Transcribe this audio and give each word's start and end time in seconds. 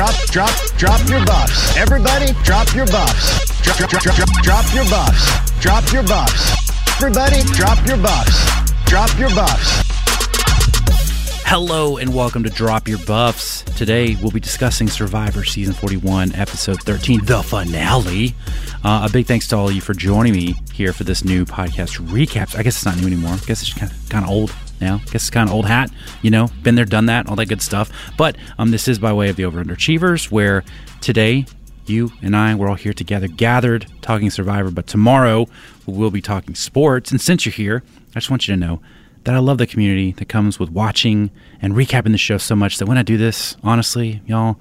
drop, 0.00 0.14
drop, 0.30 0.50
drop 0.78 1.08
your 1.10 1.22
buffs. 1.26 1.76
Everybody, 1.76 2.32
drop 2.42 2.74
your 2.74 2.86
buffs. 2.86 3.60
Drop, 3.60 3.76
drop, 3.76 4.02
drop, 4.02 4.42
drop, 4.42 4.74
your 4.74 4.84
buffs. 4.84 5.60
Drop 5.60 5.92
your 5.92 6.02
buffs. 6.04 6.96
Everybody, 6.96 7.42
drop 7.52 7.86
your 7.86 7.98
buffs. 7.98 8.64
Drop 8.86 9.10
your 9.18 9.28
buffs. 9.30 9.82
Hello 11.44 11.98
and 11.98 12.14
welcome 12.14 12.42
to 12.44 12.48
Drop 12.48 12.88
Your 12.88 12.96
Buffs. 13.00 13.60
Today 13.76 14.16
we'll 14.22 14.30
be 14.30 14.40
discussing 14.40 14.88
Survivor 14.88 15.44
Season 15.44 15.74
41, 15.74 16.34
Episode 16.34 16.80
13, 16.80 17.26
the 17.26 17.42
finale. 17.42 18.34
Uh, 18.82 19.06
a 19.06 19.12
big 19.12 19.26
thanks 19.26 19.48
to 19.48 19.56
all 19.56 19.68
of 19.68 19.74
you 19.74 19.82
for 19.82 19.92
joining 19.92 20.32
me 20.32 20.54
here 20.72 20.94
for 20.94 21.04
this 21.04 21.26
new 21.26 21.44
podcast 21.44 22.00
recap. 22.06 22.56
I 22.56 22.62
guess 22.62 22.76
it's 22.76 22.86
not 22.86 22.96
new 22.96 23.06
anymore. 23.06 23.32
I 23.32 23.38
guess 23.44 23.60
it's 23.60 23.74
kind 23.74 24.24
of 24.24 24.30
old 24.30 24.50
now. 24.80 24.96
I 24.96 25.04
guess 25.04 25.14
it's 25.14 25.30
kind 25.30 25.48
of 25.48 25.54
old 25.54 25.66
hat, 25.66 25.90
you 26.22 26.30
know, 26.30 26.48
been 26.62 26.74
there, 26.74 26.84
done 26.84 27.06
that, 27.06 27.28
all 27.28 27.36
that 27.36 27.46
good 27.46 27.62
stuff. 27.62 27.90
But 28.16 28.36
um, 28.58 28.70
this 28.70 28.88
is 28.88 28.98
by 28.98 29.12
way 29.12 29.28
of 29.28 29.36
the 29.36 29.44
Over 29.44 29.62
Underachievers, 29.62 30.30
where 30.30 30.64
today 31.00 31.46
you 31.86 32.12
and 32.22 32.36
I, 32.36 32.54
we're 32.54 32.68
all 32.68 32.74
here 32.74 32.92
together, 32.92 33.28
gathered, 33.28 33.86
talking 34.00 34.30
Survivor. 34.30 34.70
But 34.70 34.86
tomorrow 34.86 35.46
we'll 35.86 36.10
be 36.10 36.22
talking 36.22 36.54
sports. 36.54 37.10
And 37.10 37.20
since 37.20 37.44
you're 37.44 37.52
here, 37.52 37.82
I 38.10 38.14
just 38.14 38.30
want 38.30 38.48
you 38.48 38.54
to 38.54 38.60
know 38.60 38.80
that 39.24 39.34
I 39.34 39.38
love 39.38 39.58
the 39.58 39.66
community 39.66 40.12
that 40.12 40.28
comes 40.28 40.58
with 40.58 40.70
watching 40.70 41.30
and 41.60 41.74
recapping 41.74 42.12
the 42.12 42.18
show 42.18 42.38
so 42.38 42.56
much 42.56 42.78
that 42.78 42.86
when 42.86 42.96
I 42.96 43.02
do 43.02 43.16
this, 43.16 43.56
honestly, 43.62 44.22
y'all, 44.26 44.58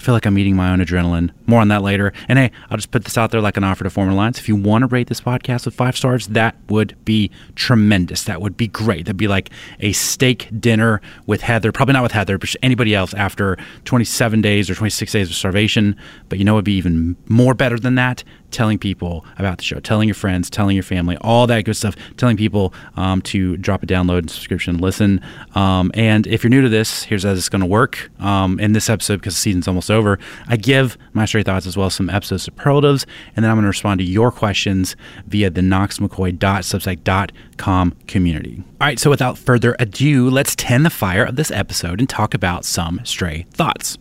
I 0.00 0.02
feel 0.02 0.14
like 0.14 0.24
I'm 0.24 0.38
eating 0.38 0.56
my 0.56 0.70
own 0.70 0.78
adrenaline. 0.78 1.30
More 1.44 1.60
on 1.60 1.68
that 1.68 1.82
later. 1.82 2.14
And 2.26 2.38
hey, 2.38 2.50
I'll 2.70 2.78
just 2.78 2.90
put 2.90 3.04
this 3.04 3.18
out 3.18 3.32
there 3.32 3.42
like 3.42 3.58
an 3.58 3.64
offer 3.64 3.84
to 3.84 3.90
former 3.90 4.12
Alliance. 4.12 4.38
If 4.38 4.48
you 4.48 4.56
want 4.56 4.80
to 4.80 4.86
rate 4.86 5.08
this 5.08 5.20
podcast 5.20 5.66
with 5.66 5.74
five 5.74 5.94
stars, 5.94 6.28
that 6.28 6.56
would 6.70 6.96
be 7.04 7.30
tremendous. 7.54 8.24
That 8.24 8.40
would 8.40 8.56
be 8.56 8.66
great. 8.66 9.04
That'd 9.04 9.18
be 9.18 9.28
like 9.28 9.50
a 9.80 9.92
steak 9.92 10.48
dinner 10.58 11.02
with 11.26 11.42
Heather. 11.42 11.70
Probably 11.70 11.92
not 11.92 12.02
with 12.02 12.12
Heather, 12.12 12.38
but 12.38 12.56
anybody 12.62 12.94
else 12.94 13.12
after 13.12 13.58
27 13.84 14.40
days 14.40 14.70
or 14.70 14.74
26 14.74 15.12
days 15.12 15.28
of 15.28 15.36
starvation. 15.36 15.94
But 16.30 16.38
you 16.38 16.46
know, 16.46 16.54
it'd 16.54 16.64
be 16.64 16.76
even 16.76 17.14
more 17.28 17.52
better 17.52 17.78
than 17.78 17.96
that 17.96 18.24
telling 18.50 18.78
people 18.78 19.24
about 19.38 19.58
the 19.58 19.64
show, 19.64 19.80
telling 19.80 20.08
your 20.08 20.14
friends, 20.14 20.48
telling 20.50 20.76
your 20.76 20.82
family, 20.82 21.16
all 21.20 21.46
that 21.46 21.64
good 21.64 21.76
stuff, 21.76 21.96
telling 22.16 22.36
people 22.36 22.74
um, 22.96 23.22
to 23.22 23.56
drop 23.56 23.82
a 23.82 23.86
download 23.86 24.18
and 24.18 24.30
subscription, 24.30 24.78
listen. 24.78 25.20
Um, 25.54 25.90
and 25.94 26.26
if 26.26 26.42
you're 26.42 26.50
new 26.50 26.62
to 26.62 26.68
this, 26.68 27.04
here's 27.04 27.22
how 27.24 27.30
this 27.30 27.44
is 27.44 27.48
going 27.48 27.60
to 27.60 27.66
work. 27.66 28.10
Um, 28.20 28.60
in 28.60 28.72
this 28.72 28.90
episode, 28.90 29.20
because 29.20 29.34
the 29.34 29.40
season's 29.40 29.68
almost 29.68 29.90
over, 29.90 30.18
I 30.48 30.56
give 30.56 30.98
my 31.12 31.24
straight 31.24 31.46
thoughts 31.46 31.66
as 31.66 31.76
well 31.76 31.86
as 31.86 31.94
some 31.94 32.10
episode 32.10 32.38
superlatives, 32.38 33.06
and 33.34 33.44
then 33.44 33.50
I'm 33.50 33.56
going 33.56 33.64
to 33.64 33.68
respond 33.68 33.98
to 34.00 34.04
your 34.04 34.30
questions 34.30 34.96
via 35.26 35.50
the 35.50 35.60
knoxmccoy.substack.com 35.60 37.96
community. 38.06 38.62
All 38.80 38.86
right, 38.86 38.98
so 38.98 39.10
without 39.10 39.36
further 39.38 39.76
ado, 39.78 40.30
let's 40.30 40.56
tend 40.56 40.86
the 40.86 40.90
fire 40.90 41.24
of 41.24 41.36
this 41.36 41.50
episode 41.50 42.00
and 42.00 42.08
talk 42.08 42.32
about 42.34 42.64
some 42.64 43.00
stray 43.04 43.46
thoughts. 43.52 43.98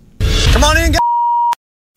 Come 0.52 0.64
on 0.64 0.78
in, 0.78 0.94
guys. 0.94 1.09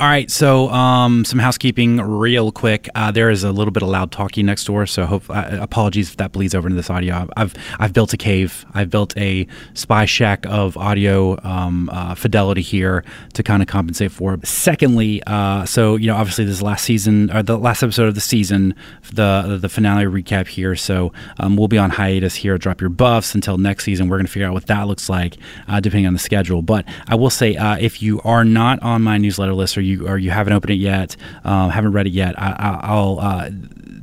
All 0.02 0.08
right, 0.08 0.28
so 0.28 0.68
um, 0.70 1.24
some 1.24 1.38
housekeeping 1.38 1.98
real 1.98 2.50
quick. 2.50 2.88
Uh, 2.92 3.12
there 3.12 3.30
is 3.30 3.44
a 3.44 3.52
little 3.52 3.70
bit 3.70 3.84
of 3.84 3.88
loud 3.88 4.10
talking 4.10 4.44
next 4.44 4.64
door, 4.64 4.84
so 4.84 5.06
hope, 5.06 5.30
uh, 5.30 5.58
apologies 5.60 6.10
if 6.10 6.16
that 6.16 6.32
bleeds 6.32 6.56
over 6.56 6.66
into 6.66 6.74
this 6.74 6.90
audio. 6.90 7.28
I've 7.36 7.54
I've 7.78 7.92
built 7.92 8.12
a 8.12 8.16
cave. 8.16 8.66
I've 8.74 8.90
built 8.90 9.16
a 9.16 9.46
spy 9.74 10.04
shack 10.06 10.44
of 10.46 10.76
audio 10.76 11.40
um, 11.44 11.88
uh, 11.88 12.16
fidelity 12.16 12.62
here 12.62 13.04
to 13.34 13.44
kind 13.44 13.62
of 13.62 13.68
compensate 13.68 14.10
for. 14.10 14.40
Secondly, 14.42 15.22
uh, 15.28 15.66
so 15.66 15.94
you 15.94 16.08
know, 16.08 16.16
obviously 16.16 16.46
this 16.46 16.62
last 16.62 16.84
season 16.84 17.30
or 17.30 17.44
the 17.44 17.56
last 17.56 17.84
episode 17.84 18.08
of 18.08 18.16
the 18.16 18.20
season, 18.20 18.74
the 19.12 19.56
the 19.62 19.68
finale 19.68 20.06
recap 20.06 20.48
here. 20.48 20.74
So 20.74 21.12
um, 21.38 21.56
we'll 21.56 21.68
be 21.68 21.78
on 21.78 21.90
hiatus 21.90 22.34
here. 22.34 22.58
Drop 22.58 22.80
your 22.80 22.90
buffs 22.90 23.36
until 23.36 23.56
next 23.56 23.84
season. 23.84 24.08
We're 24.08 24.16
going 24.16 24.26
to 24.26 24.32
figure 24.32 24.48
out 24.48 24.52
what 24.52 24.66
that 24.66 24.88
looks 24.88 25.08
like 25.08 25.36
uh, 25.68 25.78
depending 25.78 26.08
on 26.08 26.12
the 26.12 26.18
schedule. 26.18 26.60
But 26.60 26.86
I 27.06 27.14
will 27.14 27.30
say, 27.30 27.54
uh, 27.54 27.76
if 27.78 28.02
you 28.02 28.20
are 28.22 28.44
not 28.44 28.82
on 28.82 29.02
my 29.02 29.16
newsletter 29.16 29.54
list 29.54 29.78
or 29.78 29.80
you 29.91 29.91
you 29.92 30.08
or 30.08 30.18
you 30.18 30.30
haven't 30.30 30.52
opened 30.52 30.70
it 30.70 30.76
yet, 30.76 31.16
um, 31.44 31.70
haven't 31.70 31.92
read 31.92 32.06
it 32.06 32.12
yet, 32.12 32.34
I, 32.38 32.94
will 32.94 33.20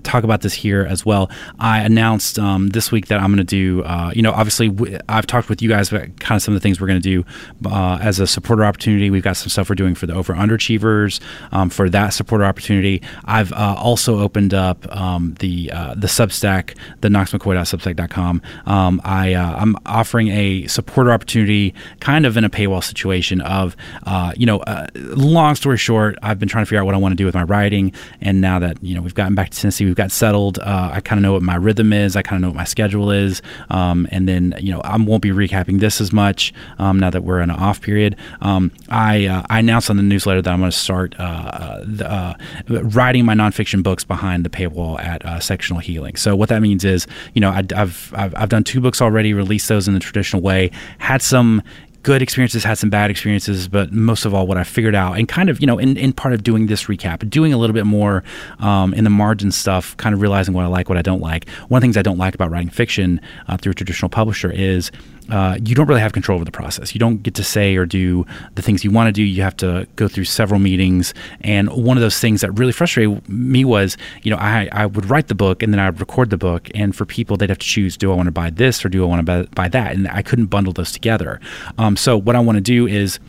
talk 0.04 0.24
about 0.24 0.42
this 0.42 0.54
here 0.54 0.86
as 0.90 1.06
well. 1.06 1.30
I 1.60 1.80
announced 1.82 2.40
um, 2.40 2.70
this 2.70 2.92
week 2.92 3.08
that 3.08 3.20
I'm 3.20 3.28
going 3.28 3.38
to 3.38 3.44
do, 3.44 3.84
uh, 3.84 4.12
you 4.16 4.22
know, 4.22 4.32
obviously 4.32 4.70
w- 4.70 4.98
I've 5.08 5.28
talked 5.28 5.50
with 5.50 5.62
you 5.62 5.70
guys 5.70 5.92
about 5.92 6.20
kind 6.20 6.38
of 6.38 6.42
some 6.42 6.54
of 6.54 6.62
the 6.62 6.64
things 6.64 6.80
we're 6.80 6.88
going 6.88 7.02
to 7.02 7.24
do 7.24 7.26
uh, 7.70 8.00
as 8.02 8.20
a 8.20 8.28
supporter 8.28 8.66
opportunity. 8.66 9.10
We've 9.10 9.24
got 9.24 9.38
some 9.38 9.50
stuff 9.50 9.70
we're 9.70 9.76
doing 9.76 9.96
for 9.96 10.08
the 10.08 10.14
over 10.14 10.34
underachievers 10.34 11.20
um, 11.52 11.70
for 11.70 11.90
that 11.90 12.10
supporter 12.10 12.46
opportunity. 12.46 13.02
I've 13.26 13.52
uh, 13.54 13.76
also 13.78 14.20
opened 14.20 14.54
up 14.54 14.88
um, 14.96 15.36
the 15.40 15.72
uh, 15.72 15.96
the 15.96 16.08
Substack, 16.08 16.76
the 17.02 17.10
knoxmccoy.substack.com. 17.10 18.42
Um, 18.66 19.02
I 19.04 19.34
uh, 19.34 19.56
I'm 19.56 19.76
offering 19.86 20.30
a 20.30 20.68
supporter 20.68 21.12
opportunity, 21.12 21.74
kind 22.00 22.26
of 22.26 22.38
in 22.38 22.44
a 22.44 22.50
paywall 22.50 22.84
situation 22.84 23.42
of, 23.42 23.76
uh, 24.06 24.34
you 24.36 24.46
know, 24.46 24.64
long 24.96 25.56
story 25.56 25.78
short, 25.78 26.18
I've 26.22 26.40
been 26.40 26.50
trying 26.50 26.64
to 26.64 26.66
figure 26.68 26.82
out 26.82 26.86
what 26.86 26.96
I 26.96 26.98
want 26.98 27.12
to 27.14 27.16
do 27.16 27.26
with 27.26 27.36
my 27.36 27.44
writing, 27.44 27.92
and 28.22 28.42
now 28.42 28.60
that 28.60 28.82
you 28.84 28.96
know 28.96 29.02
we've 29.02 29.16
gotten 29.16 29.36
back 29.36 29.50
to 29.50 29.60
Tennessee 29.60 29.86
got 29.96 30.12
settled. 30.12 30.60
Uh, 30.60 30.92
I 30.94 31.02
kind 31.02 31.20
of 31.20 31.24
know 31.24 31.34
what 31.34 31.42
my 31.42 31.56
rhythm 31.56 31.94
is. 31.94 32.16
I 32.16 32.22
kind 32.22 32.38
of 32.38 32.42
know 32.42 32.50
what 32.50 32.58
my 32.58 32.64
schedule 32.64 33.12
is. 33.12 33.42
Um, 33.70 34.08
and 34.12 34.28
then, 34.28 34.56
you 34.60 34.72
know, 34.72 34.82
I 34.82 34.98
won't 34.98 35.22
be 35.22 35.30
recapping 35.30 35.80
this 35.80 36.02
as 36.02 36.12
much 36.12 36.54
um, 36.78 37.00
now 37.00 37.10
that 37.10 37.24
we're 37.24 37.42
in 37.42 37.50
an 37.50 37.56
off 37.58 37.82
period. 37.82 38.16
Um, 38.42 38.72
I, 38.90 39.26
uh, 39.28 39.44
I 39.50 39.60
announced 39.60 39.90
on 39.90 39.98
the 39.98 40.04
newsletter 40.04 40.42
that 40.42 40.52
I'm 40.52 40.60
going 40.60 40.72
to 40.72 40.78
start 40.78 41.16
uh, 41.20 41.82
the, 41.86 42.12
uh, 42.12 42.34
writing 42.68 43.26
my 43.26 43.34
nonfiction 43.34 43.84
books 43.84 44.04
behind 44.04 44.44
the 44.44 44.50
paywall 44.50 45.00
at 45.00 45.26
uh, 45.26 45.40
Sectional 45.40 45.80
Healing. 45.80 46.16
So 46.16 46.36
what 46.36 46.50
that 46.50 46.62
means 46.62 46.86
is, 46.86 47.08
you 47.34 47.42
know, 47.42 47.50
I, 47.50 47.64
I've, 47.76 48.14
I've, 48.16 48.36
I've 48.36 48.50
done 48.50 48.64
two 48.64 48.82
books 48.82 49.02
already, 49.02 49.34
released 49.34 49.70
those 49.70 49.88
in 49.88 49.94
the 49.94 50.00
traditional 50.00 50.42
way, 50.42 50.72
had 50.98 51.22
some 51.22 51.62
good 52.04 52.22
experiences, 52.22 52.64
had 52.64 52.78
some 52.78 52.90
bad 52.90 53.12
experiences, 53.12 53.68
but 53.68 53.92
most 53.92 54.26
of 54.26 54.34
all, 54.34 54.48
what 54.48 54.58
I 54.58 54.64
figured 54.64 54.96
out 54.96 55.18
and 55.18 55.28
kind 55.28 55.50
of, 55.50 55.60
you 55.60 55.68
know, 55.68 55.78
in, 55.78 55.98
in 55.98 56.14
part 56.14 56.34
of 56.34 56.44
doing 56.44 56.68
this 56.68 56.86
recap, 56.86 57.30
doing 57.30 57.54
a 57.54 57.58
little 57.58 57.74
bit 57.74 57.86
more 57.86 58.24
um, 58.60 58.94
in 58.94 59.04
the 59.04 59.10
margin 59.10 59.52
stuff, 59.52 59.96
kind 59.98 60.14
of 60.14 60.22
realizing 60.22 60.54
what 60.54 60.64
I 60.64 60.68
like, 60.68 60.90
what 60.90 60.98
I 60.98 61.02
don't 61.02 61.22
like. 61.22 61.50
One 61.68 61.80
of 61.80 61.82
the 61.82 61.86
things 61.86 61.98
I 61.98 62.02
don't 62.02 62.18
like 62.18 62.36
about 62.36 62.52
writing 62.52 62.70
fiction 62.70 63.20
uh, 63.48 63.58
through 63.58 63.72
a 63.72 63.76
traditional 63.76 64.10
publisher 64.10 64.52
is 64.52 64.92
uh, 65.30 65.58
you 65.64 65.76
don't 65.76 65.88
really 65.88 66.02
have 66.02 66.14
control 66.14 66.36
over 66.36 66.46
the 66.46 66.52
process. 66.52 66.94
You 66.94 67.00
don't 67.00 67.22
get 67.22 67.36
to 67.36 67.44
say 67.44 67.76
or 67.76 67.86
do 67.86 68.26
the 68.56 68.62
things 68.62 68.84
you 68.84 68.92
want 68.92 69.08
to 69.08 69.12
do. 69.12 69.24
You 69.24 69.42
have 69.44 69.58
to 69.58 69.88
go 69.96 70.08
through 70.08 70.26
several 70.26 70.60
meetings. 70.60 71.14
And 71.42 71.70
one 71.70 71.98
of 71.98 72.02
those 72.02 72.20
things 72.20 72.42
that 72.42 72.52
really 72.52 72.72
frustrated 72.72 73.28
me 73.30 73.66
was, 73.66 73.98
you 74.24 74.32
know, 74.32 74.38
I, 74.38 74.70
I 74.72 74.86
would 74.86 75.10
write 75.10 75.28
the 75.28 75.36
book 75.36 75.62
and 75.62 75.74
then 75.74 75.80
I 75.80 75.90
would 75.90 76.00
record 76.00 76.30
the 76.30 76.38
book. 76.38 76.70
And 76.74 76.96
for 76.96 77.06
people, 77.06 77.38
they'd 77.38 77.50
have 77.50 77.60
to 77.60 77.68
choose 77.68 77.98
do 77.98 78.12
I 78.12 78.16
want 78.16 78.28
to 78.28 78.32
buy 78.32 78.50
this 78.50 78.84
or 78.84 78.90
do 78.90 79.04
I 79.04 79.08
want 79.08 79.20
to 79.20 79.24
buy, 79.24 79.44
buy 79.56 79.68
that? 79.70 79.96
And 79.96 80.08
I 80.08 80.22
couldn't 80.22 80.48
bundle 80.48 80.74
those 80.74 80.92
together. 80.92 81.40
Um, 81.78 81.96
so 81.96 82.18
what 82.18 82.36
I 82.36 82.40
want 82.40 82.58
to 82.58 82.62
do 82.62 82.88
is 82.88 83.20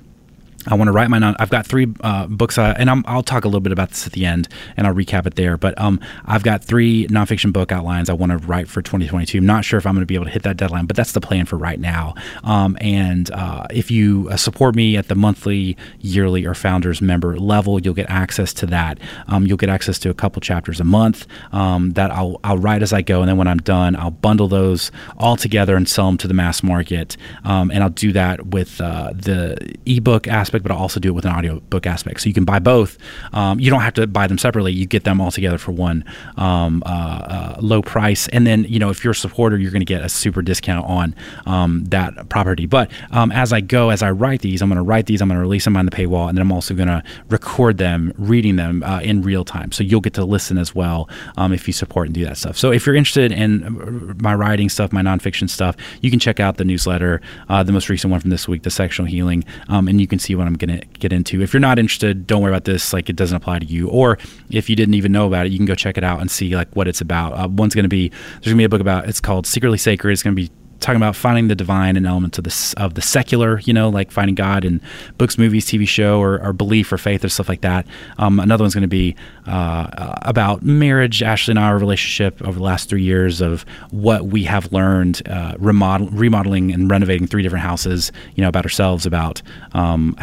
I 0.67 0.75
want 0.75 0.89
to 0.89 0.93
write 0.93 1.09
my 1.09 1.19
non. 1.19 1.37
I've 1.39 1.49
got 1.49 1.67
three 1.67 1.87
uh, 2.03 2.27
books, 2.27 2.59
uh, 2.59 2.75
and 2.77 2.91
i 2.91 3.15
will 3.15 3.23
talk 3.23 3.45
a 3.45 3.49
little 3.49 3.61
bit 3.61 3.73
about 3.73 3.91
this 3.91 4.07
at 4.07 4.13
the 4.13 4.27
end, 4.27 4.47
and 4.77 4.87
I'll 4.87 4.95
recap 4.95 5.27
it 5.27 5.35
there. 5.35 5.57
But 5.57 5.79
um, 5.81 6.01
I've 6.27 6.43
got 6.43 6.63
three 6.63 7.07
nonfiction 7.07 7.51
book 7.51 7.73
outlines 7.73 8.11
I 8.11 8.13
want 8.13 8.33
to 8.33 8.39
write 8.39 8.69
for 8.69 8.83
2022. 8.83 9.39
I'm 9.39 9.47
not 9.47 9.65
sure 9.65 9.79
if 9.79 9.87
I'm 9.87 9.95
going 9.95 10.03
to 10.03 10.07
be 10.07 10.17
able 10.17 10.27
to 10.27 10.31
hit 10.31 10.43
that 10.43 10.59
deadline, 10.59 10.85
but 10.85 10.97
that's 10.97 11.13
the 11.13 11.21
plan 11.21 11.47
for 11.47 11.57
right 11.57 11.81
now. 11.81 12.15
Um, 12.45 12.77
and 12.81 13.31
uh, 13.31 13.69
if 13.71 13.91
you 13.91 14.29
uh, 14.31 14.37
support 14.37 14.75
me 14.75 14.99
at 14.99 15.09
the 15.09 15.15
monthly, 15.15 15.79
yearly, 15.99 16.45
or 16.45 16.55
founders 16.55 17.01
member 17.01 17.39
level, 17.39 17.81
you'll 17.81 17.95
get 17.95 18.11
access 18.11 18.53
to 18.55 18.67
that. 18.67 18.99
Um, 19.29 19.47
you'll 19.47 19.57
get 19.57 19.71
access 19.71 19.99
to 20.01 20.11
a 20.11 20.15
couple 20.15 20.41
chapters 20.41 20.79
a 20.79 20.85
month 20.85 21.27
um, 21.53 21.93
that 21.93 22.11
I'll 22.11 22.39
I'll 22.45 22.59
write 22.59 22.83
as 22.83 22.93
I 22.93 23.01
go, 23.01 23.21
and 23.21 23.29
then 23.31 23.39
when 23.39 23.49
I'm 23.49 23.59
done, 23.59 23.97
I'll 23.97 24.11
bundle 24.11 24.49
those 24.49 24.93
all 25.17 25.37
together 25.37 25.75
and 25.75 25.89
sell 25.89 26.07
them 26.07 26.19
to 26.19 26.29
the 26.29 26.35
mass 26.35 26.63
market. 26.63 27.17
Um, 27.45 27.71
and 27.71 27.83
I'll 27.83 27.89
do 27.89 28.13
that 28.13 28.49
with 28.49 28.79
uh, 28.79 29.13
the 29.15 29.57
ebook 29.87 30.29
aspect 30.29 30.50
aspect, 30.51 30.65
but 30.65 30.73
I'll 30.73 30.83
also 30.83 30.99
do 30.99 31.11
it 31.11 31.13
with 31.13 31.25
an 31.25 31.33
audiobook 31.33 31.87
aspect. 31.87 32.21
So 32.21 32.29
you 32.29 32.35
can 32.35 32.45
buy 32.45 32.59
both. 32.59 32.99
Um, 33.33 33.61
you 33.61 33.71
don't 33.71 33.83
have 33.83 33.95
to 33.95 34.07
buy 34.07 34.27
them 34.27 34.39
separately. 34.39 34.73
You 34.73 34.87
get 34.87 35.05
them 35.05 35.21
all 35.21 35.31
together 35.31 35.59
for 35.59 35.71
one 35.71 36.05
um, 36.37 36.83
uh, 36.85 36.89
uh, 36.89 37.57
low 37.61 37.83
price. 37.83 38.27
And 38.29 38.47
then, 38.47 38.65
you 38.65 38.79
know, 38.79 38.91
if 38.91 39.05
you're 39.05 39.13
a 39.13 39.15
supporter, 39.15 39.57
you're 39.57 39.71
going 39.71 39.81
to 39.81 39.87
get 39.87 40.03
a 40.03 40.09
super 40.09 40.43
discount 40.43 40.87
on 40.87 41.15
um, 41.47 41.85
that 41.87 42.29
property. 42.29 42.67
But 42.67 42.91
um, 43.13 43.31
as 43.31 43.53
I 43.53 43.61
go, 43.61 43.91
as 43.91 44.03
I 44.03 44.11
write 44.11 44.41
these, 44.41 44.61
I'm 44.61 44.69
going 44.69 44.77
to 44.77 44.83
write 44.83 45.07
these, 45.07 45.23
I'm 45.23 45.29
going 45.29 45.37
to 45.37 45.41
release 45.41 45.65
them 45.65 45.77
on 45.77 45.85
the 45.85 45.93
paywall, 45.93 46.29
and 46.29 46.37
then 46.37 46.43
I'm 46.43 46.53
also 46.53 46.75
going 46.75 46.89
to 46.89 47.03
record 47.29 47.79
them, 47.79 48.13
reading 48.19 48.57
them 48.57 48.83
uh, 48.83 49.01
in 49.01 49.23
real 49.23 49.45
time. 49.45 49.71
So 49.71 49.85
you'll 49.85 50.01
get 50.01 50.15
to 50.15 50.25
listen 50.25 50.59
as 50.59 50.75
well 50.75 51.09
um, 51.37 51.53
if 51.53 51.67
you 51.69 51.73
support 51.73 52.09
and 52.09 52.15
do 52.15 52.25
that 52.25 52.37
stuff. 52.37 52.57
So 52.59 52.73
if 52.73 52.87
you're 52.87 52.97
interested 52.97 53.31
in 53.31 53.65
uh, 53.65 54.15
my 54.21 54.35
writing 54.35 54.69
stuff, 54.69 54.93
my 54.93 55.03
nonfiction 55.03 55.49
stuff, 55.49 55.77
you 56.01 56.11
can 56.11 56.19
check 56.19 56.41
out 56.41 56.57
the 56.57 56.65
newsletter, 56.65 57.21
uh, 57.49 57.63
the 57.63 57.73
most 57.73 57.89
recent 57.89 58.11
one 58.11 58.21
from 58.21 58.31
this 58.31 58.49
week, 58.49 58.63
the 58.63 58.71
sectional 58.71 59.09
healing, 59.09 59.45
um, 59.69 59.87
and 59.87 60.01
you 60.01 60.07
can 60.07 60.19
see 60.19 60.35
what 60.41 60.49
I'm 60.49 60.55
going 60.55 60.81
to 60.81 60.87
get 60.99 61.13
into. 61.13 61.43
If 61.43 61.53
you're 61.53 61.61
not 61.61 61.79
interested, 61.79 62.27
don't 62.27 62.43
worry 62.43 62.51
about 62.51 62.65
this. 62.65 62.93
Like 62.93 63.09
it 63.09 63.17
doesn't 63.17 63.37
apply 63.37 63.61
to 63.61 63.67
you. 63.67 63.89
Or 63.89 64.19
if 64.51 64.69
you 64.69 64.77
didn't 64.77 64.95
even 64.95 65.13
know 65.13 65.27
about 65.27 65.47
it, 65.47 65.53
you 65.53 65.59
can 65.59 65.67
go 65.67 65.75
check 65.75 65.97
it 65.97 66.05
out 66.05 66.21
and 66.21 66.31
see 66.31 66.57
like 66.57 66.75
what 66.75 66.89
it's 66.89 67.01
about. 67.01 67.33
Uh, 67.33 67.49
one's 67.49 67.75
going 67.75 67.85
to 67.85 67.89
be 67.89 68.09
there's 68.09 68.47
going 68.47 68.57
to 68.57 68.59
be 68.59 68.65
a 68.65 68.69
book 68.69 68.81
about 68.81 69.09
it's 69.09 69.21
called 69.21 69.47
Secretly 69.47 69.79
Sacred. 69.79 70.13
It's 70.13 70.23
going 70.23 70.35
to 70.35 70.43
be 70.43 70.51
talking 70.81 70.97
about 70.97 71.15
finding 71.15 71.49
the 71.49 71.55
divine 71.55 71.97
and 71.97 72.07
elements 72.07 72.39
of 72.39 72.45
the 72.45 72.75
of 72.77 72.95
the 72.95 73.03
secular, 73.03 73.61
you 73.61 73.73
know, 73.73 73.89
like 73.89 74.11
finding 74.11 74.35
God 74.35 74.65
in 74.65 74.81
books, 75.19 75.39
movies, 75.39 75.67
TV 75.67 75.87
show, 75.87 76.21
or, 76.21 76.43
or 76.43 76.53
belief 76.53 76.93
or 76.93 76.99
faith 76.99 77.25
or 77.25 77.29
stuff 77.29 77.49
like 77.49 77.61
that. 77.61 77.87
Um, 78.19 78.41
another 78.41 78.65
one's 78.65 78.75
going 78.75 78.83
to 78.83 78.89
be 78.89 79.15
uh, 79.47 80.15
about 80.23 80.63
marriage. 80.63 81.23
Ashley 81.23 81.53
and 81.53 81.59
I, 81.59 81.69
our 81.69 81.79
relationship 81.79 82.41
over 82.43 82.59
the 82.59 82.65
last 82.65 82.89
three 82.89 83.03
years 83.03 83.41
of 83.41 83.65
what 83.91 84.27
we 84.27 84.45
have 84.45 84.73
learned, 84.73 85.27
uh, 85.29 85.55
remodel, 85.59 86.09
remodeling 86.09 86.73
and 86.73 86.91
renovating 86.91 87.27
three 87.27 87.43
different 87.43 87.65
houses. 87.65 88.11
You 88.35 88.43
know, 88.43 88.49
about 88.49 88.65
ourselves, 88.65 89.07
about 89.07 89.43
um, 89.73 90.17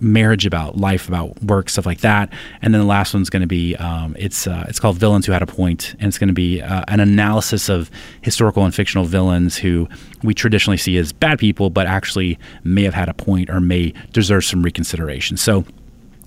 marriage, 0.00 0.46
about 0.46 0.76
life, 0.76 1.08
about 1.08 1.42
work, 1.42 1.68
stuff 1.68 1.86
like 1.86 2.00
that. 2.00 2.32
And 2.62 2.72
then 2.72 2.80
the 2.80 2.86
last 2.86 3.14
one's 3.14 3.30
going 3.30 3.42
to 3.42 3.48
be 3.48 3.76
um, 3.76 4.14
it's 4.18 4.46
uh, 4.46 4.64
it's 4.68 4.80
called 4.80 4.96
Villains 4.96 5.26
Who 5.26 5.32
Had 5.32 5.42
a 5.42 5.46
Point, 5.46 5.94
and 5.98 6.08
it's 6.08 6.18
going 6.18 6.28
to 6.28 6.34
be 6.34 6.62
uh, 6.62 6.84
an 6.88 7.00
analysis 7.00 7.68
of 7.68 7.90
historical 8.22 8.64
and 8.64 8.74
fictional 8.74 9.04
villains 9.04 9.56
who 9.56 9.88
we 10.22 10.34
traditionally 10.34 10.76
see 10.76 10.96
as 10.96 11.12
bad 11.12 11.38
people, 11.38 11.70
but 11.70 11.86
actually 11.86 12.38
may 12.62 12.82
have 12.82 12.94
had 12.94 13.08
a 13.08 13.14
point 13.14 13.50
or 13.50 13.60
may 13.60 13.92
deserve 14.12 14.44
some 14.44 14.62
reconsideration. 14.62 15.36
So 15.36 15.64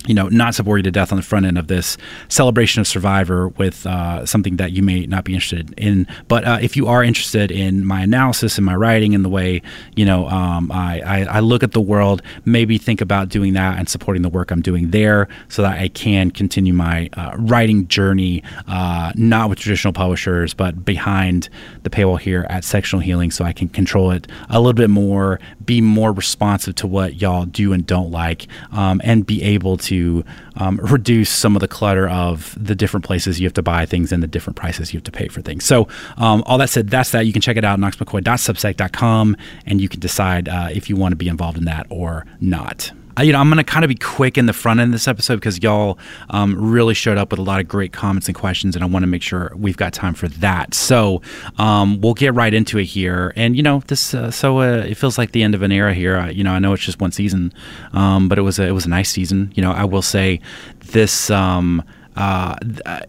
you 0.06 0.14
know, 0.14 0.28
not 0.28 0.58
bore 0.64 0.78
you 0.78 0.82
to 0.82 0.90
death 0.90 1.12
on 1.12 1.16
the 1.16 1.22
front 1.22 1.46
end 1.46 1.58
of 1.58 1.66
this 1.68 1.96
celebration 2.28 2.80
of 2.80 2.86
Survivor 2.86 3.48
with 3.48 3.86
uh, 3.86 4.24
something 4.26 4.56
that 4.56 4.72
you 4.72 4.82
may 4.82 5.06
not 5.06 5.24
be 5.24 5.34
interested 5.34 5.74
in. 5.76 6.06
But 6.28 6.44
uh, 6.44 6.58
if 6.60 6.76
you 6.76 6.86
are 6.86 7.02
interested 7.02 7.50
in 7.50 7.84
my 7.84 8.02
analysis 8.02 8.58
and 8.58 8.64
my 8.64 8.74
writing 8.74 9.14
and 9.14 9.24
the 9.24 9.28
way, 9.28 9.62
you 9.96 10.04
know, 10.04 10.28
um, 10.28 10.70
I, 10.72 11.00
I, 11.00 11.24
I, 11.24 11.40
look 11.40 11.62
at 11.62 11.72
the 11.72 11.80
world, 11.80 12.22
maybe 12.44 12.78
think 12.78 13.00
about 13.00 13.28
doing 13.28 13.54
that 13.54 13.78
and 13.78 13.88
supporting 13.88 14.22
the 14.22 14.28
work 14.28 14.50
I'm 14.50 14.62
doing 14.62 14.90
there 14.90 15.28
so 15.48 15.62
that 15.62 15.78
I 15.78 15.88
can 15.88 16.30
continue 16.30 16.72
my 16.72 17.08
uh, 17.14 17.34
writing 17.38 17.86
journey, 17.88 18.42
uh, 18.66 19.12
not 19.14 19.48
with 19.48 19.58
traditional 19.58 19.92
publishers, 19.92 20.54
but 20.54 20.84
behind 20.84 21.48
the 21.82 21.90
paywall 21.90 22.18
here 22.18 22.46
at 22.48 22.64
Sectional 22.64 23.00
Healing 23.00 23.30
so 23.30 23.44
I 23.44 23.52
can 23.52 23.68
control 23.68 24.10
it 24.10 24.26
a 24.48 24.58
little 24.60 24.74
bit 24.74 24.90
more, 24.90 25.40
be 25.68 25.82
more 25.82 26.12
responsive 26.12 26.74
to 26.76 26.86
what 26.86 27.20
y'all 27.20 27.44
do 27.44 27.74
and 27.74 27.86
don't 27.86 28.10
like, 28.10 28.46
um, 28.72 29.02
and 29.04 29.26
be 29.26 29.42
able 29.42 29.76
to 29.76 30.24
um, 30.56 30.80
reduce 30.82 31.28
some 31.28 31.54
of 31.54 31.60
the 31.60 31.68
clutter 31.68 32.08
of 32.08 32.56
the 32.58 32.74
different 32.74 33.04
places 33.04 33.38
you 33.38 33.46
have 33.46 33.52
to 33.52 33.62
buy 33.62 33.84
things 33.84 34.10
and 34.10 34.22
the 34.22 34.26
different 34.26 34.56
prices 34.56 34.94
you 34.94 34.96
have 34.96 35.04
to 35.04 35.12
pay 35.12 35.28
for 35.28 35.42
things. 35.42 35.66
So, 35.66 35.86
um, 36.16 36.42
all 36.46 36.56
that 36.56 36.70
said, 36.70 36.88
that's 36.88 37.10
that. 37.10 37.26
You 37.26 37.34
can 37.34 37.42
check 37.42 37.58
it 37.58 37.66
out, 37.66 37.78
knoxmccoy.substack.com, 37.78 39.36
and 39.66 39.80
you 39.80 39.90
can 39.90 40.00
decide 40.00 40.48
uh, 40.48 40.68
if 40.72 40.88
you 40.88 40.96
want 40.96 41.12
to 41.12 41.16
be 41.16 41.28
involved 41.28 41.58
in 41.58 41.66
that 41.66 41.86
or 41.90 42.24
not 42.40 42.90
you 43.22 43.32
know, 43.32 43.40
I'm 43.40 43.48
going 43.48 43.58
to 43.58 43.64
kind 43.64 43.84
of 43.84 43.88
be 43.88 43.94
quick 43.94 44.38
in 44.38 44.46
the 44.46 44.52
front 44.52 44.80
end 44.80 44.88
of 44.88 44.92
this 44.92 45.08
episode 45.08 45.36
because 45.36 45.62
y'all 45.62 45.98
um, 46.30 46.54
really 46.70 46.94
showed 46.94 47.18
up 47.18 47.30
with 47.30 47.38
a 47.38 47.42
lot 47.42 47.60
of 47.60 47.68
great 47.68 47.92
comments 47.92 48.28
and 48.28 48.36
questions, 48.36 48.76
and 48.76 48.84
I 48.84 48.86
want 48.86 49.02
to 49.02 49.06
make 49.06 49.22
sure 49.22 49.52
we've 49.56 49.76
got 49.76 49.92
time 49.92 50.14
for 50.14 50.28
that. 50.28 50.74
So 50.74 51.22
um, 51.58 52.00
we'll 52.00 52.14
get 52.14 52.34
right 52.34 52.52
into 52.52 52.78
it 52.78 52.84
here. 52.84 53.32
And 53.36 53.56
you 53.56 53.62
know, 53.62 53.82
this 53.86 54.14
uh, 54.14 54.30
so 54.30 54.60
uh, 54.60 54.84
it 54.86 54.94
feels 54.94 55.18
like 55.18 55.32
the 55.32 55.42
end 55.42 55.54
of 55.54 55.62
an 55.62 55.72
era 55.72 55.94
here. 55.94 56.16
Uh, 56.16 56.28
you 56.28 56.44
know, 56.44 56.52
I 56.52 56.58
know 56.58 56.72
it's 56.72 56.84
just 56.84 57.00
one 57.00 57.12
season, 57.12 57.52
um, 57.92 58.28
but 58.28 58.38
it 58.38 58.42
was 58.42 58.58
a, 58.58 58.66
it 58.66 58.72
was 58.72 58.86
a 58.86 58.90
nice 58.90 59.10
season. 59.10 59.52
You 59.54 59.62
know, 59.62 59.72
I 59.72 59.84
will 59.84 60.02
say 60.02 60.40
this. 60.80 61.30
Um, 61.30 61.82
uh, 62.18 62.56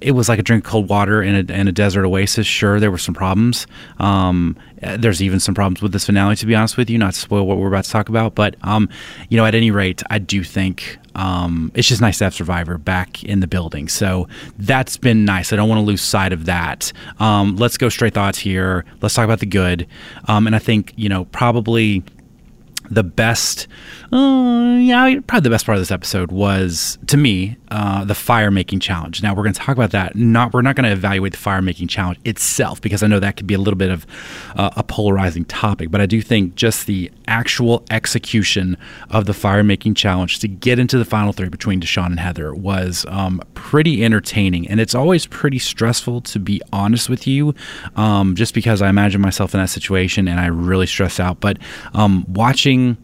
it 0.02 0.12
was 0.12 0.30
like 0.30 0.38
a 0.38 0.44
drink 0.44 0.64
of 0.64 0.72
cold 0.72 0.88
water 0.88 1.24
in 1.24 1.34
a, 1.34 1.54
in 1.54 1.68
a 1.68 1.72
desert 1.72 2.06
oasis. 2.06 2.46
Sure, 2.46 2.80
there 2.80 2.92
were 2.92 3.00
some 3.00 3.16
problems. 3.16 3.66
Um, 3.98 4.56
there's 4.82 5.20
even 5.22 5.40
some 5.40 5.56
problems 5.56 5.82
with 5.82 5.94
this 5.94 6.06
finale, 6.06 6.36
to 6.36 6.46
be 6.46 6.54
honest 6.54 6.78
with 6.78 6.92
you, 6.92 6.98
not 7.00 7.14
to 7.16 7.20
spoil 7.20 7.48
what 7.48 7.58
we're 7.58 7.68
about 7.68 7.86
to 7.86 7.90
talk 7.90 8.08
about. 8.08 8.36
But, 8.36 8.56
um, 8.62 8.88
you 9.30 9.38
know, 9.38 9.46
at 9.46 9.56
any 9.56 9.72
rate, 9.72 10.04
I 10.12 10.20
do 10.20 10.44
think 10.44 11.00
um, 11.16 11.72
it's 11.74 11.88
just 11.88 12.02
nice 12.02 12.20
to 12.20 12.26
have 12.26 12.36
Survivor 12.36 12.78
back 12.78 13.24
in 13.24 13.40
the 13.40 13.48
building. 13.48 13.90
So 13.90 14.28
that's 14.60 14.96
been 14.96 15.26
nice. 15.26 15.52
I 15.52 15.56
don't 15.56 15.68
want 15.68 15.80
to 15.80 15.86
lose 15.86 16.04
sight 16.04 16.32
of 16.32 16.46
that. 16.46 16.94
Um, 17.20 17.56
let's 17.56 17.78
go 17.78 17.90
straight 17.90 18.14
thoughts 18.14 18.38
here. 18.38 18.86
Let's 19.02 19.16
talk 19.16 19.26
about 19.26 19.40
the 19.40 19.48
good. 19.48 19.88
Um, 20.28 20.46
and 20.46 20.56
I 20.56 20.60
think, 20.60 20.94
you 20.96 21.10
know, 21.10 21.26
probably 21.26 22.04
the 22.92 23.04
best, 23.04 23.68
uh, 24.12 24.78
yeah, 24.80 25.20
probably 25.28 25.44
the 25.44 25.50
best 25.52 25.66
part 25.66 25.78
of 25.78 25.82
this 25.82 25.92
episode 25.92 26.32
was 26.32 26.98
to 27.08 27.18
me 27.18 27.58
uh, 27.70 28.04
the 28.04 28.16
fire 28.16 28.50
making 28.50 28.80
challenge. 28.80 29.22
Now 29.22 29.36
we're 29.36 29.44
going 29.44 29.54
to 29.54 29.60
talk 29.60 29.76
about 29.76 29.92
that. 29.92 30.16
Not 30.16 30.54
we're 30.54 30.64
not 30.64 30.76
going 30.76 30.86
to 30.86 30.92
evaluate 30.92 31.34
the 31.34 31.38
fire 31.38 31.62
making 31.62 31.90
challenge 31.90 32.20
itself 32.26 32.82
because 32.82 33.04
I 33.04 33.08
know 33.08 33.20
that 33.20 33.38
could 33.38 33.46
be 33.46 33.54
a 33.54 33.60
little 33.60 33.78
bit 33.78 33.92
of 33.92 34.08
uh, 34.56 34.72
a 34.76 34.84
polarizing 34.84 35.46
topic. 35.46 35.92
But 35.92 36.02
I 36.02 36.08
do 36.08 36.22
think 36.22 36.56
just 36.56 36.88
the 36.88 37.12
actual 37.28 37.86
execution 37.92 38.78
of 39.12 39.26
the 39.26 39.34
fire 39.34 39.64
making 39.64 39.94
challenge 39.94 40.40
to 40.40 40.48
get 40.48 40.80
into 40.80 40.98
the 40.98 41.06
final 41.06 41.32
three 41.32 41.50
between 41.50 41.80
Deshawn 41.80 42.08
and 42.08 42.20
Heather 42.20 42.54
was 42.56 43.06
um, 43.10 43.42
pretty 43.54 44.04
entertaining, 44.04 44.68
and 44.68 44.80
it's 44.80 44.96
always 44.96 45.28
pretty 45.28 45.60
stressful 45.60 46.22
to 46.22 46.40
be 46.40 46.62
honest 46.74 47.10
with 47.10 47.28
you, 47.28 47.54
um, 47.96 48.36
just 48.36 48.56
because 48.56 48.82
I 48.82 48.90
imagine 48.90 49.22
myself 49.22 49.54
in 49.54 49.60
that 49.60 49.70
situation 49.70 50.28
and 50.28 50.40
I 50.40 50.48
really 50.48 50.88
stress 50.88 51.20
out. 51.20 51.40
But 51.40 51.58
um, 51.94 52.26
watching 52.28 52.98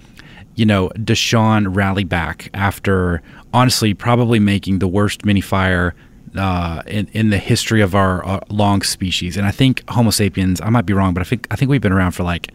you 0.56 0.66
know, 0.66 0.90
Deshawn 0.96 1.76
rally 1.76 2.04
back 2.04 2.50
after 2.54 3.22
honestly 3.54 3.94
probably 3.94 4.40
making 4.40 4.80
the 4.80 4.88
worst 4.88 5.26
mini 5.26 5.42
fire 5.42 5.94
uh, 6.36 6.82
in, 6.88 7.08
in 7.14 7.30
the 7.30 7.38
history 7.38 7.82
of 7.82 7.96
our 7.96 8.26
uh, 8.26 8.40
long 8.50 8.82
species. 8.82 9.38
And 9.38 9.46
I 9.46 9.52
think 9.52 9.84
Homo 9.90 10.10
sapiens, 10.10 10.60
I 10.62 10.70
might 10.70 10.86
be 10.86 10.94
wrong, 10.94 11.14
but 11.14 11.22
I 11.22 11.24
think 11.24 11.48
I 11.52 11.56
think 11.56 11.70
we've 11.70 11.82
been 11.82 11.94
around 11.94 12.12
for 12.12 12.24
like 12.24 12.52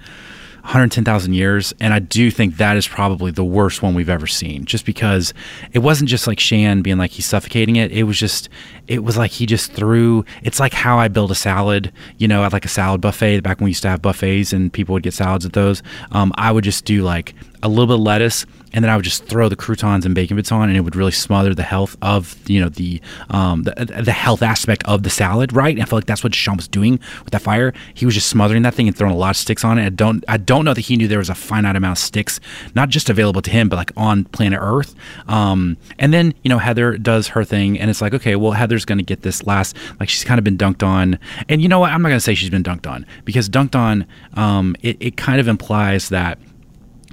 110,000 0.62 1.32
years. 1.32 1.74
And 1.80 1.92
I 1.94 1.98
do 1.98 2.30
think 2.30 2.56
that 2.56 2.76
is 2.76 2.86
probably 2.86 3.30
the 3.30 3.44
worst 3.44 3.82
one 3.82 3.94
we've 3.94 4.08
ever 4.08 4.26
seen, 4.26 4.64
just 4.64 4.84
because 4.84 5.34
it 5.72 5.80
wasn't 5.80 6.10
just 6.10 6.26
like 6.26 6.40
Shan 6.40 6.82
being 6.82 6.98
like 6.98 7.10
he's 7.10 7.26
suffocating 7.26 7.76
it. 7.76 7.92
It 7.92 8.04
was 8.04 8.18
just, 8.18 8.48
it 8.86 9.04
was 9.04 9.16
like 9.16 9.30
he 9.30 9.46
just 9.46 9.72
threw, 9.72 10.24
it's 10.42 10.60
like 10.60 10.72
how 10.72 10.98
I 10.98 11.08
build 11.08 11.30
a 11.30 11.34
salad, 11.34 11.92
you 12.18 12.28
know, 12.28 12.44
at 12.44 12.52
like 12.52 12.64
a 12.64 12.68
salad 12.68 13.00
buffet 13.00 13.40
back 13.40 13.58
when 13.58 13.64
we 13.64 13.70
used 13.70 13.82
to 13.82 13.88
have 13.88 14.02
buffets 14.02 14.52
and 14.52 14.72
people 14.72 14.92
would 14.94 15.02
get 15.02 15.14
salads 15.14 15.46
at 15.46 15.52
those. 15.52 15.82
Um, 16.12 16.32
I 16.36 16.52
would 16.52 16.64
just 16.64 16.84
do 16.84 17.02
like 17.02 17.34
a 17.62 17.68
little 17.68 17.86
bit 17.86 17.94
of 17.94 18.00
lettuce, 18.00 18.46
and 18.72 18.84
then 18.84 18.90
I 18.90 18.96
would 18.96 19.04
just 19.04 19.24
throw 19.24 19.48
the 19.48 19.56
croutons 19.56 20.06
and 20.06 20.14
bacon 20.14 20.36
bits 20.36 20.52
on, 20.52 20.68
and 20.68 20.76
it 20.76 20.80
would 20.80 20.96
really 20.96 21.12
smother 21.12 21.54
the 21.54 21.62
health 21.62 21.96
of 22.02 22.36
you 22.48 22.60
know 22.60 22.68
the 22.68 23.00
um, 23.30 23.64
the, 23.64 24.02
the 24.04 24.12
health 24.12 24.42
aspect 24.42 24.84
of 24.86 25.02
the 25.02 25.10
salad, 25.10 25.52
right? 25.52 25.74
And 25.74 25.82
I 25.82 25.86
feel 25.86 25.96
like 25.98 26.06
that's 26.06 26.22
what 26.22 26.34
Sean 26.34 26.56
was 26.56 26.68
doing 26.68 27.00
with 27.24 27.32
that 27.32 27.42
fire. 27.42 27.72
He 27.94 28.04
was 28.06 28.14
just 28.14 28.28
smothering 28.28 28.62
that 28.62 28.74
thing 28.74 28.88
and 28.88 28.96
throwing 28.96 29.14
a 29.14 29.18
lot 29.18 29.30
of 29.30 29.36
sticks 29.36 29.64
on 29.64 29.78
it. 29.78 29.86
I 29.86 29.88
don't 29.90 30.24
I 30.28 30.36
don't 30.36 30.64
know 30.64 30.74
that 30.74 30.82
he 30.82 30.96
knew 30.96 31.08
there 31.08 31.18
was 31.18 31.30
a 31.30 31.34
finite 31.34 31.76
amount 31.76 31.98
of 31.98 32.02
sticks, 32.02 32.40
not 32.74 32.88
just 32.88 33.10
available 33.10 33.42
to 33.42 33.50
him, 33.50 33.68
but 33.68 33.76
like 33.76 33.92
on 33.96 34.24
planet 34.24 34.58
Earth. 34.62 34.94
Um, 35.28 35.76
and 35.98 36.12
then 36.12 36.34
you 36.42 36.48
know 36.48 36.58
Heather 36.58 36.96
does 36.96 37.28
her 37.28 37.44
thing, 37.44 37.78
and 37.78 37.90
it's 37.90 38.00
like 38.00 38.14
okay, 38.14 38.36
well 38.36 38.52
Heather's 38.52 38.84
going 38.84 38.98
to 38.98 39.04
get 39.04 39.22
this 39.22 39.46
last 39.46 39.76
like 39.98 40.08
she's 40.08 40.24
kind 40.24 40.38
of 40.38 40.44
been 40.44 40.58
dunked 40.58 40.86
on, 40.86 41.18
and 41.48 41.60
you 41.62 41.68
know 41.68 41.80
what? 41.80 41.90
I'm 41.92 42.02
not 42.02 42.08
going 42.08 42.18
to 42.18 42.24
say 42.24 42.34
she's 42.34 42.50
been 42.50 42.62
dunked 42.62 42.88
on 42.88 43.06
because 43.24 43.48
dunked 43.48 43.74
on 43.74 44.06
um, 44.34 44.76
it, 44.82 44.96
it 45.00 45.16
kind 45.16 45.40
of 45.40 45.48
implies 45.48 46.08
that 46.10 46.38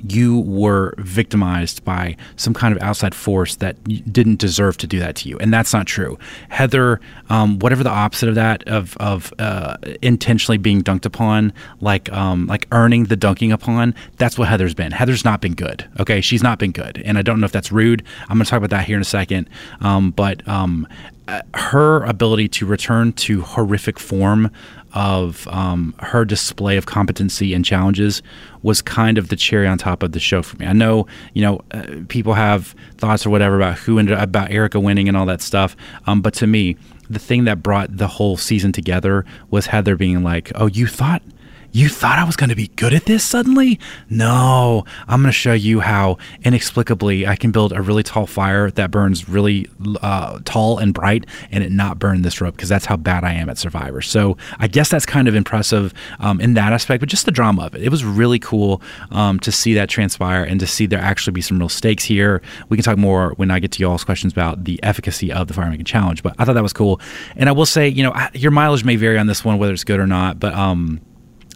you 0.03 0.39
were 0.41 0.93
victimized 0.97 1.83
by 1.83 2.15
some 2.35 2.53
kind 2.53 2.75
of 2.75 2.81
outside 2.81 3.15
force 3.15 3.55
that 3.57 3.81
didn't 4.11 4.39
deserve 4.39 4.77
to 4.77 4.87
do 4.87 4.99
that 4.99 5.15
to 5.17 5.29
you, 5.29 5.37
and 5.39 5.53
that's 5.53 5.73
not 5.73 5.87
true. 5.87 6.17
Heather, 6.49 6.99
um, 7.29 7.59
whatever 7.59 7.83
the 7.83 7.89
opposite 7.89 8.29
of 8.29 8.35
that, 8.35 8.67
of 8.67 8.95
of 8.97 9.33
uh, 9.39 9.77
intentionally 10.01 10.57
being 10.57 10.81
dunked 10.81 11.05
upon, 11.05 11.53
like 11.81 12.11
um, 12.11 12.47
like 12.47 12.67
earning 12.71 13.05
the 13.05 13.15
dunking 13.15 13.51
upon, 13.51 13.95
that's 14.17 14.37
what 14.37 14.47
Heather's 14.47 14.73
been. 14.73 14.91
Heather's 14.91 15.25
not 15.25 15.41
been 15.41 15.53
good. 15.53 15.87
Okay, 15.99 16.21
she's 16.21 16.43
not 16.43 16.59
been 16.59 16.71
good, 16.71 17.01
and 17.05 17.17
I 17.17 17.21
don't 17.21 17.39
know 17.39 17.45
if 17.45 17.51
that's 17.51 17.71
rude. 17.71 18.03
I'm 18.29 18.37
going 18.37 18.45
to 18.45 18.49
talk 18.49 18.57
about 18.57 18.71
that 18.71 18.85
here 18.85 18.95
in 18.95 19.01
a 19.01 19.05
second. 19.05 19.49
Um, 19.81 20.11
but 20.11 20.47
um, 20.47 20.87
uh, 21.27 21.41
her 21.55 22.03
ability 22.03 22.47
to 22.47 22.65
return 22.65 23.11
to 23.11 23.41
horrific 23.41 23.99
form 23.99 24.51
of 24.97 25.47
um, 25.49 25.93
her 25.99 26.25
display 26.25 26.75
of 26.75 26.87
competency 26.87 27.53
and 27.53 27.63
challenges 27.63 28.23
was 28.63 28.81
kind 28.81 29.19
of 29.19 29.29
the 29.29 29.35
cherry 29.35 29.67
on 29.67 29.77
top 29.77 30.01
of 30.01 30.11
the 30.11 30.19
show 30.19 30.41
for 30.41 30.57
me. 30.57 30.65
I 30.65 30.73
know, 30.73 31.05
you 31.35 31.43
know, 31.43 31.61
uh, 31.69 31.85
people 32.07 32.33
have 32.33 32.73
thoughts 32.97 33.23
or 33.23 33.29
whatever 33.29 33.57
about 33.57 33.77
who 33.77 33.99
ended 33.99 34.17
up, 34.17 34.23
about 34.23 34.49
Erika 34.49 34.79
winning 34.79 35.07
and 35.07 35.15
all 35.15 35.27
that 35.27 35.43
stuff, 35.43 35.77
um, 36.07 36.21
but 36.21 36.33
to 36.35 36.47
me, 36.47 36.77
the 37.11 37.19
thing 37.19 37.43
that 37.43 37.61
brought 37.61 37.95
the 37.95 38.07
whole 38.07 38.37
season 38.37 38.71
together 38.71 39.23
was 39.51 39.67
Heather 39.67 39.95
being 39.95 40.23
like, 40.23 40.51
"Oh, 40.55 40.65
you 40.65 40.87
thought 40.87 41.21
you 41.71 41.89
thought 41.89 42.17
I 42.17 42.23
was 42.23 42.35
going 42.35 42.49
to 42.49 42.55
be 42.55 42.67
good 42.69 42.93
at 42.93 43.05
this 43.05 43.23
suddenly? 43.23 43.79
No, 44.09 44.85
I'm 45.07 45.21
going 45.21 45.29
to 45.29 45.31
show 45.31 45.53
you 45.53 45.79
how 45.79 46.17
inexplicably 46.43 47.27
I 47.27 47.35
can 47.35 47.51
build 47.51 47.71
a 47.73 47.81
really 47.81 48.03
tall 48.03 48.25
fire 48.25 48.71
that 48.71 48.89
burns 48.89 49.29
really 49.29 49.69
uh, 50.01 50.39
tall 50.45 50.79
and 50.79 50.93
bright 50.93 51.25
and 51.51 51.63
it 51.63 51.71
not 51.71 51.99
burn 51.99 52.21
this 52.21 52.41
rope 52.41 52.55
because 52.55 52.69
that's 52.69 52.85
how 52.85 52.97
bad 52.97 53.23
I 53.23 53.33
am 53.33 53.49
at 53.49 53.57
Survivor. 53.57 54.01
So 54.01 54.37
I 54.59 54.67
guess 54.67 54.89
that's 54.89 55.05
kind 55.05 55.27
of 55.27 55.35
impressive 55.35 55.93
um, 56.19 56.41
in 56.41 56.53
that 56.55 56.73
aspect, 56.73 56.99
but 56.99 57.09
just 57.09 57.25
the 57.25 57.31
drama 57.31 57.65
of 57.65 57.75
it. 57.75 57.83
It 57.83 57.89
was 57.89 58.03
really 58.03 58.39
cool 58.39 58.81
um, 59.11 59.39
to 59.41 59.51
see 59.51 59.73
that 59.75 59.89
transpire 59.89 60.43
and 60.43 60.59
to 60.59 60.67
see 60.67 60.85
there 60.85 60.99
actually 60.99 61.33
be 61.33 61.41
some 61.41 61.59
real 61.59 61.69
stakes 61.69 62.03
here. 62.03 62.41
We 62.69 62.77
can 62.77 62.83
talk 62.83 62.97
more 62.97 63.33
when 63.37 63.51
I 63.51 63.59
get 63.59 63.71
to 63.73 63.79
y'all's 63.81 64.03
questions 64.03 64.33
about 64.33 64.63
the 64.63 64.81
efficacy 64.83 65.31
of 65.31 65.47
the 65.47 65.53
fire 65.53 65.69
making 65.69 65.85
challenge, 65.85 66.23
but 66.23 66.33
I 66.39 66.45
thought 66.45 66.53
that 66.53 66.63
was 66.63 66.73
cool. 66.73 66.99
And 67.35 67.49
I 67.49 67.51
will 67.51 67.65
say, 67.65 67.87
you 67.87 68.03
know, 68.03 68.15
your 68.33 68.51
mileage 68.51 68.83
may 68.83 68.95
vary 68.95 69.17
on 69.17 69.27
this 69.27 69.45
one, 69.45 69.57
whether 69.57 69.73
it's 69.73 69.83
good 69.83 69.99
or 69.99 70.07
not, 70.07 70.39
but 70.39 70.53
um, 70.53 71.01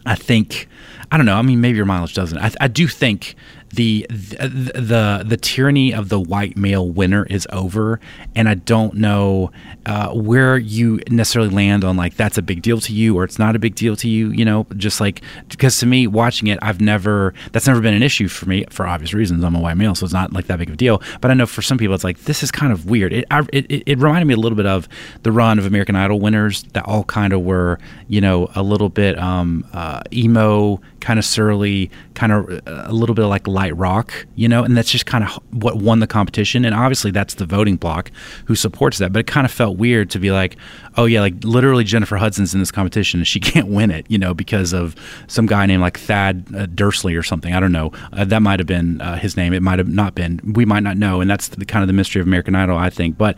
I 0.06 0.14
think 0.14 0.68
I 1.10 1.18
don't 1.18 1.26
know. 1.26 1.36
I 1.36 1.42
mean, 1.42 1.60
maybe 1.60 1.76
your 1.76 1.84
mileage 1.84 2.14
doesn't. 2.14 2.38
I, 2.38 2.50
I 2.58 2.68
do 2.68 2.88
think 2.88 3.34
the, 3.72 4.06
the 4.10 5.24
the 5.26 5.36
tyranny 5.36 5.94
of 5.94 6.08
the 6.08 6.20
white 6.20 6.56
male 6.56 6.88
winner 6.88 7.24
is 7.26 7.46
over, 7.50 8.00
and 8.34 8.48
I 8.48 8.54
don't 8.54 8.94
know 8.94 9.50
uh, 9.86 10.12
where 10.12 10.58
you 10.58 11.00
necessarily 11.10 11.50
land 11.50 11.84
on 11.84 11.96
like 11.96 12.16
that's 12.16 12.36
a 12.36 12.42
big 12.42 12.62
deal 12.62 12.80
to 12.80 12.92
you 12.92 13.16
or 13.16 13.24
it's 13.24 13.38
not 13.38 13.56
a 13.56 13.58
big 13.58 13.74
deal 13.74 13.96
to 13.96 14.08
you. 14.08 14.30
You 14.30 14.44
know, 14.44 14.66
just 14.76 15.00
like 15.00 15.22
because 15.48 15.78
to 15.78 15.86
me 15.86 16.06
watching 16.06 16.48
it, 16.48 16.58
I've 16.60 16.80
never 16.80 17.32
that's 17.52 17.66
never 17.66 17.80
been 17.80 17.94
an 17.94 18.02
issue 18.02 18.28
for 18.28 18.46
me 18.46 18.64
for 18.70 18.86
obvious 18.86 19.14
reasons. 19.14 19.42
I'm 19.42 19.54
a 19.54 19.60
white 19.60 19.76
male, 19.76 19.94
so 19.94 20.04
it's 20.04 20.12
not 20.12 20.32
like 20.32 20.46
that 20.46 20.58
big 20.58 20.68
of 20.68 20.74
a 20.74 20.76
deal. 20.76 21.02
But 21.20 21.30
I 21.30 21.34
know 21.34 21.46
for 21.46 21.62
some 21.62 21.78
people, 21.78 21.94
it's 21.94 22.04
like 22.04 22.24
this 22.24 22.42
is 22.42 22.50
kind 22.50 22.72
of 22.72 22.86
weird. 22.86 23.12
It 23.12 23.24
I, 23.30 23.46
it, 23.52 23.82
it 23.86 23.98
reminded 23.98 24.26
me 24.26 24.34
a 24.34 24.38
little 24.38 24.56
bit 24.56 24.66
of 24.66 24.88
the 25.22 25.32
run 25.32 25.58
of 25.58 25.66
American 25.66 25.96
Idol 25.96 26.20
winners 26.20 26.64
that 26.74 26.84
all 26.86 27.04
kind 27.04 27.32
of 27.32 27.42
were 27.42 27.78
you 28.08 28.20
know 28.20 28.50
a 28.54 28.62
little 28.62 28.88
bit 28.88 29.18
um, 29.18 29.66
uh, 29.72 30.02
emo, 30.12 30.80
kind 31.02 31.18
of 31.18 31.24
surly, 31.24 31.90
kind 32.14 32.32
of 32.32 32.48
uh, 32.48 32.84
a 32.86 32.92
little 32.92 33.14
bit 33.14 33.24
like 33.24 33.46
light 33.46 33.76
rock, 33.76 34.26
you 34.36 34.48
know, 34.48 34.62
and 34.62 34.76
that's 34.76 34.90
just 34.90 35.04
kind 35.04 35.24
of 35.24 35.30
what 35.50 35.76
won 35.76 35.98
the 35.98 36.06
competition. 36.06 36.64
And 36.64 36.74
obviously, 36.74 37.10
that's 37.10 37.34
the 37.34 37.44
voting 37.44 37.76
block 37.76 38.10
who 38.46 38.54
supports 38.54 38.98
that. 38.98 39.12
But 39.12 39.18
it 39.20 39.26
kind 39.26 39.44
of 39.44 39.50
felt 39.50 39.76
weird 39.76 40.08
to 40.10 40.18
be 40.18 40.30
like, 40.30 40.56
oh 40.96 41.04
yeah, 41.04 41.20
like 41.20 41.34
literally 41.44 41.84
Jennifer 41.84 42.16
Hudson's 42.16 42.54
in 42.54 42.60
this 42.60 42.70
competition 42.70 43.20
and 43.20 43.26
she 43.26 43.40
can't 43.52 43.68
win 43.68 43.90
it, 43.90 44.06
you 44.08 44.16
know, 44.16 44.32
because 44.32 44.72
of 44.72 44.94
some 45.26 45.46
guy 45.46 45.66
named 45.66 45.82
like 45.82 45.98
Thad 45.98 46.46
uh, 46.54 46.66
Dursley 46.66 47.14
or 47.14 47.22
something. 47.22 47.52
I 47.52 47.60
don't 47.60 47.72
know. 47.72 47.92
Uh, 48.12 48.24
that 48.24 48.40
might 48.40 48.60
have 48.60 48.68
been 48.68 49.00
uh, 49.00 49.16
his 49.18 49.36
name. 49.36 49.52
It 49.52 49.62
might 49.62 49.78
have 49.78 49.88
not 49.88 50.14
been. 50.14 50.40
We 50.54 50.64
might 50.64 50.84
not 50.84 50.96
know. 50.96 51.20
And 51.20 51.28
that's 51.28 51.48
the 51.48 51.64
kind 51.64 51.82
of 51.82 51.88
the 51.88 51.92
mystery 51.94 52.20
of 52.20 52.28
American 52.28 52.54
Idol, 52.54 52.78
I 52.78 52.90
think. 52.90 53.18
But 53.18 53.36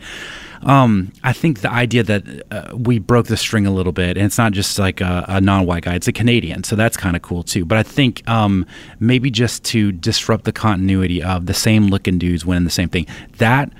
um, 0.65 1.13
I 1.23 1.31
think 1.31 1.61
the 1.61 1.71
idea 1.71 2.03
that 2.03 2.23
uh, 2.51 2.75
we 2.75 2.99
broke 2.99 3.27
the 3.27 3.37
string 3.37 3.65
a 3.65 3.71
little 3.71 3.91
bit, 3.91 4.17
and 4.17 4.25
it's 4.25 4.37
not 4.37 4.51
just 4.51 4.79
like 4.79 4.99
a, 4.99 5.25
a 5.27 5.41
non-white 5.41 5.83
guy; 5.83 5.95
it's 5.95 6.07
a 6.07 6.13
Canadian, 6.13 6.63
so 6.63 6.75
that's 6.75 6.97
kind 6.97 7.15
of 7.15 7.21
cool 7.21 7.43
too. 7.43 7.65
But 7.65 7.77
I 7.77 7.83
think 7.83 8.27
um, 8.27 8.65
maybe 8.99 9.29
just 9.29 9.63
to 9.65 9.91
disrupt 9.91 10.45
the 10.45 10.51
continuity 10.51 11.21
of 11.21 11.45
the 11.45 11.53
same 11.53 11.87
looking 11.87 12.17
dudes 12.17 12.45
winning 12.45 12.63
the 12.63 12.71
same 12.71 12.89
thing, 12.89 13.05
that 13.37 13.71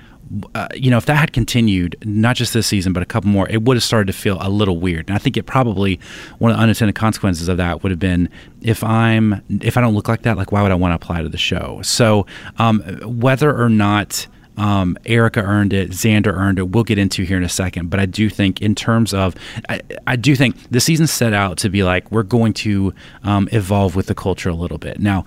uh, 0.54 0.68
you 0.74 0.90
know, 0.90 0.96
if 0.96 1.06
that 1.06 1.16
had 1.16 1.32
continued, 1.32 1.96
not 2.04 2.36
just 2.36 2.52
this 2.52 2.66
season, 2.66 2.92
but 2.92 3.02
a 3.02 3.06
couple 3.06 3.30
more, 3.30 3.48
it 3.48 3.62
would 3.62 3.76
have 3.76 3.84
started 3.84 4.06
to 4.08 4.12
feel 4.12 4.38
a 4.40 4.48
little 4.48 4.78
weird. 4.78 5.08
And 5.08 5.14
I 5.14 5.18
think 5.18 5.36
it 5.36 5.44
probably 5.44 6.00
one 6.38 6.50
of 6.50 6.56
the 6.56 6.62
unintended 6.62 6.94
consequences 6.94 7.48
of 7.48 7.56
that 7.58 7.82
would 7.82 7.90
have 7.90 7.98
been 7.98 8.28
if 8.60 8.82
I'm 8.82 9.42
if 9.60 9.76
I 9.76 9.80
don't 9.80 9.94
look 9.94 10.08
like 10.08 10.22
that, 10.22 10.36
like 10.36 10.52
why 10.52 10.62
would 10.62 10.72
I 10.72 10.76
want 10.76 10.92
to 10.92 10.96
apply 10.96 11.22
to 11.22 11.28
the 11.28 11.38
show? 11.38 11.80
So 11.82 12.26
um, 12.58 12.80
whether 13.04 13.56
or 13.56 13.68
not 13.68 14.26
um, 14.56 14.96
Erika 15.04 15.40
earned 15.40 15.72
it, 15.72 15.90
Xander 15.90 16.34
earned 16.34 16.58
it. 16.58 16.70
We'll 16.70 16.84
get 16.84 16.98
into 16.98 17.24
here 17.24 17.36
in 17.36 17.44
a 17.44 17.48
second, 17.48 17.90
but 17.90 18.00
I 18.00 18.06
do 18.06 18.28
think 18.28 18.62
in 18.62 18.74
terms 18.74 19.12
of, 19.12 19.34
I, 19.68 19.80
I 20.06 20.16
do 20.16 20.34
think 20.34 20.56
the 20.70 20.80
season 20.80 21.06
set 21.06 21.32
out 21.32 21.58
to 21.58 21.68
be 21.68 21.82
like 21.82 22.10
we're 22.10 22.22
going 22.22 22.52
to 22.54 22.94
um, 23.22 23.48
evolve 23.52 23.96
with 23.96 24.06
the 24.06 24.14
culture 24.14 24.48
a 24.48 24.54
little 24.54 24.78
bit. 24.78 25.00
Now, 25.00 25.24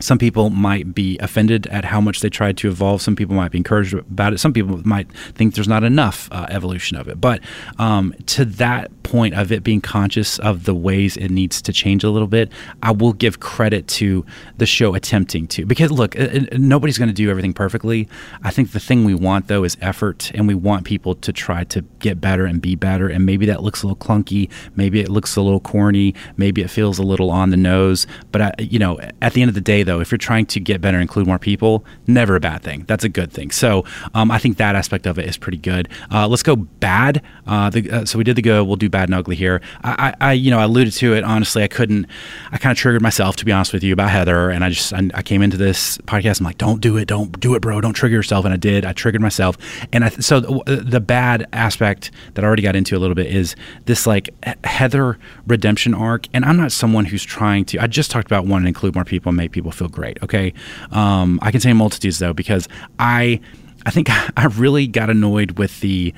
some 0.00 0.18
people 0.18 0.50
might 0.50 0.94
be 0.94 1.18
offended 1.18 1.66
at 1.68 1.84
how 1.84 2.00
much 2.00 2.20
they 2.20 2.28
tried 2.28 2.56
to 2.58 2.68
evolve. 2.68 3.00
Some 3.00 3.14
people 3.14 3.36
might 3.36 3.52
be 3.52 3.58
encouraged 3.58 3.94
about 3.94 4.32
it. 4.32 4.38
Some 4.38 4.52
people 4.52 4.80
might 4.84 5.10
think 5.34 5.54
there's 5.54 5.68
not 5.68 5.84
enough 5.84 6.28
uh, 6.32 6.46
evolution 6.50 6.96
of 6.96 7.08
it. 7.08 7.20
But 7.20 7.40
um, 7.78 8.14
to 8.26 8.44
that 8.44 8.90
point 9.04 9.34
of 9.34 9.52
it 9.52 9.62
being 9.62 9.80
conscious 9.80 10.38
of 10.40 10.64
the 10.64 10.74
ways 10.74 11.16
it 11.16 11.30
needs 11.30 11.62
to 11.62 11.72
change 11.72 12.02
a 12.02 12.10
little 12.10 12.26
bit, 12.26 12.50
I 12.82 12.90
will 12.90 13.12
give 13.12 13.38
credit 13.38 13.86
to 13.88 14.26
the 14.56 14.66
show 14.66 14.94
attempting 14.94 15.46
to. 15.48 15.66
Because 15.66 15.92
look, 15.92 16.16
nobody's 16.52 16.98
going 16.98 17.08
to 17.08 17.14
do 17.14 17.30
everything 17.30 17.54
perfectly. 17.54 18.08
I 18.42 18.50
think 18.50 18.72
the 18.72 18.80
thing 18.80 19.04
we 19.04 19.14
want 19.14 19.46
though 19.46 19.62
is 19.62 19.76
effort, 19.80 20.32
and 20.34 20.48
we 20.48 20.54
want 20.54 20.84
people 20.84 21.14
to 21.16 21.32
try 21.32 21.64
to 21.64 21.82
get 22.00 22.20
better 22.20 22.46
and 22.46 22.60
be 22.60 22.74
better. 22.74 23.08
And 23.08 23.24
maybe 23.24 23.46
that 23.46 23.62
looks 23.62 23.82
a 23.82 23.86
little 23.86 24.04
clunky. 24.04 24.50
Maybe 24.74 25.00
it 25.00 25.08
looks 25.08 25.36
a 25.36 25.42
little 25.42 25.60
corny. 25.60 26.14
Maybe 26.36 26.62
it 26.62 26.70
feels 26.70 26.98
a 26.98 27.02
little 27.02 27.30
on 27.30 27.50
the 27.50 27.56
nose. 27.56 28.06
But 28.32 28.40
I, 28.40 28.52
you 28.58 28.78
know, 28.78 28.98
at 29.20 29.34
the 29.34 29.42
end 29.42 29.50
of 29.50 29.54
the 29.54 29.60
day, 29.60 29.82
though, 29.82 30.00
if 30.00 30.10
you're 30.10 30.18
trying 30.18 30.46
to 30.46 30.60
get 30.60 30.80
better, 30.80 30.96
and 30.96 31.02
include 31.02 31.26
more 31.26 31.38
people, 31.38 31.84
never 32.06 32.36
a 32.36 32.40
bad 32.40 32.62
thing. 32.62 32.84
That's 32.86 33.04
a 33.04 33.08
good 33.08 33.32
thing. 33.32 33.50
So 33.50 33.84
um, 34.14 34.30
I 34.30 34.38
think 34.38 34.56
that 34.56 34.74
aspect 34.74 35.06
of 35.06 35.18
it 35.18 35.26
is 35.26 35.36
pretty 35.36 35.58
good. 35.58 35.88
Uh, 36.10 36.26
let's 36.26 36.42
go 36.42 36.56
bad. 36.56 37.22
Uh, 37.46 37.70
the, 37.70 37.90
uh, 37.90 38.04
so 38.04 38.16
we 38.18 38.24
did 38.24 38.36
the 38.36 38.42
good. 38.42 38.66
We'll 38.66 38.76
do 38.76 38.88
bad 38.94 39.08
and 39.08 39.14
ugly 39.16 39.34
here. 39.34 39.60
I, 39.82 40.14
I, 40.20 40.32
you 40.34 40.52
know, 40.52 40.60
I 40.60 40.62
alluded 40.62 40.92
to 40.94 41.14
it. 41.14 41.24
Honestly, 41.24 41.64
I 41.64 41.66
couldn't. 41.66 42.06
I 42.52 42.58
kind 42.58 42.70
of 42.70 42.78
triggered 42.78 43.02
myself 43.02 43.34
to 43.36 43.44
be 43.44 43.50
honest 43.50 43.72
with 43.72 43.82
you 43.82 43.92
about 43.92 44.08
Heather, 44.08 44.50
and 44.50 44.64
I 44.64 44.70
just 44.70 44.92
I, 44.92 45.10
I, 45.14 45.22
came 45.22 45.42
into 45.42 45.56
this 45.56 45.98
podcast. 45.98 46.38
I'm 46.38 46.46
like, 46.46 46.58
don't 46.58 46.80
do 46.80 46.96
it, 46.96 47.06
don't 47.06 47.40
do 47.40 47.56
it, 47.56 47.60
bro, 47.60 47.80
don't 47.80 47.92
trigger 47.94 48.14
yourself, 48.14 48.44
and 48.44 48.54
I 48.54 48.56
did. 48.56 48.84
I 48.84 48.92
triggered 48.92 49.20
myself, 49.20 49.58
and 49.92 50.04
I 50.04 50.10
so 50.10 50.38
the, 50.38 50.76
the 50.76 51.00
bad 51.00 51.48
aspect 51.52 52.12
that 52.34 52.44
I 52.44 52.46
already 52.46 52.62
got 52.62 52.76
into 52.76 52.96
a 52.96 53.00
little 53.00 53.16
bit 53.16 53.26
is 53.26 53.56
this 53.86 54.06
like 54.06 54.30
Heather 54.62 55.18
redemption 55.48 55.92
arc, 55.92 56.28
and 56.32 56.44
I'm 56.44 56.56
not 56.56 56.70
someone 56.70 57.04
who's 57.04 57.24
trying 57.24 57.64
to. 57.66 57.80
I 57.80 57.88
just 57.88 58.12
talked 58.12 58.28
about 58.28 58.46
wanting 58.46 58.66
to 58.66 58.68
include 58.68 58.94
more 58.94 59.04
people 59.04 59.30
and 59.30 59.36
make 59.36 59.50
people 59.50 59.72
feel 59.72 59.88
great. 59.88 60.22
Okay, 60.22 60.54
um, 60.92 61.40
I 61.42 61.50
can 61.50 61.60
say 61.60 61.72
multitudes 61.72 62.20
though 62.20 62.32
because 62.32 62.68
I. 63.00 63.40
I 63.86 63.90
think 63.90 64.08
I 64.38 64.46
really 64.46 64.86
got 64.86 65.10
annoyed 65.10 65.58
with 65.58 65.80
the 65.80 66.14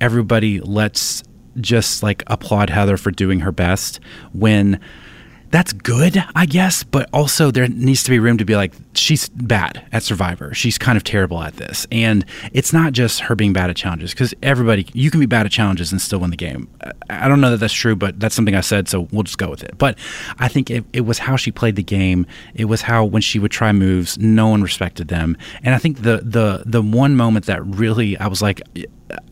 everybody 0.00 0.60
let's 0.60 1.22
just 1.60 2.02
like 2.02 2.22
applaud 2.26 2.70
Heather 2.70 2.96
for 2.96 3.10
doing 3.10 3.40
her 3.40 3.52
best 3.52 4.00
when 4.32 4.80
that's 5.50 5.72
good, 5.72 6.22
I 6.36 6.46
guess, 6.46 6.84
but 6.84 7.08
also 7.12 7.50
there 7.50 7.66
needs 7.66 8.04
to 8.04 8.10
be 8.10 8.18
room 8.18 8.38
to 8.38 8.44
be 8.44 8.54
like, 8.54 8.72
she's 8.94 9.28
bad 9.30 9.84
at 9.92 10.02
Survivor. 10.04 10.54
She's 10.54 10.78
kind 10.78 10.96
of 10.96 11.02
terrible 11.02 11.42
at 11.42 11.56
this. 11.56 11.86
And 11.90 12.24
it's 12.52 12.72
not 12.72 12.92
just 12.92 13.20
her 13.20 13.34
being 13.34 13.52
bad 13.52 13.68
at 13.68 13.76
challenges, 13.76 14.12
because 14.12 14.32
everybody, 14.42 14.86
you 14.92 15.10
can 15.10 15.18
be 15.18 15.26
bad 15.26 15.46
at 15.46 15.52
challenges 15.52 15.90
and 15.90 16.00
still 16.00 16.20
win 16.20 16.30
the 16.30 16.36
game. 16.36 16.68
I 17.08 17.26
don't 17.26 17.40
know 17.40 17.50
that 17.50 17.56
that's 17.58 17.74
true, 17.74 17.96
but 17.96 18.20
that's 18.20 18.34
something 18.34 18.54
I 18.54 18.60
said, 18.60 18.88
so 18.88 19.08
we'll 19.10 19.24
just 19.24 19.38
go 19.38 19.50
with 19.50 19.64
it. 19.64 19.76
But 19.76 19.98
I 20.38 20.46
think 20.46 20.70
it, 20.70 20.84
it 20.92 21.00
was 21.02 21.18
how 21.18 21.36
she 21.36 21.50
played 21.50 21.74
the 21.74 21.82
game. 21.82 22.26
It 22.54 22.66
was 22.66 22.82
how 22.82 23.04
when 23.04 23.22
she 23.22 23.38
would 23.38 23.50
try 23.50 23.72
moves, 23.72 24.18
no 24.18 24.48
one 24.48 24.62
respected 24.62 25.08
them. 25.08 25.36
And 25.62 25.74
I 25.74 25.78
think 25.78 26.02
the 26.02 26.18
the 26.22 26.62
the 26.64 26.82
one 26.82 27.16
moment 27.16 27.46
that 27.46 27.64
really 27.66 28.16
I 28.18 28.28
was 28.28 28.40
like, 28.40 28.62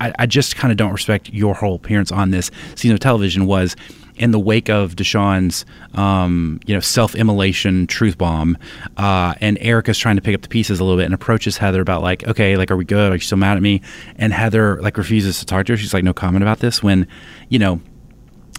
I, 0.00 0.12
I 0.18 0.26
just 0.26 0.56
kind 0.56 0.72
of 0.72 0.76
don't 0.76 0.92
respect 0.92 1.30
your 1.30 1.54
whole 1.54 1.76
appearance 1.76 2.10
on 2.10 2.30
this 2.30 2.50
season 2.75 2.94
of 2.94 3.00
television 3.00 3.46
was 3.46 3.76
in 4.18 4.30
the 4.30 4.38
wake 4.38 4.68
of 4.68 4.96
Deshawn's, 4.96 5.64
um, 5.94 6.60
you 6.66 6.75
know, 6.75 6.80
self-immolation 6.80 7.87
truth 7.87 8.18
bomb, 8.18 8.58
uh, 8.96 9.34
and 9.40 9.58
Erika's 9.60 9.98
trying 9.98 10.16
to 10.16 10.22
pick 10.22 10.34
up 10.34 10.42
the 10.42 10.48
pieces 10.48 10.80
a 10.80 10.84
little 10.84 10.98
bit 10.98 11.06
and 11.06 11.14
approaches 11.14 11.56
Heather 11.56 11.80
about 11.80 12.02
like, 12.02 12.26
okay, 12.26 12.56
like, 12.56 12.70
are 12.70 12.76
we 12.76 12.84
good? 12.84 13.12
Are 13.12 13.14
you 13.14 13.20
still 13.20 13.38
mad 13.38 13.56
at 13.56 13.62
me? 13.62 13.80
And 14.16 14.32
Heather 14.32 14.80
like 14.82 14.96
refuses 14.96 15.38
to 15.40 15.46
talk 15.46 15.66
to 15.66 15.72
her. 15.72 15.76
She's 15.76 15.94
like, 15.94 16.04
no 16.04 16.14
comment 16.14 16.42
about 16.42 16.58
this. 16.60 16.82
When, 16.82 17.06
you 17.48 17.58
know, 17.58 17.80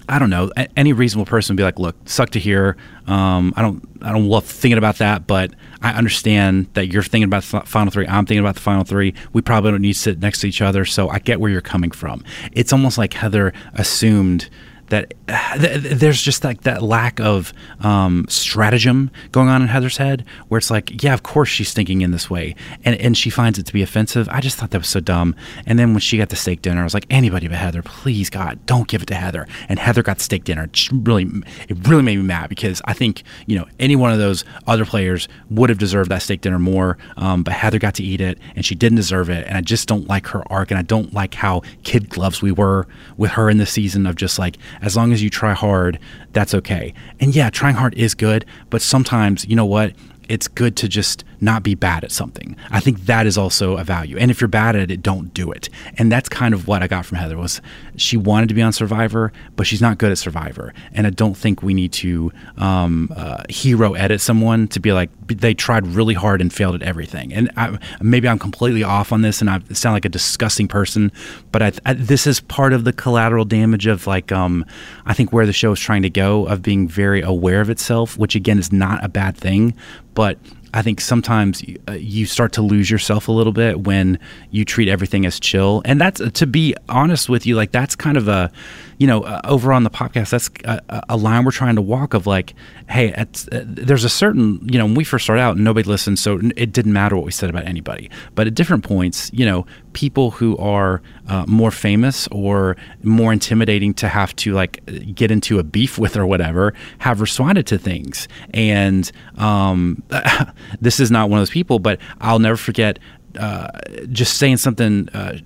I 0.10 0.18
don't 0.18 0.32
know. 0.32 0.52
Any 0.76 0.92
reasonable 0.92 1.28
person 1.30 1.54
would 1.54 1.58
be 1.58 1.64
like, 1.64 1.78
"Look, 1.78 1.96
suck 2.06 2.32
to 2.32 2.40
hear. 2.40 2.78
Um, 3.06 3.54
I 3.56 3.62
don't, 3.62 3.88
I 4.02 4.12
don't 4.12 4.26
love 4.26 4.44
thinking 4.44 4.80
about 4.80 4.98
that, 4.98 5.28
but 5.28 5.54
I 5.84 5.92
understand 5.92 6.68
that 6.74 6.88
you're 6.88 7.04
thinking 7.04 7.26
about 7.26 7.44
the 7.44 7.62
final 7.62 7.92
three. 7.92 8.08
I'm 8.08 8.26
thinking 8.26 8.44
about 8.44 8.56
the 8.56 8.62
final 8.62 8.84
three. 8.84 9.14
We 9.34 9.44
probably 9.44 9.70
don't 9.70 9.82
need 9.82 9.94
to 9.94 10.00
sit 10.00 10.20
next 10.20 10.42
to 10.42 10.48
each 10.48 10.64
other, 10.64 10.84
so 10.84 11.10
I 11.10 11.20
get 11.20 11.40
where 11.40 11.52
you're 11.52 11.62
coming 11.62 11.92
from. 11.92 12.24
It's 12.54 12.74
almost 12.74 12.98
like 12.98 13.14
Heather 13.14 13.54
assumed 13.76 14.50
that 14.90 15.14
th- 15.60 15.82
there's 16.00 16.22
just 16.22 16.44
like 16.44 16.62
that 16.62 16.82
lack 16.82 17.20
of 17.20 17.54
um, 17.82 18.26
stratagem 18.30 19.12
going 19.32 19.50
on 19.50 19.62
in 19.62 19.68
Heather's 19.68 19.98
head, 19.98 20.26
where 20.48 20.58
it's 20.58 20.70
like, 20.70 21.04
yeah, 21.04 21.14
of 21.14 21.24
course 21.24 21.50
she's 21.50 21.74
thinking 21.74 22.02
in 22.02 22.12
this 22.12 22.30
way, 22.30 22.56
and 22.84 22.96
and 23.00 23.18
she 23.18 23.30
finds 23.30 23.58
it 23.58 23.66
to 23.66 23.74
be 23.74 23.82
offensive. 23.82 24.28
I 24.30 24.42
just 24.42 24.58
thought 24.58 24.72
that 24.72 24.80
was 24.80 24.90
so 24.90 25.00
dumb. 25.00 25.36
And 25.66 25.80
then 25.80 25.94
when 25.94 26.00
she 26.00 26.18
got 26.18 26.30
the 26.30 26.36
steak 26.36 26.62
dinner, 26.62 26.82
I 26.82 26.84
was 26.84 26.94
like, 26.94 27.06
anybody 27.10 27.48
but 27.48 27.58
Heather, 27.58 27.82
please 27.82 28.30
God, 28.30 28.60
don't 28.66 28.88
give 28.88 29.02
it 29.02 29.08
to 29.08 29.16
Heather. 29.16 29.48
And 29.68 29.80
Heather 29.80 30.04
got 30.04 30.20
steak 30.20 30.44
dinner. 30.44 30.64
It 30.64 30.90
really, 30.92 31.26
it 31.68 31.88
really 31.88 32.04
made 32.04 32.18
me 32.18 32.24
mad 32.24 32.50
because 32.50 32.82
I 32.86 32.94
think 32.94 33.24
you 33.46 33.58
know 33.58 33.66
any 33.80 33.96
one 33.96 34.12
of 34.12 34.18
those 34.18 34.44
other 34.68 34.86
players 34.86 35.28
would 35.50 35.70
have 35.70 35.80
deserved 35.80 36.12
that 36.12 36.22
steak 36.22 36.42
dinner 36.42 36.60
more, 36.60 36.98
um, 37.18 37.44
but 37.44 37.54
Heather 37.54 37.80
got 37.80 37.96
to 37.96 38.04
eat 38.04 38.22
it, 38.22 38.40
and 38.56 38.66
she 38.66 38.76
didn't 38.76 38.98
deserve 38.98 39.30
it. 39.30 39.48
And 39.48 39.58
I 39.58 39.62
just 39.62 39.88
don't 39.88 40.08
like 40.08 40.28
her 40.28 40.44
arc, 40.52 40.72
and 40.72 40.78
I 40.78 40.84
don't 40.84 41.14
like 41.14 41.34
how 41.34 41.62
kid 41.84 42.10
gloves 42.10 42.42
we 42.42 42.52
were 42.52 42.88
with 43.18 43.32
her 43.32 43.50
in 43.50 43.58
the 43.58 43.66
season 43.66 44.06
of 44.06 44.16
just 44.16 44.40
like 44.40 44.58
as 44.82 44.96
long 44.96 45.12
as 45.12 45.22
you 45.22 45.30
try 45.30 45.54
hard, 45.54 46.00
that's 46.34 46.54
okay. 46.54 46.94
And 47.20 47.36
yeah, 47.36 47.50
trying 47.50 47.76
hard 47.76 47.94
is 47.96 48.14
good, 48.14 48.46
but 48.70 48.82
sometimes, 48.82 49.46
you 49.46 49.56
know 49.56 49.66
what? 49.66 49.94
It's 50.28 50.48
good 50.48 50.76
to 50.78 50.88
just 50.88 51.24
not 51.42 51.64
be 51.64 51.76
bad 51.76 52.04
at 52.04 52.12
something. 52.12 52.56
I 52.70 52.80
think 52.80 53.06
that 53.06 53.26
is 53.26 53.38
also 53.38 53.78
a 53.78 53.84
value. 53.84 54.18
And 54.18 54.32
if 54.32 54.42
you're 54.42 54.48
bad 54.48 54.76
at 54.76 54.92
it, 54.92 55.02
don't 55.02 55.34
do 55.34 55.52
it. 55.52 55.70
And 55.98 56.12
that's 56.12 56.30
kind 56.30 56.54
of 56.54 56.68
what 56.68 56.84
I 56.84 56.88
got 56.88 57.06
from 57.06 57.18
Heather 57.18 57.38
was 57.38 57.62
she 57.96 58.18
wanted 58.18 58.50
to 58.50 58.56
be 58.56 58.62
on 58.62 58.74
Survivor, 58.74 59.32
but 59.56 59.68
she's 59.68 59.82
not 59.82 59.98
good 59.98 60.12
at 60.12 60.18
Survivor. 60.18 60.74
And 60.94 61.08
I 61.08 61.10
don't 61.10 61.36
think 61.36 61.64
we 61.64 61.74
need 61.74 61.94
to 61.94 62.32
um, 62.58 63.12
uh, 63.16 63.44
hero 63.50 63.94
edit 63.94 64.22
someone 64.22 64.68
to 64.70 64.80
be 64.80 64.92
like 64.92 65.10
they 65.28 65.54
tried 65.54 65.86
really 65.88 66.14
hard 66.14 66.42
and 66.42 66.52
failed 66.52 66.76
at 66.76 66.82
everything. 66.82 67.34
And 67.34 67.52
I, 67.56 67.78
maybe 68.02 68.28
I'm 68.28 68.40
completely 68.40 68.84
off 68.84 69.12
on 69.12 69.22
this, 69.22 69.42
and 69.42 69.50
I 69.50 69.60
sound 69.74 69.94
like 69.94 70.06
a 70.06 70.10
disgusting 70.10 70.68
person, 70.68 71.12
but 71.52 71.62
I, 71.62 71.72
I, 71.86 71.94
this 71.94 72.26
is 72.28 72.40
part 72.40 72.74
of 72.74 72.84
the 72.84 72.94
collateral 72.94 73.46
damage 73.46 73.86
of 73.86 74.08
like 74.08 74.32
um, 74.32 74.66
I 75.06 75.14
think 75.14 75.32
where 75.32 75.46
the 75.46 75.54
show 75.54 75.72
is 75.72 75.80
trying 75.80 76.02
to 76.04 76.10
go 76.10 76.46
of 76.48 76.62
being 76.62 76.88
very 76.88 77.22
aware 77.22 77.62
of 77.62 77.70
itself, 77.70 78.18
which 78.18 78.36
again 78.36 78.60
is 78.60 78.72
not 78.72 79.04
a 79.04 79.10
bad 79.10 79.38
thing, 79.38 79.76
but 80.14 80.38
I 80.74 80.82
think 80.82 81.02
sometimes 81.02 81.64
uh, 81.88 81.94
you 81.94 82.26
start 82.26 82.54
to 82.54 82.62
lose 82.62 82.90
yourself 82.90 83.28
a 83.28 83.32
little 83.32 83.54
bit 83.54 83.82
when 83.82 84.20
you 84.52 84.66
treat 84.66 84.88
everything 84.88 85.26
as 85.26 85.40
chill. 85.40 85.82
And 85.86 86.00
that's 86.00 86.22
to 86.32 86.48
be 86.48 86.76
honest 86.88 87.30
with 87.30 87.46
you, 87.46 87.56
like 87.56 87.72
that's 87.72 87.96
kind 87.96 88.18
of 88.18 88.28
a, 88.28 88.52
you 88.98 89.08
know, 89.08 89.22
uh, 89.22 89.42
over 89.46 89.74
on 89.74 89.84
the 89.84 89.90
podcast, 89.90 90.30
that's 90.30 90.50
a, 90.66 91.04
a, 91.10 91.18
line 91.18 91.46
we're 91.46 91.52
trying 91.52 91.76
to 91.76 91.82
walk 91.82 92.14
of 92.14 92.28
like, 92.28 92.54
hey, 92.90 93.14
uh, 93.14 93.26
there's 93.52 94.04
a 94.04 94.10
certain, 94.10 94.60
you 94.70 94.78
know, 94.78 94.86
when 94.86 94.96
we 94.96 95.04
first 95.04 95.26
started 95.26 95.42
out, 95.42 95.58
nobody 95.58 95.88
listened, 95.88 96.20
so 96.20 96.40
it 96.56 96.72
didn't 96.72 96.94
matter 96.94 97.16
what 97.16 97.26
we 97.26 97.32
said 97.32 97.50
about 97.50 97.66
anybody. 97.66 98.10
But 98.36 98.48
at 98.48 98.56
different 98.56 98.84
points, 98.84 99.32
you 99.34 99.46
know, 99.46 99.66
people 100.00 100.32
who 100.32 100.56
are 100.60 101.02
uh, 101.28 101.44
more 101.46 101.72
famous 101.72 102.26
or 102.32 102.78
more 103.04 103.34
intimidating 103.34 103.94
to 103.94 104.08
have 104.08 104.34
to 104.34 104.54
like 104.54 104.80
get 105.14 105.30
into 105.30 105.60
a 105.60 105.64
beef 105.64 105.98
with 105.98 106.16
or 106.16 106.26
whatever 106.26 106.74
have 107.00 107.20
responded 107.20 107.68
to 107.68 107.78
things. 107.78 108.26
And 108.54 109.12
um, 109.38 110.02
this 110.80 111.02
is 111.02 111.12
not 111.12 111.30
one 111.30 111.38
of 111.38 111.42
those 111.42 111.50
people, 111.50 111.80
but 111.80 112.00
I'll 112.22 112.40
never 112.40 112.56
forget 112.56 112.98
uh, 113.38 113.68
just 114.10 114.38
saying 114.38 114.58
something 114.58 115.08
uh, 115.10 115.38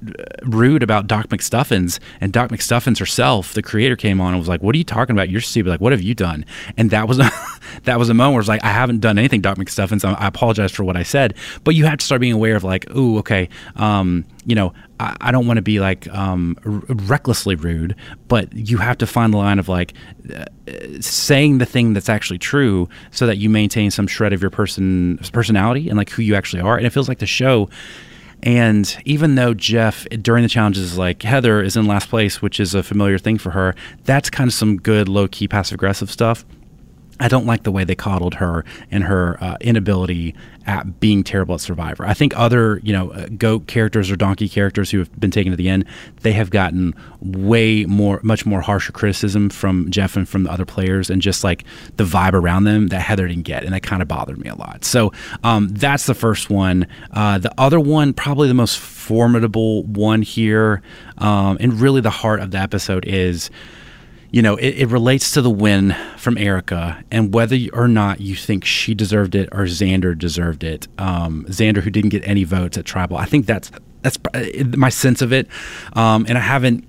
rude 0.43 0.83
about 0.83 1.07
Doc 1.07 1.27
McStuffins, 1.27 1.99
and 2.21 2.31
Doc 2.31 2.49
McStuffins 2.49 2.99
herself, 2.99 3.53
the 3.53 3.61
creator, 3.61 3.95
came 3.95 4.21
on 4.21 4.29
and 4.29 4.39
was 4.39 4.47
like, 4.47 4.63
"What 4.63 4.73
are 4.73 4.77
you 4.77 4.85
talking 4.85 5.15
about? 5.15 5.29
You're 5.29 5.41
stupid. 5.41 5.69
Like, 5.69 5.81
what 5.81 5.91
have 5.91 6.01
you 6.01 6.15
done?" 6.15 6.45
And 6.77 6.91
that 6.91 7.09
was 7.09 7.19
a, 7.19 7.29
that 7.83 7.99
was 7.99 8.09
a 8.09 8.13
moment 8.13 8.35
where 8.35 8.39
it's 8.39 8.47
like, 8.47 8.63
"I 8.63 8.69
haven't 8.69 9.01
done 9.01 9.17
anything, 9.17 9.41
Doc 9.41 9.57
McStuffins. 9.57 10.05
I, 10.05 10.13
I 10.13 10.27
apologize 10.27 10.71
for 10.71 10.85
what 10.85 10.95
I 10.95 11.03
said." 11.03 11.33
But 11.65 11.75
you 11.75 11.85
have 11.85 11.97
to 11.97 12.05
start 12.05 12.21
being 12.21 12.33
aware 12.33 12.55
of 12.55 12.63
like, 12.63 12.89
"Ooh, 12.95 13.17
okay, 13.17 13.49
um, 13.75 14.23
you 14.45 14.55
know, 14.55 14.73
I, 14.99 15.15
I 15.21 15.31
don't 15.31 15.47
want 15.47 15.57
to 15.57 15.61
be 15.61 15.79
like 15.79 16.07
um, 16.09 16.57
r- 16.65 16.95
recklessly 17.05 17.55
rude, 17.55 17.95
but 18.27 18.51
you 18.53 18.77
have 18.77 18.97
to 18.99 19.07
find 19.07 19.33
the 19.33 19.37
line 19.37 19.59
of 19.59 19.69
like 19.69 19.93
uh, 20.33 20.45
saying 20.99 21.57
the 21.57 21.65
thing 21.65 21.93
that's 21.93 22.09
actually 22.09 22.39
true, 22.39 22.89
so 23.11 23.27
that 23.27 23.37
you 23.37 23.49
maintain 23.49 23.91
some 23.91 24.07
shred 24.07 24.33
of 24.33 24.41
your 24.41 24.51
person 24.51 25.17
personality 25.31 25.89
and 25.89 25.97
like 25.97 26.09
who 26.09 26.21
you 26.21 26.35
actually 26.35 26.61
are. 26.61 26.77
And 26.77 26.85
it 26.85 26.91
feels 26.91 27.07
like 27.07 27.19
the 27.19 27.25
show. 27.25 27.69
And 28.45 28.97
even 29.05 29.35
though 29.35 29.53
Jeff 29.53 30.05
during 30.21 30.43
the 30.43 30.49
challenges 30.49 30.97
like 30.97 31.23
Heather 31.23 31.63
is 31.63 31.77
in 31.77 31.85
last 31.85 32.09
place, 32.09 32.41
which 32.41 32.59
is 32.59 32.75
a 32.75 32.83
familiar 32.83 33.17
thing 33.17 33.37
for 33.37 33.51
her, 33.51 33.73
that's 34.03 34.29
kind 34.29 34.49
of 34.49 34.53
some 34.53 34.77
good 34.77 35.07
low 35.07 35.29
key 35.29 35.47
passive 35.47 35.75
aggressive 35.75 36.11
stuff. 36.11 36.43
I 37.23 37.29
don't 37.29 37.45
like 37.45 37.63
the 37.63 37.71
way 37.71 37.85
they 37.85 37.95
coddled 37.95 38.35
her 38.35 38.65
and 38.91 39.05
her 39.05 39.41
uh, 39.41 39.55
inability 39.61 40.35
at 40.67 40.99
being 40.99 41.23
terrible 41.23 41.55
at 41.55 41.61
Survivor. 41.61 42.05
I 42.05 42.13
think 42.13 42.37
other, 42.37 42.81
you 42.83 42.91
know, 42.91 43.11
uh, 43.11 43.27
goat 43.37 43.65
characters 43.67 44.11
or 44.11 44.17
donkey 44.17 44.49
characters 44.49 44.91
who 44.91 44.99
have 44.99 45.17
been 45.17 45.31
taken 45.31 45.51
to 45.51 45.55
the 45.55 45.69
end, 45.69 45.85
they 46.21 46.33
have 46.33 46.49
gotten 46.49 46.93
way 47.21 47.85
more, 47.85 48.19
much 48.23 48.45
more 48.45 48.59
harsher 48.59 48.91
criticism 48.91 49.49
from 49.49 49.89
Jeff 49.89 50.17
and 50.17 50.27
from 50.27 50.43
the 50.43 50.51
other 50.51 50.65
players, 50.65 51.09
and 51.09 51.21
just 51.21 51.45
like 51.45 51.63
the 51.95 52.03
vibe 52.03 52.33
around 52.33 52.65
them 52.65 52.87
that 52.87 52.99
Heather 52.99 53.25
didn't 53.25 53.43
get, 53.43 53.63
and 53.63 53.73
that 53.73 53.83
kind 53.83 54.01
of 54.01 54.09
bothered 54.09 54.37
me 54.37 54.49
a 54.49 54.55
lot. 54.55 54.83
So 54.83 55.13
um, 55.45 55.69
that's 55.69 56.05
the 56.07 56.13
first 56.13 56.49
one. 56.49 56.87
Uh, 57.11 57.37
the 57.37 57.53
other 57.57 57.79
one, 57.79 58.13
probably 58.13 58.49
the 58.49 58.53
most 58.53 58.77
formidable 58.77 59.83
one 59.83 60.21
here, 60.21 60.81
um, 61.19 61.55
and 61.61 61.79
really 61.79 62.01
the 62.01 62.09
heart 62.09 62.41
of 62.41 62.51
the 62.51 62.57
episode 62.57 63.05
is 63.05 63.49
you 64.33 64.41
know, 64.41 64.55
it, 64.55 64.69
it, 64.69 64.87
relates 64.87 65.29
to 65.31 65.43
the 65.43 65.49
win 65.51 65.95
from 66.17 66.39
Erica 66.39 67.03
and 67.11 67.31
whether 67.31 67.55
or 67.71 67.87
not 67.87 68.19
you 68.19 68.35
think 68.35 68.65
she 68.65 68.95
deserved 68.95 69.35
it 69.35 69.47
or 69.51 69.65
Xander 69.65 70.17
deserved 70.17 70.63
it. 70.63 70.87
Um, 70.97 71.45
Xander, 71.49 71.83
who 71.83 71.91
didn't 71.91 72.09
get 72.09 72.27
any 72.27 72.43
votes 72.43 72.75
at 72.75 72.83
Tribal, 72.83 73.15
I 73.15 73.25
think 73.25 73.45
that's 73.45 73.69
that's 74.01 74.17
uh, 74.33 74.43
my 74.75 74.89
sense 74.89 75.21
of 75.21 75.31
it. 75.31 75.47
Um, 75.93 76.25
and 76.27 76.35
I 76.35 76.41
haven't 76.41 76.83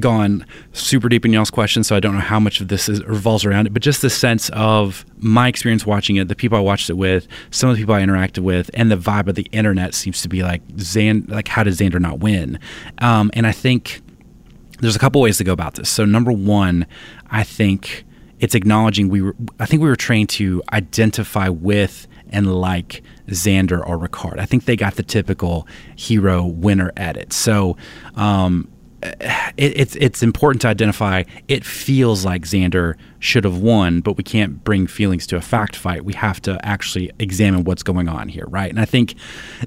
gone 0.00 0.44
super 0.72 1.08
deep 1.08 1.24
in 1.24 1.32
y'all's 1.32 1.50
questions, 1.50 1.86
so 1.86 1.94
I 1.94 2.00
don't 2.00 2.14
know 2.14 2.20
how 2.20 2.40
much 2.40 2.60
of 2.60 2.66
this 2.66 2.88
is, 2.88 3.04
revolves 3.04 3.44
around 3.44 3.66
it. 3.66 3.72
But 3.72 3.82
just 3.82 4.02
the 4.02 4.10
sense 4.10 4.50
of 4.50 5.04
my 5.16 5.46
experience 5.46 5.86
watching 5.86 6.16
it, 6.16 6.26
the 6.26 6.34
people 6.34 6.58
I 6.58 6.60
watched 6.60 6.90
it 6.90 6.94
with, 6.94 7.28
some 7.52 7.70
of 7.70 7.76
the 7.76 7.82
people 7.82 7.94
I 7.94 8.02
interacted 8.02 8.40
with, 8.40 8.68
and 8.74 8.90
the 8.90 8.96
vibe 8.96 9.28
of 9.28 9.36
the 9.36 9.46
internet 9.52 9.94
seems 9.94 10.22
to 10.22 10.28
be 10.28 10.42
like 10.42 10.66
Xander, 10.70 11.30
like 11.30 11.46
how 11.46 11.62
did 11.62 11.74
Xander 11.74 12.00
not 12.00 12.18
win? 12.18 12.58
Um, 12.98 13.30
and 13.34 13.46
I 13.46 13.52
think 13.52 14.02
there's 14.80 14.96
a 14.96 14.98
couple 14.98 15.20
ways 15.20 15.38
to 15.38 15.44
go 15.44 15.52
about 15.52 15.74
this. 15.74 15.88
So 15.88 16.04
number 16.04 16.32
one, 16.32 16.86
I 17.30 17.44
think 17.44 18.04
it's 18.38 18.54
acknowledging 18.54 19.08
we 19.08 19.22
were. 19.22 19.36
I 19.58 19.66
think 19.66 19.82
we 19.82 19.88
were 19.88 19.96
trained 19.96 20.30
to 20.30 20.62
identify 20.72 21.48
with 21.48 22.06
and 22.30 22.60
like 22.60 23.02
Xander 23.28 23.86
or 23.86 23.98
Ricard. 23.98 24.38
I 24.38 24.46
think 24.46 24.64
they 24.64 24.76
got 24.76 24.94
the 24.94 25.02
typical 25.02 25.66
hero 25.96 26.44
winner 26.44 26.92
edit. 26.96 27.32
So. 27.32 27.76
Um, 28.14 28.68
it, 29.02 29.12
it's 29.56 29.96
it's 29.96 30.22
important 30.22 30.60
to 30.60 30.68
identify. 30.68 31.24
It 31.48 31.64
feels 31.64 32.24
like 32.24 32.42
Xander 32.42 32.96
should 33.18 33.44
have 33.44 33.56
won, 33.56 34.02
but 34.02 34.18
we 34.18 34.22
can't 34.22 34.62
bring 34.62 34.86
feelings 34.86 35.26
to 35.28 35.36
a 35.36 35.40
fact 35.40 35.74
fight. 35.74 36.04
We 36.04 36.12
have 36.12 36.42
to 36.42 36.62
actually 36.62 37.10
examine 37.18 37.64
what's 37.64 37.82
going 37.82 38.08
on 38.08 38.28
here, 38.28 38.44
right? 38.48 38.68
And 38.68 38.78
I 38.78 38.84
think 38.84 39.14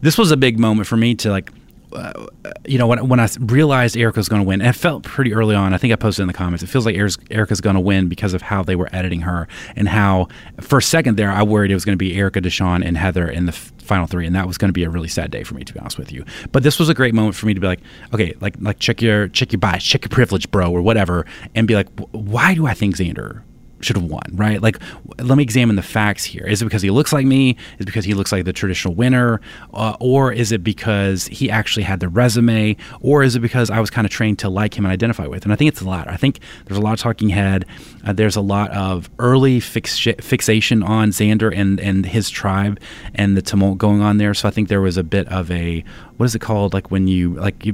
this 0.02 0.20
was 0.20 0.30
a 0.30 0.38
big 0.38 0.60
moment 0.60 0.88
for 0.88 0.98
me 0.98 1.16
to 1.16 1.32
like 1.32 1.52
uh, 1.96 2.28
you 2.66 2.78
know, 2.78 2.88
when, 2.88 3.08
when 3.08 3.20
I 3.20 3.28
realized 3.40 3.96
Erika's 3.96 4.30
going 4.30 4.42
to 4.42 4.48
win, 4.48 4.62
and 4.62 4.70
it 4.70 4.74
felt 4.74 5.04
pretty 5.04 5.34
early 5.34 5.56
on, 5.56 5.74
I 5.74 5.78
think 5.78 5.94
I 5.94 5.96
posted 5.96 6.24
in 6.24 6.28
the 6.28 6.34
comments, 6.34 6.64
it 6.64 6.68
feels 6.68 6.86
like 6.86 6.96
Erika's 6.96 7.62
going 7.62 7.76
to 7.76 7.82
win 7.82 8.10
because 8.10 8.34
of 8.34 8.42
how 8.42 8.64
they 8.64 8.76
were 8.76 8.90
editing 8.94 9.22
her 9.22 9.48
and 9.76 9.88
how, 9.88 10.28
for 10.60 10.80
a 10.80 10.82
second 10.82 11.18
there, 11.18 11.32
I 11.32 11.44
worried 11.44 11.72
it 11.72 11.76
was 11.76 11.86
going 11.86 11.98
to 11.98 12.04
be 12.04 12.16
Erika, 12.16 12.42
Deshawn, 12.42 12.86
and 12.86 12.98
Heather 12.98 13.28
in 13.30 13.46
the 13.46 13.52
final 13.52 14.08
three, 14.08 14.26
and 14.26 14.36
that 14.36 14.48
was 14.48 14.58
going 14.58 14.70
to 14.70 14.74
be 14.74 14.84
a 14.84 14.90
really 14.90 15.08
sad 15.08 15.32
day 15.32 15.44
for 15.44 15.56
me, 15.56 15.64
to 15.64 15.74
be 15.74 15.80
honest 15.80 15.98
with 15.98 16.12
you. 16.12 16.26
But 16.52 16.64
this 16.64 16.80
was 16.80 16.90
a 16.90 16.94
great 16.94 17.14
moment 17.14 17.36
for 17.36 17.46
me 17.46 17.54
to 17.54 17.60
be 17.60 17.68
like, 17.68 17.82
okay, 18.14 18.34
like 18.42 18.56
like 18.60 18.80
check 18.80 19.02
your 19.02 19.28
check 19.28 19.52
your 19.52 19.60
bias, 19.60 19.84
check 19.84 20.04
your 20.04 20.10
privilege, 20.10 20.50
bro, 20.52 20.72
or 20.72 20.82
whatever, 20.82 21.26
and 21.54 21.68
be 21.68 21.76
like, 21.76 21.88
why 22.12 22.56
do 22.56 22.66
I 22.66 22.74
think 22.74 22.96
Xander 22.96 23.44
should 23.84 23.96
have 23.96 24.06
won, 24.06 24.24
right? 24.34 24.62
Like, 24.62 24.80
let 25.20 25.38
me 25.38 25.44
examine 25.44 25.76
the 25.76 25.82
facts 25.82 26.24
here. 26.24 26.46
Is 26.46 26.62
it 26.62 26.66
because 26.66 26.82
he 26.82 26.92
looks 26.92 27.14
like 27.14 27.26
me? 27.26 27.52
Is 27.52 27.82
it 27.82 27.86
because 27.86 28.06
he 28.06 28.14
looks 28.14 28.32
like 28.32 28.46
the 28.46 28.54
traditional 28.54 28.94
winner? 28.96 29.42
Uh, 29.74 29.96
or 30.00 30.32
is 30.32 30.52
it 30.52 30.64
because 30.64 31.28
he 31.28 31.50
actually 31.50 31.84
had 31.84 32.00
the 32.00 32.10
resume? 32.10 32.76
Or 33.02 33.24
is 33.24 33.36
it 33.36 33.40
because 33.40 33.70
I 33.70 33.80
was 33.80 33.90
kind 33.90 34.06
of 34.06 34.12
trained 34.12 34.40
to 34.40 34.50
like 34.50 34.78
him 34.78 34.86
and 34.86 34.92
identify 34.92 35.28
with? 35.28 35.44
And 35.44 35.54
I 35.54 35.56
think 35.56 35.70
it's 35.70 35.80
the 35.80 35.90
latter. 35.90 36.10
I 36.10 36.18
think 36.18 36.40
there's 36.66 36.78
a 36.78 36.82
lot 36.82 36.94
of 36.94 37.00
talking 37.00 37.30
head. 37.30 37.66
Uh, 38.04 38.14
there's 38.14 38.36
a 38.36 38.42
lot 38.42 38.72
of 38.72 39.10
early 39.20 39.60
fix- 39.60 39.98
fixation 39.98 40.84
on 40.84 41.10
Xander 41.10 41.56
and, 41.56 41.80
and 41.80 42.06
his 42.06 42.30
tribe 42.30 42.80
and 43.16 43.38
the 43.38 43.42
tumult 43.42 43.78
going 43.78 44.02
on 44.02 44.18
there. 44.18 44.34
So 44.34 44.48
I 44.48 44.52
think 44.52 44.68
there 44.68 44.82
was 44.82 44.98
a 44.98 45.04
bit 45.04 45.28
of 45.30 45.50
a 45.52 45.84
what 46.18 46.28
is 46.28 46.36
it 46.36 46.40
called? 46.40 46.74
Like 46.74 46.92
when 46.92 47.08
you 47.08 47.34
like 47.34 47.66
you, 47.66 47.74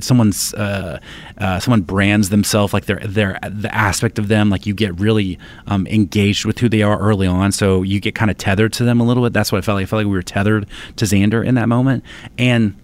someone's 0.00 0.54
uh, 0.54 1.00
uh, 1.38 1.60
someone 1.60 1.82
brands 1.82 2.28
themselves 2.28 2.72
like 2.72 2.86
they're 2.86 3.02
they're 3.04 3.38
the 3.50 3.74
aspect 3.74 4.18
of 4.18 4.28
them 4.28 4.48
like 4.48 4.66
you 4.66 4.74
get 4.74 4.98
really 4.98 5.38
um, 5.66 5.86
engaged 5.86 6.44
with 6.44 6.58
who 6.58 6.68
they 6.68 6.82
are 6.82 6.98
early 6.98 7.26
on, 7.26 7.52
so 7.52 7.82
you 7.82 8.00
get 8.00 8.14
kind 8.14 8.30
of 8.30 8.38
tethered 8.38 8.72
to 8.74 8.84
them 8.84 9.00
a 9.00 9.04
little 9.04 9.22
bit. 9.22 9.32
That's 9.32 9.50
what 9.50 9.58
I 9.58 9.62
felt 9.62 9.76
like. 9.76 9.82
I 9.82 9.86
felt 9.86 9.98
like 10.00 10.06
we 10.06 10.12
were 10.12 10.22
tethered 10.22 10.66
to 10.96 11.04
Xander 11.04 11.44
in 11.44 11.56
that 11.56 11.68
moment, 11.68 12.04
and 12.38 12.76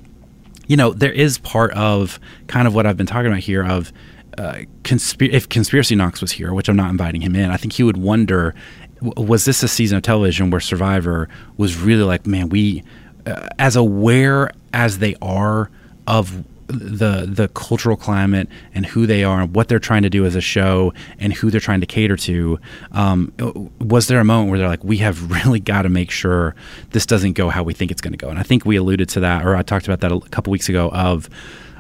you 0.66 0.76
know 0.76 0.92
there 0.92 1.12
is 1.12 1.38
part 1.38 1.70
of 1.72 2.18
kind 2.48 2.66
of 2.66 2.74
what 2.74 2.86
I've 2.86 2.96
been 2.96 3.06
talking 3.06 3.28
about 3.28 3.40
here 3.40 3.64
of. 3.64 3.92
Uh, 4.38 4.62
if 4.84 5.48
conspiracy 5.48 5.94
Knox 5.94 6.20
was 6.20 6.32
here, 6.32 6.52
which 6.52 6.68
I'm 6.68 6.76
not 6.76 6.90
inviting 6.90 7.20
him 7.20 7.34
in, 7.34 7.50
I 7.50 7.56
think 7.56 7.72
he 7.72 7.82
would 7.82 7.96
wonder: 7.96 8.54
was 9.00 9.44
this 9.44 9.62
a 9.62 9.68
season 9.68 9.96
of 9.96 10.02
television 10.02 10.50
where 10.50 10.60
Survivor 10.60 11.28
was 11.56 11.78
really 11.78 12.04
like, 12.04 12.26
man, 12.26 12.48
we 12.48 12.84
uh, 13.26 13.48
as 13.58 13.76
aware 13.76 14.50
as 14.72 14.98
they 14.98 15.14
are 15.22 15.70
of 16.06 16.44
the 16.68 17.26
the 17.28 17.48
cultural 17.48 17.96
climate 17.96 18.48
and 18.74 18.86
who 18.86 19.06
they 19.06 19.22
are 19.22 19.42
and 19.42 19.54
what 19.54 19.68
they're 19.68 19.78
trying 19.78 20.02
to 20.02 20.10
do 20.10 20.24
as 20.24 20.34
a 20.34 20.40
show 20.40 20.92
and 21.18 21.32
who 21.32 21.50
they're 21.50 21.60
trying 21.60 21.80
to 21.80 21.86
cater 21.86 22.16
to 22.16 22.58
um, 22.92 23.32
was 23.78 24.08
there 24.08 24.18
a 24.18 24.24
moment 24.24 24.50
where 24.50 24.58
they're 24.58 24.68
like 24.68 24.82
we 24.82 24.98
have 24.98 25.30
really 25.46 25.60
got 25.60 25.82
to 25.82 25.88
make 25.88 26.10
sure 26.10 26.54
this 26.90 27.06
doesn't 27.06 27.34
go 27.34 27.48
how 27.48 27.62
we 27.62 27.72
think 27.72 27.90
it's 27.90 28.00
going 28.00 28.12
to 28.12 28.18
go? 28.18 28.28
And 28.28 28.38
i 28.38 28.42
think 28.42 28.64
we 28.64 28.76
alluded 28.76 29.08
to 29.10 29.20
that 29.20 29.44
or 29.44 29.54
i 29.56 29.62
talked 29.62 29.86
about 29.86 30.00
that 30.00 30.12
a 30.12 30.20
couple 30.30 30.50
weeks 30.50 30.68
ago 30.68 30.90
of 30.90 31.28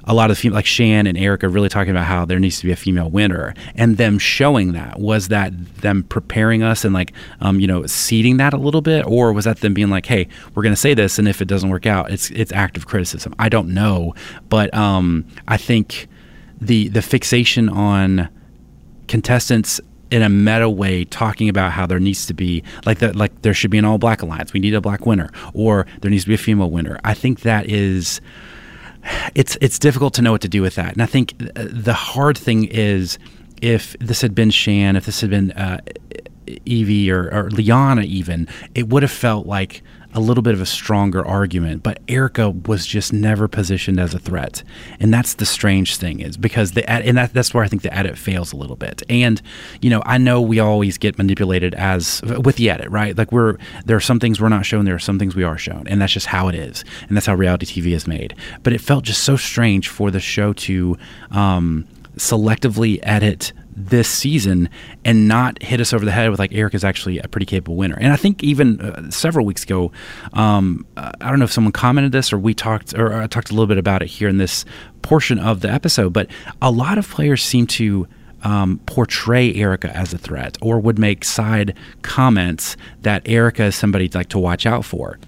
a 0.06 0.14
lot 0.14 0.30
of 0.30 0.38
female, 0.38 0.54
like 0.54 0.66
Shan 0.66 1.06
and 1.06 1.18
Erika 1.18 1.48
really 1.48 1.68
talking 1.68 1.90
about 1.90 2.04
how 2.04 2.24
there 2.24 2.38
needs 2.38 2.60
to 2.60 2.66
be 2.66 2.72
a 2.72 2.76
female 2.76 3.10
winner, 3.10 3.54
and 3.74 3.96
them 3.96 4.18
showing 4.18 4.72
that 4.72 5.00
was 5.00 5.28
that 5.28 5.52
them 5.76 6.04
preparing 6.04 6.62
us 6.62 6.84
and 6.84 6.94
like 6.94 7.12
um, 7.40 7.60
you 7.60 7.66
know 7.66 7.86
seeding 7.86 8.36
that 8.36 8.52
a 8.52 8.56
little 8.58 8.82
bit, 8.82 9.04
or 9.06 9.32
was 9.32 9.44
that 9.44 9.60
them 9.60 9.74
being 9.74 9.90
like, 9.90 10.06
hey, 10.06 10.28
we're 10.54 10.62
going 10.62 10.74
to 10.74 10.80
say 10.80 10.94
this, 10.94 11.18
and 11.18 11.26
if 11.28 11.42
it 11.42 11.48
doesn't 11.48 11.70
work 11.70 11.86
out, 11.86 12.10
it's 12.10 12.30
it's 12.30 12.52
active 12.52 12.86
criticism. 12.86 13.34
I 13.38 13.48
don't 13.48 13.74
know, 13.74 14.14
but 14.48 14.72
um, 14.74 15.26
I 15.48 15.56
think 15.56 16.08
the 16.60 16.88
the 16.88 17.02
fixation 17.02 17.68
on 17.68 18.28
contestants 19.08 19.80
in 20.10 20.22
a 20.22 20.28
meta 20.28 20.70
way 20.70 21.04
talking 21.04 21.48
about 21.48 21.72
how 21.72 21.84
there 21.86 21.98
needs 21.98 22.26
to 22.26 22.34
be 22.34 22.62
like 22.84 22.98
that 22.98 23.16
like 23.16 23.42
there 23.42 23.52
should 23.52 23.70
be 23.70 23.78
an 23.78 23.84
all 23.84 23.98
black 23.98 24.22
alliance. 24.22 24.52
We 24.52 24.60
need 24.60 24.74
a 24.74 24.80
black 24.80 25.04
winner. 25.04 25.30
Or 25.52 25.86
there 26.00 26.10
needs 26.10 26.24
to 26.24 26.28
be 26.28 26.34
a 26.34 26.38
female 26.38 26.70
winner. 26.70 26.98
I 27.02 27.14
think 27.14 27.40
that 27.40 27.68
is 27.68 28.20
it's 29.34 29.56
it's 29.60 29.78
difficult 29.78 30.14
to 30.14 30.22
know 30.22 30.32
what 30.32 30.40
to 30.42 30.48
do 30.48 30.62
with 30.62 30.74
that. 30.76 30.92
And 30.92 31.02
I 31.02 31.06
think 31.06 31.34
the 31.38 31.94
hard 31.94 32.36
thing 32.36 32.64
is 32.64 33.18
if 33.62 33.96
this 33.98 34.20
had 34.20 34.34
been 34.34 34.50
Shan, 34.50 34.96
if 34.96 35.06
this 35.06 35.20
had 35.20 35.30
been 35.30 35.52
uh, 35.52 35.80
Evvie 36.46 37.10
or, 37.10 37.32
or 37.32 37.50
Liana, 37.50 38.02
even 38.02 38.48
it 38.74 38.88
would 38.88 39.02
have 39.02 39.12
felt 39.12 39.46
like 39.46 39.82
a 40.16 40.20
little 40.20 40.42
bit 40.42 40.54
of 40.54 40.60
a 40.62 40.66
stronger 40.66 41.24
argument, 41.24 41.82
but 41.82 42.00
Erika 42.08 42.50
was 42.50 42.86
just 42.86 43.12
never 43.12 43.46
positioned 43.46 44.00
as 44.00 44.14
a 44.14 44.18
threat, 44.18 44.62
and 44.98 45.12
that's 45.12 45.34
the 45.34 45.44
strange 45.44 45.96
thing 45.98 46.20
is 46.20 46.38
because 46.38 46.72
the 46.72 46.88
and 46.90 47.18
that, 47.18 47.34
that's 47.34 47.52
where 47.52 47.62
I 47.62 47.68
think 47.68 47.82
the 47.82 47.94
edit 47.94 48.16
fails 48.16 48.52
a 48.52 48.56
little 48.56 48.76
bit. 48.76 49.02
And 49.10 49.42
you 49.82 49.90
know, 49.90 50.02
I 50.06 50.16
know 50.16 50.40
we 50.40 50.58
always 50.58 50.96
get 50.96 51.18
manipulated 51.18 51.74
as 51.74 52.22
with 52.22 52.56
the 52.56 52.70
edit, 52.70 52.88
right? 52.88 53.16
Like 53.16 53.30
we're 53.30 53.58
there 53.84 53.96
are 53.96 54.00
some 54.00 54.18
things 54.18 54.40
we're 54.40 54.48
not 54.48 54.64
shown, 54.64 54.86
there 54.86 54.94
are 54.94 54.98
some 54.98 55.18
things 55.18 55.36
we 55.36 55.44
are 55.44 55.58
shown, 55.58 55.86
and 55.86 56.00
that's 56.00 56.14
just 56.14 56.26
how 56.26 56.48
it 56.48 56.54
is, 56.54 56.82
and 57.08 57.16
that's 57.16 57.26
how 57.26 57.34
reality 57.34 57.66
TV 57.66 57.92
is 57.92 58.06
made. 58.06 58.34
But 58.62 58.72
it 58.72 58.80
felt 58.80 59.04
just 59.04 59.22
so 59.22 59.36
strange 59.36 59.88
for 59.88 60.10
the 60.10 60.20
show 60.20 60.54
to 60.54 60.96
um, 61.30 61.86
selectively 62.16 62.98
edit 63.02 63.52
this 63.76 64.08
season 64.08 64.70
and 65.04 65.28
not 65.28 65.62
hit 65.62 65.80
us 65.80 65.92
over 65.92 66.04
the 66.04 66.10
head 66.10 66.30
with 66.30 66.38
like 66.38 66.52
Eric 66.54 66.74
is 66.74 66.82
actually 66.82 67.18
a 67.18 67.28
pretty 67.28 67.44
capable 67.44 67.76
winner. 67.76 67.96
And 68.00 68.12
I 68.12 68.16
think 68.16 68.42
even 68.42 68.80
uh, 68.80 69.10
several 69.10 69.44
weeks 69.44 69.64
ago, 69.64 69.92
um, 70.32 70.86
uh, 70.96 71.12
I 71.20 71.28
don't 71.28 71.38
know 71.38 71.44
if 71.44 71.52
someone 71.52 71.72
commented 71.72 72.12
this 72.12 72.32
or 72.32 72.38
we 72.38 72.54
talked 72.54 72.94
or 72.94 73.12
I 73.12 73.26
talked 73.26 73.50
a 73.50 73.52
little 73.52 73.66
bit 73.66 73.78
about 73.78 74.02
it 74.02 74.06
here 74.06 74.28
in 74.28 74.38
this 74.38 74.64
portion 75.02 75.38
of 75.38 75.60
the 75.60 75.70
episode, 75.70 76.14
but 76.14 76.28
a 76.62 76.70
lot 76.70 76.96
of 76.96 77.08
players 77.08 77.42
seem 77.42 77.66
to 77.66 78.08
um, 78.42 78.80
portray 78.86 79.52
Erika 79.54 79.94
as 79.94 80.14
a 80.14 80.18
threat 80.18 80.56
or 80.62 80.80
would 80.80 80.98
make 80.98 81.24
side 81.24 81.76
comments 82.02 82.76
that 83.02 83.22
Erika 83.26 83.64
is 83.64 83.76
somebody 83.76 84.08
like 84.08 84.28
to 84.30 84.38
watch 84.38 84.64
out 84.64 84.84
for 84.84 85.18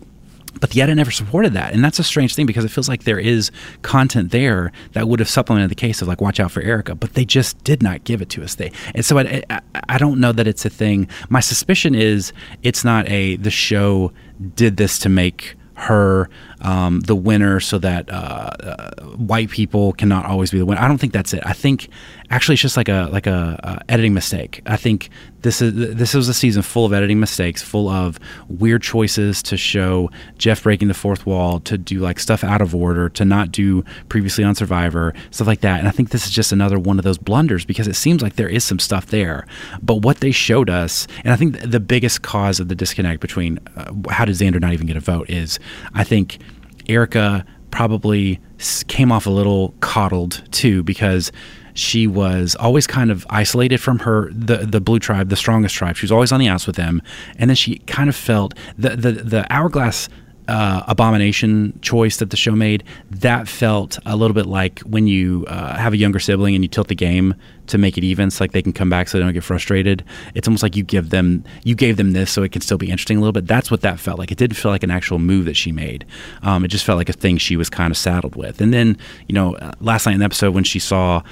but 0.61 0.71
the 0.71 0.83
edit 0.83 0.97
never 0.97 1.11
supported 1.11 1.53
that. 1.55 1.73
And 1.73 1.85
that's 1.85 1.99
a 1.99 2.05
strange 2.05 2.35
thing 2.35 2.47
because 2.47 2.65
it 2.65 2.71
feels 2.71 2.89
like 2.89 3.05
there 3.05 3.19
is 3.19 3.51
content 3.83 4.31
there 4.31 4.73
that 4.93 5.09
would 5.09 5.21
have 5.21 5.29
supplemented 5.29 5.71
the 5.71 5.75
case 5.75 6.03
of 6.03 6.09
like 6.09 6.21
watch 6.21 6.41
out 6.41 6.51
for 6.51 6.63
Erika, 6.63 6.95
but 6.95 7.15
they 7.15 7.25
just 7.25 7.63
did 7.65 7.83
not 7.83 8.05
give 8.05 8.23
it 8.23 8.29
to 8.31 8.43
us. 8.43 8.55
They 8.55 8.73
and 8.95 9.05
so 9.05 9.19
I, 9.19 9.43
I, 9.51 9.61
I 9.89 9.99
don't 9.99 10.21
know 10.21 10.33
that 10.33 10.47
it's 10.47 10.65
a 10.65 10.71
thing. 10.71 11.09
My 11.29 11.41
suspicion 11.41 11.95
is 11.95 12.33
it's 12.63 12.85
not 12.85 13.09
a 13.09 13.37
the 13.37 13.51
show 13.51 14.13
did 14.55 14.77
this 14.77 14.99
to 15.01 15.09
make 15.09 15.57
her 15.75 16.29
um, 16.61 17.01
the 17.01 17.15
winner 17.15 17.61
so 17.61 17.79
that 17.79 18.11
uh, 18.11 18.13
uh, 18.13 18.91
white 19.17 19.51
people 19.51 19.93
cannot 19.93 20.27
always 20.27 20.51
be 20.51 20.59
the 20.59 20.67
winner. 20.67 20.81
I 20.81 20.89
don't 20.89 20.99
think 20.99 21.13
that's 21.13 21.33
it. 21.33 21.43
I 21.47 21.53
think 21.53 21.89
actually 22.31 22.55
it's 22.55 22.63
just 22.63 22.77
like 22.77 22.89
a 22.89 23.09
like 23.13 23.27
a, 23.27 23.81
a, 23.89 23.93
editing 23.93 24.15
mistake. 24.15 24.63
I 24.67 24.77
think 24.77 25.11
this 25.43 25.63
is 25.63 25.95
this 25.95 26.15
was 26.15 26.29
a 26.29 26.35
season 26.35 26.63
full 26.63 26.85
of 26.85 26.93
editing 26.93 27.21
mistakes, 27.21 27.63
full 27.63 27.89
of 27.89 28.19
weird 28.49 28.83
choices 28.83 29.43
to 29.45 29.57
show 29.57 30.11
Jeff 30.37 30.65
breaking 30.65 30.89
the 30.89 30.95
fourth 30.95 31.27
wall, 31.27 31.61
to 31.61 31.79
do 31.79 32.01
like 32.01 32.19
stuff 32.19 32.43
out 32.43 32.61
of 32.61 32.75
order, 32.75 33.09
to 33.11 33.25
not 33.25 33.53
do 33.53 33.85
previously 34.09 34.43
on 34.43 34.55
Survivor, 34.55 35.15
stuff 35.31 35.47
like 35.47 35.61
that. 35.61 35.79
And 35.79 35.89
I 35.89 35.93
think 35.93 36.11
this 36.11 36.27
is 36.27 36.33
just 36.33 36.51
another 36.51 36.79
one 36.79 36.99
of 36.99 37.05
those 37.05 37.19
blunders 37.19 37.65
because 37.65 37.87
it 37.87 37.95
seems 37.95 38.23
like 38.23 38.37
there 38.37 38.49
is 38.49 38.65
some 38.65 38.79
stuff 38.79 39.07
there, 39.07 39.47
but 39.83 40.03
what 40.03 40.19
they 40.19 40.33
showed 40.33 40.71
us, 40.71 41.07
and 41.25 41.33
I 41.33 41.37
think 41.37 41.61
the 41.61 41.81
biggest 41.81 42.23
cause 42.23 42.59
of 42.59 42.69
the 42.69 42.75
disconnect 42.75 43.21
between 43.21 43.61
uh, 43.77 43.93
how 44.11 44.25
did 44.25 44.35
Xander 44.35 44.61
not 44.61 44.73
even 44.73 44.87
get 44.87 44.97
a 44.97 45.01
vote 45.01 45.31
is 45.31 45.61
I 45.95 46.05
think 46.05 46.39
Erika 46.89 47.45
probably 47.71 48.41
came 48.89 49.13
off 49.13 49.27
a 49.27 49.31
little 49.31 49.75
coddled 49.81 50.43
too 50.51 50.83
because 50.83 51.31
she 51.75 52.07
was 52.07 52.57
always 52.57 52.87
kind 52.87 53.11
of 53.11 53.25
isolated 53.31 53.79
from 53.79 54.01
her 54.01 54.31
the 54.33 54.59
the 54.59 54.81
blue 54.81 54.99
tribe, 54.99 55.29
the 55.29 55.37
strongest 55.37 55.75
tribe. 55.75 55.97
She 55.97 56.05
was 56.05 56.13
always 56.13 56.33
on 56.33 56.41
the 56.41 56.49
outs 56.49 56.67
with 56.67 56.77
them, 56.77 57.03
and 57.39 57.49
then 57.49 57.55
she 57.57 57.79
kind 57.81 58.09
of 58.09 58.17
felt 58.17 58.55
the 58.77 58.91
the 58.91 59.13
the 59.13 59.47
hourglass 59.53 60.09
uh, 60.49 60.83
abomination 60.89 61.79
choice 61.83 62.17
that 62.17 62.31
the 62.31 62.37
show 62.37 62.53
made, 62.53 62.83
that 63.11 63.47
felt 63.47 63.99
a 64.07 64.17
little 64.17 64.35
bit 64.35 64.47
like 64.47 64.81
when 64.81 65.07
you 65.07 65.45
uh, 65.47 65.77
have 65.77 65.93
a 65.93 65.97
younger 65.97 66.19
sibling 66.19 66.55
and 66.55 66.65
you 66.65 66.69
tilt 66.69 66.89
the 66.89 66.95
game 66.95 67.35
to 67.67 67.79
make 67.79 67.99
it 67.99 68.05
even, 68.05 68.31
so 68.31 68.43
like 68.43 68.53
they 68.53 68.63
can 68.63 68.73
come 68.73 68.89
back 68.89 69.09
so 69.09 69.19
they 69.19 69.25
don't 69.25 69.35
get 69.35 69.45
frustrated. 69.45 70.03
It's 70.35 70.49
almost 70.49 70.63
like 70.63 70.75
you 70.75 70.83
give 70.83 71.11
them, 71.11 71.45
you 71.65 71.75
gave 71.75 71.99
them 71.99 72.13
this 72.13 72.31
so 72.31 72.43
it 72.43 72.51
can 72.51 72.63
still 72.63 72.79
be 72.79 72.91
interesting 72.91 73.19
a 73.19 73.21
little 73.21 73.33
bit. 73.33 73.47
That's 73.47 73.71
what 73.71 73.83
that 73.83 74.01
felt 74.01 74.19
like. 74.19 74.33
It 74.33 74.39
didn't 74.39 74.57
feel 74.57 74.71
like 74.71 74.83
an 74.83 74.91
actual 74.91 75.19
move 75.19 75.45
that 75.45 75.57
she 75.57 75.71
made. 75.71 76.07
Um, 76.43 76.65
it 76.65 76.69
just 76.69 76.85
felt 76.85 76.97
like 76.97 77.11
a 77.11 77.13
thing 77.13 77.37
she 77.37 77.57
was 77.57 77.69
kind 77.69 77.91
of 77.91 77.97
saddled 77.99 78.35
with. 78.35 78.61
And 78.61 78.73
then, 78.73 78.97
you 79.27 79.35
know, 79.35 79.55
uh, 79.57 79.73
last 79.81 80.07
night 80.07 80.13
in 80.13 80.21
the 80.21 80.25
episode 80.25 80.55
when 80.55 80.65
she 80.65 80.79
saw 80.79 81.23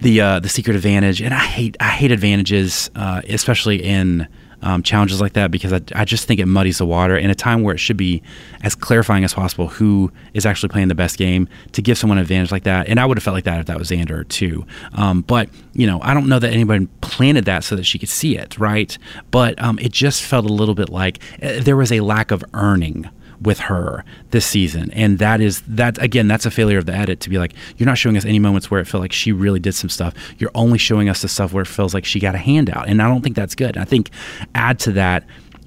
the 0.00 0.20
uh, 0.20 0.40
the 0.40 0.48
secret 0.48 0.74
advantage, 0.74 1.22
and 1.22 1.32
I 1.32 1.44
hate 1.44 1.76
I 1.78 1.90
hate 1.90 2.10
advantages, 2.10 2.90
uh, 2.96 3.22
especially 3.28 3.82
in 3.82 4.26
um, 4.62 4.82
challenges 4.82 5.20
like 5.20 5.34
that 5.34 5.50
because 5.50 5.72
I, 5.72 5.80
I 5.94 6.04
just 6.04 6.26
think 6.26 6.40
it 6.40 6.46
muddies 6.46 6.78
the 6.78 6.86
water 6.86 7.16
in 7.16 7.30
a 7.30 7.34
time 7.34 7.62
where 7.62 7.74
it 7.74 7.78
should 7.78 7.96
be 7.96 8.22
as 8.62 8.74
clarifying 8.74 9.24
as 9.24 9.34
possible 9.34 9.68
who 9.68 10.10
is 10.34 10.46
actually 10.46 10.70
playing 10.70 10.88
the 10.88 10.94
best 10.94 11.18
game 11.18 11.48
to 11.72 11.82
give 11.82 11.98
someone 11.98 12.18
an 12.18 12.22
advantage 12.22 12.52
like 12.52 12.64
that. 12.64 12.88
And 12.88 12.98
I 13.00 13.06
would 13.06 13.16
have 13.16 13.24
felt 13.24 13.34
like 13.34 13.44
that 13.44 13.60
if 13.60 13.66
that 13.66 13.78
was 13.78 13.90
Xander 13.90 14.26
too. 14.28 14.64
Um, 14.94 15.22
but, 15.22 15.48
you 15.74 15.86
know, 15.86 16.00
I 16.02 16.14
don't 16.14 16.28
know 16.28 16.38
that 16.38 16.52
anybody 16.52 16.86
planted 17.00 17.44
that 17.46 17.64
so 17.64 17.76
that 17.76 17.84
she 17.84 17.98
could 17.98 18.08
see 18.08 18.36
it, 18.36 18.58
right? 18.58 18.96
But 19.30 19.60
um, 19.62 19.78
it 19.78 19.92
just 19.92 20.22
felt 20.22 20.44
a 20.44 20.52
little 20.52 20.74
bit 20.74 20.88
like 20.88 21.18
uh, 21.42 21.60
there 21.60 21.76
was 21.76 21.92
a 21.92 22.00
lack 22.00 22.30
of 22.30 22.44
earning 22.54 23.08
with 23.42 23.58
her 23.60 24.04
this 24.30 24.46
season. 24.46 24.90
And 24.92 25.18
that 25.18 25.40
is 25.40 25.62
that 25.62 26.02
again, 26.02 26.28
that's 26.28 26.46
a 26.46 26.50
failure 26.50 26.78
of 26.78 26.86
the 26.86 26.94
edit 26.94 27.20
to 27.20 27.30
be 27.30 27.38
like, 27.38 27.54
you're 27.76 27.86
not 27.86 27.98
showing 27.98 28.16
us 28.16 28.24
any 28.24 28.38
moments 28.38 28.70
where 28.70 28.80
it 28.80 28.86
felt 28.86 29.00
like 29.00 29.12
she 29.12 29.32
really 29.32 29.60
did 29.60 29.74
some 29.74 29.90
stuff. 29.90 30.14
You're 30.38 30.50
only 30.54 30.78
showing 30.78 31.08
us 31.08 31.22
the 31.22 31.28
stuff 31.28 31.52
where 31.52 31.62
it 31.62 31.68
feels 31.68 31.94
like 31.94 32.04
she 32.04 32.20
got 32.20 32.34
a 32.34 32.38
handout. 32.38 32.88
And 32.88 33.02
I 33.02 33.08
don't 33.08 33.22
think 33.22 33.36
that's 33.36 33.54
good. 33.54 33.76
I 33.76 33.84
think 33.84 34.10
add 34.54 34.78
to 34.80 34.92
that 34.92 35.24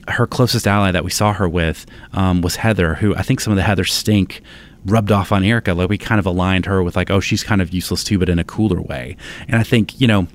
her 0.08 0.28
closest 0.28 0.68
ally 0.68 0.92
that 0.92 1.04
we 1.04 1.10
saw 1.10 1.34
her 1.34 1.50
with 1.50 1.86
um, 2.14 2.42
was 2.42 2.58
Heather, 2.58 2.96
who 2.96 3.16
I 3.16 3.24
think 3.24 3.40
some 3.40 3.52
of 3.52 3.58
the 3.58 3.64
Heather 3.64 3.86
stink 3.86 4.42
rubbed 4.86 5.12
off 5.12 5.32
on 5.32 5.44
Erika. 5.44 5.74
Like 5.74 5.90
we 5.90 5.98
kind 5.98 6.20
of 6.20 6.26
aligned 6.26 6.66
her 6.68 6.84
with 6.84 6.96
like, 6.96 7.10
oh, 7.10 7.20
she's 7.20 7.44
kind 7.44 7.62
of 7.62 7.74
useless 7.74 8.04
too, 8.04 8.20
but 8.20 8.30
in 8.30 8.40
a 8.40 8.44
cooler 8.44 8.82
way. 8.82 9.18
And 9.48 9.60
I 9.60 9.64
think, 9.64 10.00
you 10.00 10.08
know, 10.08 10.28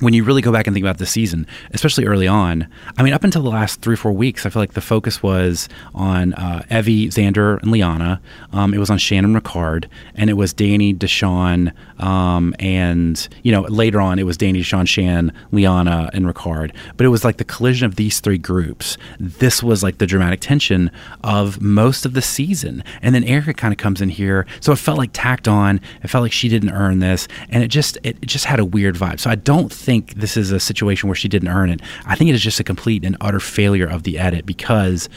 when 0.00 0.14
you 0.14 0.24
really 0.24 0.42
go 0.42 0.50
back 0.52 0.66
and 0.66 0.74
think 0.74 0.84
about 0.84 0.98
the 0.98 1.06
season, 1.06 1.46
especially 1.72 2.06
early 2.06 2.26
on, 2.26 2.66
I 2.96 3.02
mean, 3.02 3.12
up 3.12 3.24
until 3.24 3.42
the 3.42 3.50
last 3.50 3.80
three, 3.80 3.94
or 3.94 3.96
four 3.96 4.12
weeks, 4.12 4.44
I 4.44 4.50
feel 4.50 4.60
like 4.60 4.72
the 4.72 4.80
focus 4.80 5.22
was 5.22 5.68
on 5.94 6.34
uh, 6.34 6.62
Evvie, 6.70 7.08
Xander, 7.08 7.60
and 7.62 7.70
Liana. 7.70 8.20
Um, 8.52 8.74
it 8.74 8.78
was 8.78 8.90
on 8.90 8.98
Shan 8.98 9.24
and 9.24 9.36
Ricard, 9.36 9.86
and 10.14 10.30
it 10.30 10.34
was 10.34 10.52
Danny, 10.52 10.94
Deshawn, 10.94 11.72
um, 11.98 12.54
and, 12.58 13.28
you 13.42 13.52
know, 13.52 13.62
later 13.62 14.00
on, 14.00 14.18
it 14.18 14.24
was 14.24 14.36
Danny, 14.36 14.60
Deshawn, 14.60 14.88
Shan, 14.88 15.32
Liana, 15.52 16.10
and 16.14 16.24
Ricard. 16.24 16.74
But 16.96 17.04
it 17.04 17.10
was 17.10 17.24
like 17.24 17.36
the 17.36 17.44
collision 17.44 17.84
of 17.86 17.96
these 17.96 18.20
three 18.20 18.38
groups. 18.38 18.96
This 19.18 19.62
was 19.62 19.82
like 19.82 19.98
the 19.98 20.06
dramatic 20.06 20.40
tension 20.40 20.90
of 21.22 21.60
most 21.60 22.06
of 22.06 22.14
the 22.14 22.22
season. 22.22 22.82
And 23.02 23.14
then 23.14 23.24
Erika 23.24 23.52
kind 23.52 23.72
of 23.72 23.78
comes 23.78 24.00
in 24.00 24.08
here. 24.08 24.46
So 24.60 24.72
it 24.72 24.76
felt 24.76 24.98
like 24.98 25.10
tacked 25.12 25.46
on. 25.46 25.80
It 26.02 26.08
felt 26.08 26.22
like 26.22 26.32
she 26.32 26.48
didn't 26.48 26.70
earn 26.70 27.00
this. 27.00 27.28
And 27.50 27.62
it 27.62 27.68
just, 27.68 27.98
it 28.02 28.20
just 28.22 28.46
had 28.46 28.58
a 28.58 28.64
weird 28.64 28.94
vibe. 28.94 29.20
So 29.20 29.28
I 29.28 29.34
don't 29.34 29.70
think 29.70 29.89
think 29.90 30.14
this 30.14 30.36
is 30.36 30.52
a 30.52 30.60
situation 30.60 31.08
where 31.08 31.16
she 31.16 31.26
didn't 31.26 31.48
earn 31.48 31.68
it. 31.68 31.82
I 32.06 32.14
think 32.14 32.30
it 32.30 32.34
is 32.34 32.42
just 32.42 32.60
a 32.60 32.64
complete 32.64 33.04
and 33.04 33.16
utter 33.20 33.40
failure 33.40 33.88
of 33.88 34.04
the 34.04 34.20
edit 34.20 34.46
because 34.46 35.08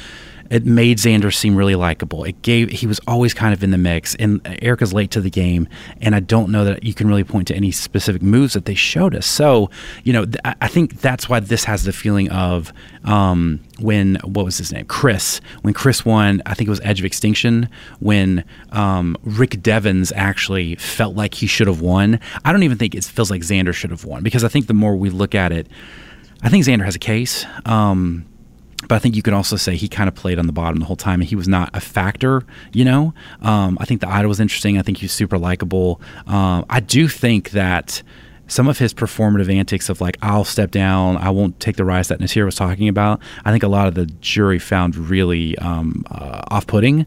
it 0.54 0.68
made 0.68 1.00
Xander 1.00 1.34
seem 1.34 1.56
really 1.56 1.74
likable. 1.74 2.24
It 2.26 2.40
gave 2.44 2.70
he 2.70 2.86
was 2.86 3.00
always 3.08 3.34
kind 3.34 3.56
of 3.56 3.64
in 3.64 3.72
the 3.72 3.78
mix, 3.78 4.14
and 4.16 4.40
Erika's 4.62 4.94
late 4.94 5.10
to 5.12 5.22
the 5.22 5.32
game, 5.32 5.68
and 6.00 6.14
I 6.14 6.20
don't 6.20 6.52
know 6.52 6.64
that 6.64 6.84
you 6.84 6.94
can 6.94 7.08
really 7.08 7.24
point 7.24 7.48
to 7.48 7.56
any 7.56 7.72
specific 7.72 8.22
moves 8.22 8.54
that 8.54 8.66
they 8.66 8.76
showed 8.76 9.16
us. 9.16 9.26
So, 9.26 9.72
you 10.04 10.14
know, 10.14 10.26
th- 10.26 10.38
I 10.44 10.68
think 10.68 11.02
that's 11.02 11.28
why 11.28 11.40
this 11.40 11.64
has 11.64 11.86
the 11.86 11.92
feeling 11.92 12.30
of 12.30 12.72
um, 13.04 13.62
when 13.80 14.18
what 14.24 14.46
was 14.46 14.60
his 14.60 14.72
name, 14.72 14.86
Chris, 14.86 15.42
when 15.64 15.74
Chris 15.74 16.06
won. 16.06 16.44
I 16.46 16.54
think 16.54 16.68
it 16.68 16.72
was 16.72 16.82
Edge 16.82 17.00
of 17.00 17.06
Extinction 17.06 17.68
when 18.00 18.46
um, 18.72 19.18
Rick 19.24 19.64
Devens 19.64 20.12
actually 20.16 20.76
felt 20.76 21.16
like 21.16 21.34
he 21.34 21.48
should 21.48 21.66
have 21.66 21.82
won. 21.82 22.20
I 22.46 22.52
don't 22.52 22.62
even 22.62 22.78
think 22.78 22.94
it 22.94 23.04
feels 23.06 23.32
like 23.32 23.42
Xander 23.42 23.74
should 23.74 23.90
have 23.90 24.06
won 24.06 24.22
because 24.22 24.44
I 24.44 24.50
think 24.50 24.68
the 24.68 24.76
more 24.76 24.96
we 24.96 25.10
look 25.10 25.34
at 25.34 25.52
it, 25.52 25.66
I 26.44 26.50
think 26.50 26.64
Xander 26.64 26.86
has 26.86 26.96
a 26.96 27.00
case. 27.00 27.44
Um, 27.66 28.28
but 28.88 28.96
I 28.96 29.00
think 29.00 29.16
you 29.16 29.22
could 29.22 29.34
also 29.34 29.56
say 29.56 29.76
he 29.76 29.88
kind 29.88 30.08
of 30.08 30.16
played 30.16 30.40
on 30.40 30.48
the 30.48 30.54
bottom 30.54 30.80
the 30.80 30.86
whole 30.86 30.96
time, 30.96 31.22
and 31.22 31.30
he 31.30 31.36
was 31.36 31.48
not 31.48 31.70
a 31.74 31.80
factor. 31.80 32.44
You 32.72 32.86
know, 32.86 33.14
um, 33.42 33.78
I 33.80 33.86
think 33.86 34.02
the 34.02 34.10
idol 34.10 34.30
was 34.30 34.40
interesting. 34.40 34.78
I 34.78 34.82
think 34.82 34.98
he's 34.98 35.12
super 35.12 35.38
likable. 35.38 36.02
Um, 36.28 36.66
I 36.70 36.80
do 36.80 37.08
think 37.08 37.52
that 37.52 38.04
some 38.48 38.68
of 38.68 38.78
his 38.78 38.94
performative 38.94 39.54
antics 39.54 39.90
of 39.90 40.02
like 40.02 40.18
I'll 40.22 40.44
step 40.44 40.72
down, 40.72 41.18
I 41.18 41.30
won't 41.30 41.60
take 41.60 41.76
the 41.76 41.86
rise 41.86 42.10
that 42.10 42.20
Naseer 42.20 42.46
was 42.46 42.56
talking 42.56 42.88
about. 42.88 43.22
I 43.46 43.52
think 43.52 43.64
a 43.64 43.68
lot 43.68 43.88
of 43.88 43.96
the 43.96 44.06
jury 44.06 44.60
found 44.60 44.96
really 44.96 45.58
um, 45.60 46.06
uh, 46.12 46.42
off-putting. 46.50 47.06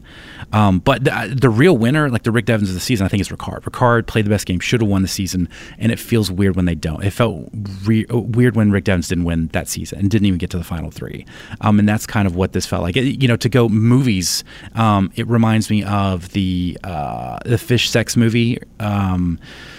Um, 0.53 0.79
but 0.79 1.03
the, 1.03 1.35
the, 1.39 1.49
real 1.49 1.77
winner, 1.77 2.09
like 2.09 2.23
the 2.23 2.31
Rick 2.31 2.45
Devens 2.45 2.69
of 2.69 2.75
the 2.75 2.81
season, 2.81 3.05
I 3.05 3.09
think 3.09 3.21
is 3.21 3.29
Ricard. 3.29 3.61
Ricard 3.61 4.07
played 4.07 4.25
the 4.25 4.29
best 4.29 4.45
game, 4.45 4.59
should 4.59 4.81
have 4.81 4.89
won 4.89 5.01
the 5.01 5.07
season, 5.07 5.49
and 5.77 5.91
it 5.91 5.99
feels 5.99 6.31
weird 6.31 6.55
when 6.55 6.65
they 6.65 6.75
don't. 6.75 7.03
It 7.03 7.11
felt 7.11 7.49
re- 7.83 8.05
weird 8.09 8.55
when 8.55 8.71
Rick 8.71 8.85
Devens 8.85 9.07
didn't 9.07 9.25
win 9.25 9.47
that 9.47 9.67
season 9.67 9.99
and 9.99 10.09
didn't 10.09 10.25
even 10.25 10.37
get 10.37 10.49
to 10.51 10.57
the 10.57 10.63
final 10.63 10.91
three. 10.91 11.25
Um, 11.61 11.79
and 11.79 11.87
that's 11.87 12.05
kind 12.05 12.27
of 12.27 12.35
what 12.35 12.53
this 12.53 12.65
felt 12.65 12.81
like. 12.83 12.95
It, 12.95 13.21
you 13.21 13.27
know, 13.27 13.37
to 13.37 13.49
go 13.49 13.69
movies, 13.69 14.43
um, 14.75 15.11
it 15.15 15.27
reminds 15.27 15.69
me 15.69 15.83
of 15.83 16.29
the 16.29 16.77
uh, 16.83 17.39
the 17.45 17.57
fish 17.57 17.89
sex 17.89 18.15
movie. 18.15 18.59
Um, 18.79 19.39
uh, 19.39 19.76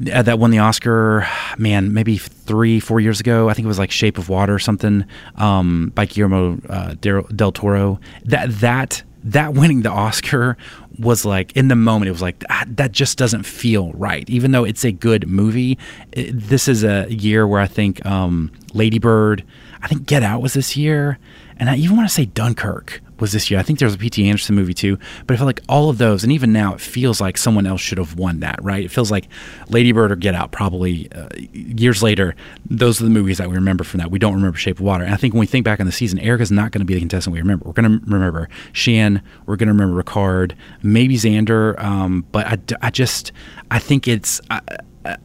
that 0.00 0.38
won 0.38 0.50
the 0.50 0.58
Oscar, 0.58 1.26
man, 1.58 1.92
maybe 1.92 2.16
three, 2.16 2.80
four 2.80 3.00
years 3.00 3.20
ago. 3.20 3.48
I 3.48 3.54
think 3.54 3.64
it 3.64 3.68
was 3.68 3.78
like 3.78 3.90
Shape 3.90 4.16
of 4.16 4.28
Water 4.28 4.54
or 4.54 4.58
something 4.58 5.04
um, 5.36 5.92
by 5.94 6.06
Guillermo 6.06 6.58
uh, 6.68 6.94
del 6.94 7.52
Toro. 7.52 8.00
That 8.24 8.50
that 8.60 9.02
that 9.24 9.52
winning 9.54 9.82
the 9.82 9.90
Oscar 9.90 10.56
was 10.98 11.24
like 11.24 11.52
in 11.56 11.68
the 11.68 11.76
moment. 11.76 12.08
It 12.08 12.12
was 12.12 12.22
like 12.22 12.42
ah, 12.48 12.64
that 12.66 12.92
just 12.92 13.18
doesn't 13.18 13.44
feel 13.44 13.92
right. 13.92 14.28
Even 14.30 14.52
though 14.52 14.64
it's 14.64 14.84
a 14.84 14.92
good 14.92 15.28
movie, 15.28 15.78
it, 16.12 16.32
this 16.32 16.66
is 16.66 16.82
a 16.82 17.06
year 17.10 17.46
where 17.46 17.60
I 17.60 17.66
think 17.66 18.04
um, 18.06 18.50
Lady 18.72 18.98
Bird, 18.98 19.44
I 19.82 19.88
think 19.88 20.06
Get 20.06 20.22
Out 20.22 20.40
was 20.40 20.54
this 20.54 20.78
year, 20.78 21.18
and 21.58 21.68
I 21.68 21.76
even 21.76 21.96
want 21.96 22.08
to 22.08 22.14
say 22.14 22.24
Dunkirk 22.24 23.02
was 23.20 23.32
this 23.32 23.50
year. 23.50 23.60
I 23.60 23.62
think 23.62 23.78
there 23.78 23.86
was 23.86 23.94
a 23.94 23.98
P.T. 23.98 24.26
Anderson 24.28 24.54
movie 24.54 24.74
too, 24.74 24.98
but 25.26 25.34
I 25.34 25.36
feel 25.36 25.46
like 25.46 25.60
all 25.68 25.90
of 25.90 25.98
those, 25.98 26.22
and 26.22 26.32
even 26.32 26.52
now, 26.52 26.74
it 26.74 26.80
feels 26.80 27.20
like 27.20 27.36
someone 27.36 27.66
else 27.66 27.80
should 27.80 27.98
have 27.98 28.16
won 28.16 28.40
that, 28.40 28.58
right? 28.62 28.84
It 28.84 28.90
feels 28.90 29.10
like 29.10 29.28
Lady 29.68 29.92
Bird 29.92 30.12
or 30.12 30.16
Get 30.16 30.34
Out, 30.34 30.52
probably 30.52 31.10
uh, 31.12 31.28
years 31.52 32.02
later, 32.02 32.34
those 32.68 33.00
are 33.00 33.04
the 33.04 33.10
movies 33.10 33.38
that 33.38 33.48
we 33.48 33.54
remember 33.54 33.84
from 33.84 33.98
that. 33.98 34.10
We 34.10 34.18
don't 34.18 34.34
remember 34.34 34.56
Shape 34.58 34.76
of 34.76 34.84
Water. 34.84 35.04
And 35.04 35.12
I 35.12 35.16
think 35.16 35.34
when 35.34 35.40
we 35.40 35.46
think 35.46 35.64
back 35.64 35.80
on 35.80 35.86
the 35.86 35.92
season, 35.92 36.18
Erika's 36.18 36.50
not 36.50 36.72
going 36.72 36.80
to 36.80 36.84
be 36.84 36.94
the 36.94 37.00
contestant 37.00 37.32
we 37.32 37.40
remember. 37.40 37.64
We're 37.66 37.72
going 37.72 38.00
to 38.00 38.06
remember 38.06 38.48
Shan, 38.72 39.22
we're 39.46 39.56
going 39.56 39.68
to 39.68 39.74
remember 39.74 40.02
Ricard, 40.02 40.52
maybe 40.82 41.16
Xander, 41.16 41.78
um, 41.82 42.24
but 42.32 42.46
I, 42.46 42.58
I 42.86 42.90
just, 42.90 43.32
I 43.70 43.78
think 43.78 44.08
it's, 44.08 44.40
I, 44.50 44.60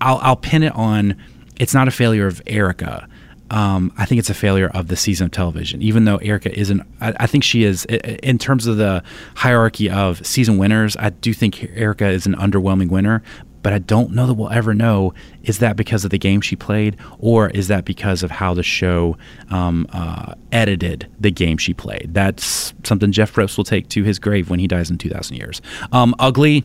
I'll, 0.01 0.19
I'll 0.21 0.35
pin 0.35 0.63
it 0.63 0.73
on, 0.73 1.21
it's 1.57 1.73
not 1.73 1.87
a 1.87 1.91
failure 1.91 2.27
of 2.27 2.41
Erika 2.47 3.07
um, 3.51 3.93
I 3.97 4.05
think 4.05 4.19
it's 4.19 4.29
a 4.29 4.35
failure 4.35 4.69
of 4.69 4.87
the 4.87 4.95
season 4.95 5.25
of 5.25 5.31
television. 5.31 5.81
Even 5.81 6.05
though 6.05 6.17
Erika 6.17 6.57
isn't, 6.57 6.81
I, 6.99 7.13
I, 7.19 7.27
think 7.27 7.43
she 7.43 7.63
is 7.63 7.85
in 7.85 8.39
terms 8.39 8.65
of 8.65 8.77
the 8.77 9.03
hierarchy 9.35 9.89
of 9.89 10.25
season 10.25 10.57
winners. 10.57 10.97
I 10.97 11.11
do 11.11 11.33
think 11.33 11.63
Erika 11.75 12.07
is 12.07 12.25
an 12.25 12.33
underwhelming 12.35 12.89
winner, 12.89 13.21
but 13.61 13.71
I 13.71 13.79
don't 13.79 14.11
know 14.11 14.25
that 14.27 14.33
we'll 14.33 14.51
ever 14.51 14.73
know 14.73 15.13
is 15.43 15.59
that 15.59 15.75
because 15.75 16.03
of 16.05 16.11
the 16.11 16.17
game 16.17 16.41
she 16.41 16.55
played 16.55 16.97
or 17.19 17.49
is 17.49 17.67
that 17.67 17.85
because 17.85 18.23
of 18.23 18.31
how 18.31 18.53
the 18.53 18.63
show 18.63 19.17
um, 19.49 19.87
uh, 19.91 20.33
edited 20.51 21.07
the 21.19 21.31
game 21.31 21.57
she 21.57 21.73
played. 21.73 22.11
That's 22.13 22.73
something 22.83 23.11
Jeff 23.11 23.33
Probst 23.33 23.57
will 23.57 23.63
take 23.63 23.89
to 23.89 24.03
his 24.03 24.17
grave 24.17 24.49
when 24.49 24.59
he 24.59 24.67
dies 24.67 24.89
in 24.89 24.97
2,000 24.97 25.37
years. 25.37 25.61
Um, 25.91 26.15
ugly. 26.19 26.63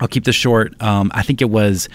I'll 0.00 0.08
keep 0.08 0.24
this 0.24 0.36
short. 0.36 0.80
Um, 0.82 1.10
I 1.14 1.22
think 1.22 1.40
it 1.40 1.48
was 1.48 1.88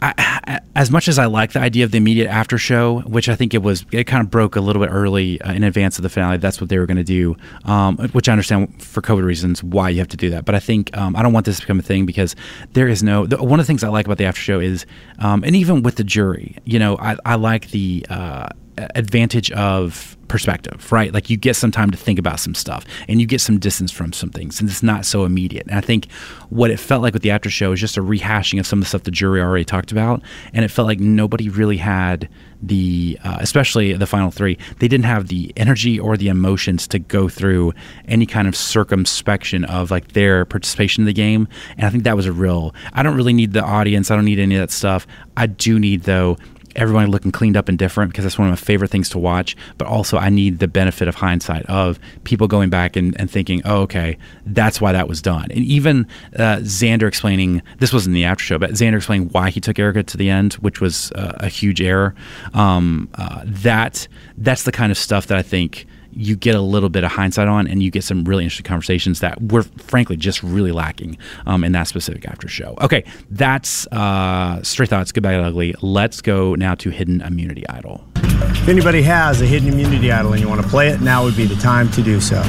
I, 0.00 0.60
as 0.76 0.90
much 0.90 1.08
as 1.08 1.18
I 1.18 1.26
like 1.26 1.52
the 1.52 1.60
idea 1.60 1.84
of 1.84 1.92
the 1.92 1.98
immediate 1.98 2.28
after 2.28 2.58
show, 2.58 3.00
which 3.00 3.28
I 3.28 3.36
think 3.36 3.54
it 3.54 3.62
was, 3.62 3.86
it 3.92 4.04
kind 4.04 4.22
of 4.22 4.30
broke 4.30 4.56
a 4.56 4.60
little 4.60 4.82
bit 4.82 4.90
early 4.90 5.40
uh, 5.40 5.52
in 5.52 5.62
advance 5.62 5.98
of 5.98 6.02
the 6.02 6.08
finale. 6.08 6.36
That's 6.36 6.60
what 6.60 6.68
they 6.68 6.78
were 6.78 6.86
going 6.86 6.96
to 6.96 7.04
do, 7.04 7.36
um, 7.64 7.96
which 8.12 8.28
I 8.28 8.32
understand 8.32 8.82
for 8.82 9.00
COVID 9.00 9.24
reasons 9.24 9.62
why 9.62 9.88
you 9.90 9.98
have 9.98 10.08
to 10.08 10.16
do 10.16 10.30
that. 10.30 10.44
But 10.44 10.54
I 10.54 10.60
think 10.60 10.96
um, 10.96 11.16
I 11.16 11.22
don't 11.22 11.32
want 11.32 11.46
this 11.46 11.56
to 11.56 11.62
become 11.62 11.78
a 11.78 11.82
thing 11.82 12.06
because 12.06 12.34
there 12.72 12.88
is 12.88 13.02
no. 13.02 13.26
The, 13.26 13.42
one 13.42 13.60
of 13.60 13.66
the 13.66 13.68
things 13.68 13.84
I 13.84 13.88
like 13.88 14.06
about 14.06 14.18
the 14.18 14.24
after 14.24 14.40
show 14.40 14.60
is, 14.60 14.84
um, 15.20 15.44
and 15.44 15.54
even 15.54 15.82
with 15.82 15.96
the 15.96 16.04
jury, 16.04 16.58
you 16.64 16.78
know, 16.78 16.96
I, 16.98 17.16
I 17.24 17.34
like 17.36 17.70
the. 17.70 18.04
Uh, 18.08 18.48
advantage 18.76 19.50
of 19.52 20.16
perspective, 20.28 20.90
right? 20.90 21.12
Like 21.12 21.30
you 21.30 21.36
get 21.36 21.54
some 21.54 21.70
time 21.70 21.90
to 21.90 21.96
think 21.96 22.18
about 22.18 22.40
some 22.40 22.54
stuff 22.54 22.84
and 23.08 23.20
you 23.20 23.26
get 23.26 23.40
some 23.40 23.58
distance 23.58 23.92
from 23.92 24.12
some 24.12 24.30
things 24.30 24.60
and 24.60 24.68
it's 24.68 24.82
not 24.82 25.06
so 25.06 25.24
immediate. 25.24 25.66
And 25.68 25.76
I 25.76 25.80
think 25.80 26.10
what 26.50 26.70
it 26.70 26.78
felt 26.78 27.02
like 27.02 27.12
with 27.12 27.22
the 27.22 27.30
after 27.30 27.50
show 27.50 27.72
is 27.72 27.80
just 27.80 27.96
a 27.96 28.02
rehashing 28.02 28.58
of 28.58 28.66
some 28.66 28.78
of 28.78 28.84
the 28.84 28.88
stuff 28.88 29.02
the 29.04 29.10
jury 29.10 29.40
already 29.40 29.64
talked 29.64 29.92
about. 29.92 30.22
And 30.52 30.64
it 30.64 30.68
felt 30.68 30.86
like 30.86 31.00
nobody 31.00 31.48
really 31.48 31.76
had 31.76 32.28
the, 32.62 33.18
uh, 33.22 33.36
especially 33.40 33.92
the 33.92 34.06
final 34.06 34.30
three, 34.30 34.56
they 34.78 34.88
didn't 34.88 35.04
have 35.04 35.28
the 35.28 35.52
energy 35.56 36.00
or 36.00 36.16
the 36.16 36.28
emotions 36.28 36.88
to 36.88 36.98
go 36.98 37.28
through 37.28 37.74
any 38.08 38.24
kind 38.24 38.48
of 38.48 38.56
circumspection 38.56 39.64
of 39.66 39.90
like 39.90 40.12
their 40.12 40.44
participation 40.44 41.02
in 41.02 41.06
the 41.06 41.12
game. 41.12 41.46
And 41.76 41.86
I 41.86 41.90
think 41.90 42.04
that 42.04 42.16
was 42.16 42.26
a 42.26 42.32
real, 42.32 42.74
I 42.94 43.02
don't 43.02 43.16
really 43.16 43.34
need 43.34 43.52
the 43.52 43.62
audience. 43.62 44.10
I 44.10 44.16
don't 44.16 44.24
need 44.24 44.38
any 44.38 44.54
of 44.54 44.60
that 44.60 44.70
stuff. 44.70 45.06
I 45.36 45.46
do 45.46 45.78
need 45.78 46.04
though 46.04 46.38
everybody 46.76 47.10
looking 47.10 47.32
cleaned 47.32 47.56
up 47.56 47.68
and 47.68 47.78
different 47.78 48.12
because 48.12 48.24
that's 48.24 48.38
one 48.38 48.48
of 48.48 48.52
my 48.52 48.56
favorite 48.56 48.90
things 48.90 49.08
to 49.10 49.18
watch. 49.18 49.56
But 49.78 49.88
also, 49.88 50.18
I 50.18 50.28
need 50.28 50.58
the 50.58 50.68
benefit 50.68 51.08
of 51.08 51.14
hindsight 51.16 51.66
of 51.66 51.98
people 52.24 52.48
going 52.48 52.70
back 52.70 52.96
and, 52.96 53.18
and 53.20 53.30
thinking, 53.30 53.62
oh, 53.64 53.82
okay, 53.82 54.18
that's 54.46 54.80
why 54.80 54.92
that 54.92 55.08
was 55.08 55.22
done. 55.22 55.50
And 55.50 55.64
even 55.64 56.06
uh, 56.36 56.58
Xander 56.58 57.08
explaining 57.08 57.62
this 57.78 57.92
wasn't 57.92 58.14
the 58.14 58.24
after 58.24 58.44
show, 58.44 58.58
but 58.58 58.70
Xander 58.70 58.96
explaining 58.96 59.28
why 59.28 59.50
he 59.50 59.60
took 59.60 59.78
Erika 59.78 60.02
to 60.02 60.16
the 60.16 60.30
end, 60.30 60.54
which 60.54 60.80
was 60.80 61.12
uh, 61.12 61.32
a 61.36 61.48
huge 61.48 61.80
error. 61.80 62.14
Um, 62.52 63.08
uh, 63.14 63.42
that 63.44 64.08
that's 64.36 64.64
the 64.64 64.72
kind 64.72 64.90
of 64.90 64.98
stuff 64.98 65.26
that 65.28 65.38
I 65.38 65.42
think 65.42 65.86
you 66.16 66.36
get 66.36 66.54
a 66.54 66.60
little 66.60 66.88
bit 66.88 67.04
of 67.04 67.12
hindsight 67.12 67.48
on 67.48 67.66
and 67.66 67.82
you 67.82 67.90
get 67.90 68.04
some 68.04 68.24
really 68.24 68.44
interesting 68.44 68.64
conversations 68.64 69.20
that 69.20 69.40
were 69.42 69.62
frankly 69.62 70.16
just 70.16 70.42
really 70.42 70.72
lacking 70.72 71.18
um, 71.46 71.64
in 71.64 71.72
that 71.72 71.88
specific 71.88 72.26
after 72.26 72.48
show. 72.48 72.74
Okay 72.80 73.04
that's 73.30 73.86
uh, 73.88 74.62
stray 74.62 74.86
thoughts 74.86 75.12
good 75.12 75.22
bad 75.22 75.40
ugly. 75.40 75.74
Let's 75.82 76.20
go 76.20 76.54
now 76.54 76.74
to 76.76 76.90
hidden 76.90 77.20
immunity 77.20 77.68
idol. 77.68 78.04
If 78.14 78.68
anybody 78.68 79.02
has 79.02 79.42
a 79.42 79.46
hidden 79.46 79.68
immunity 79.68 80.10
idol 80.10 80.32
and 80.32 80.40
you 80.40 80.48
want 80.48 80.62
to 80.62 80.68
play 80.68 80.88
it 80.88 81.00
now 81.00 81.24
would 81.24 81.36
be 81.36 81.46
the 81.46 81.56
time 81.56 81.90
to 81.90 82.02
do 82.02 82.20
so. 82.20 82.42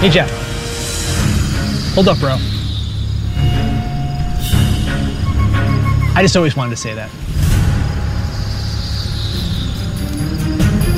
Hey 0.00 0.08
jeff. 0.10 0.30
Hold 1.94 2.08
up 2.08 2.18
bro. 2.18 2.36
I 6.14 6.18
just 6.20 6.36
always 6.36 6.56
wanted 6.56 6.70
to 6.70 6.76
say 6.76 6.94
that 6.94 7.10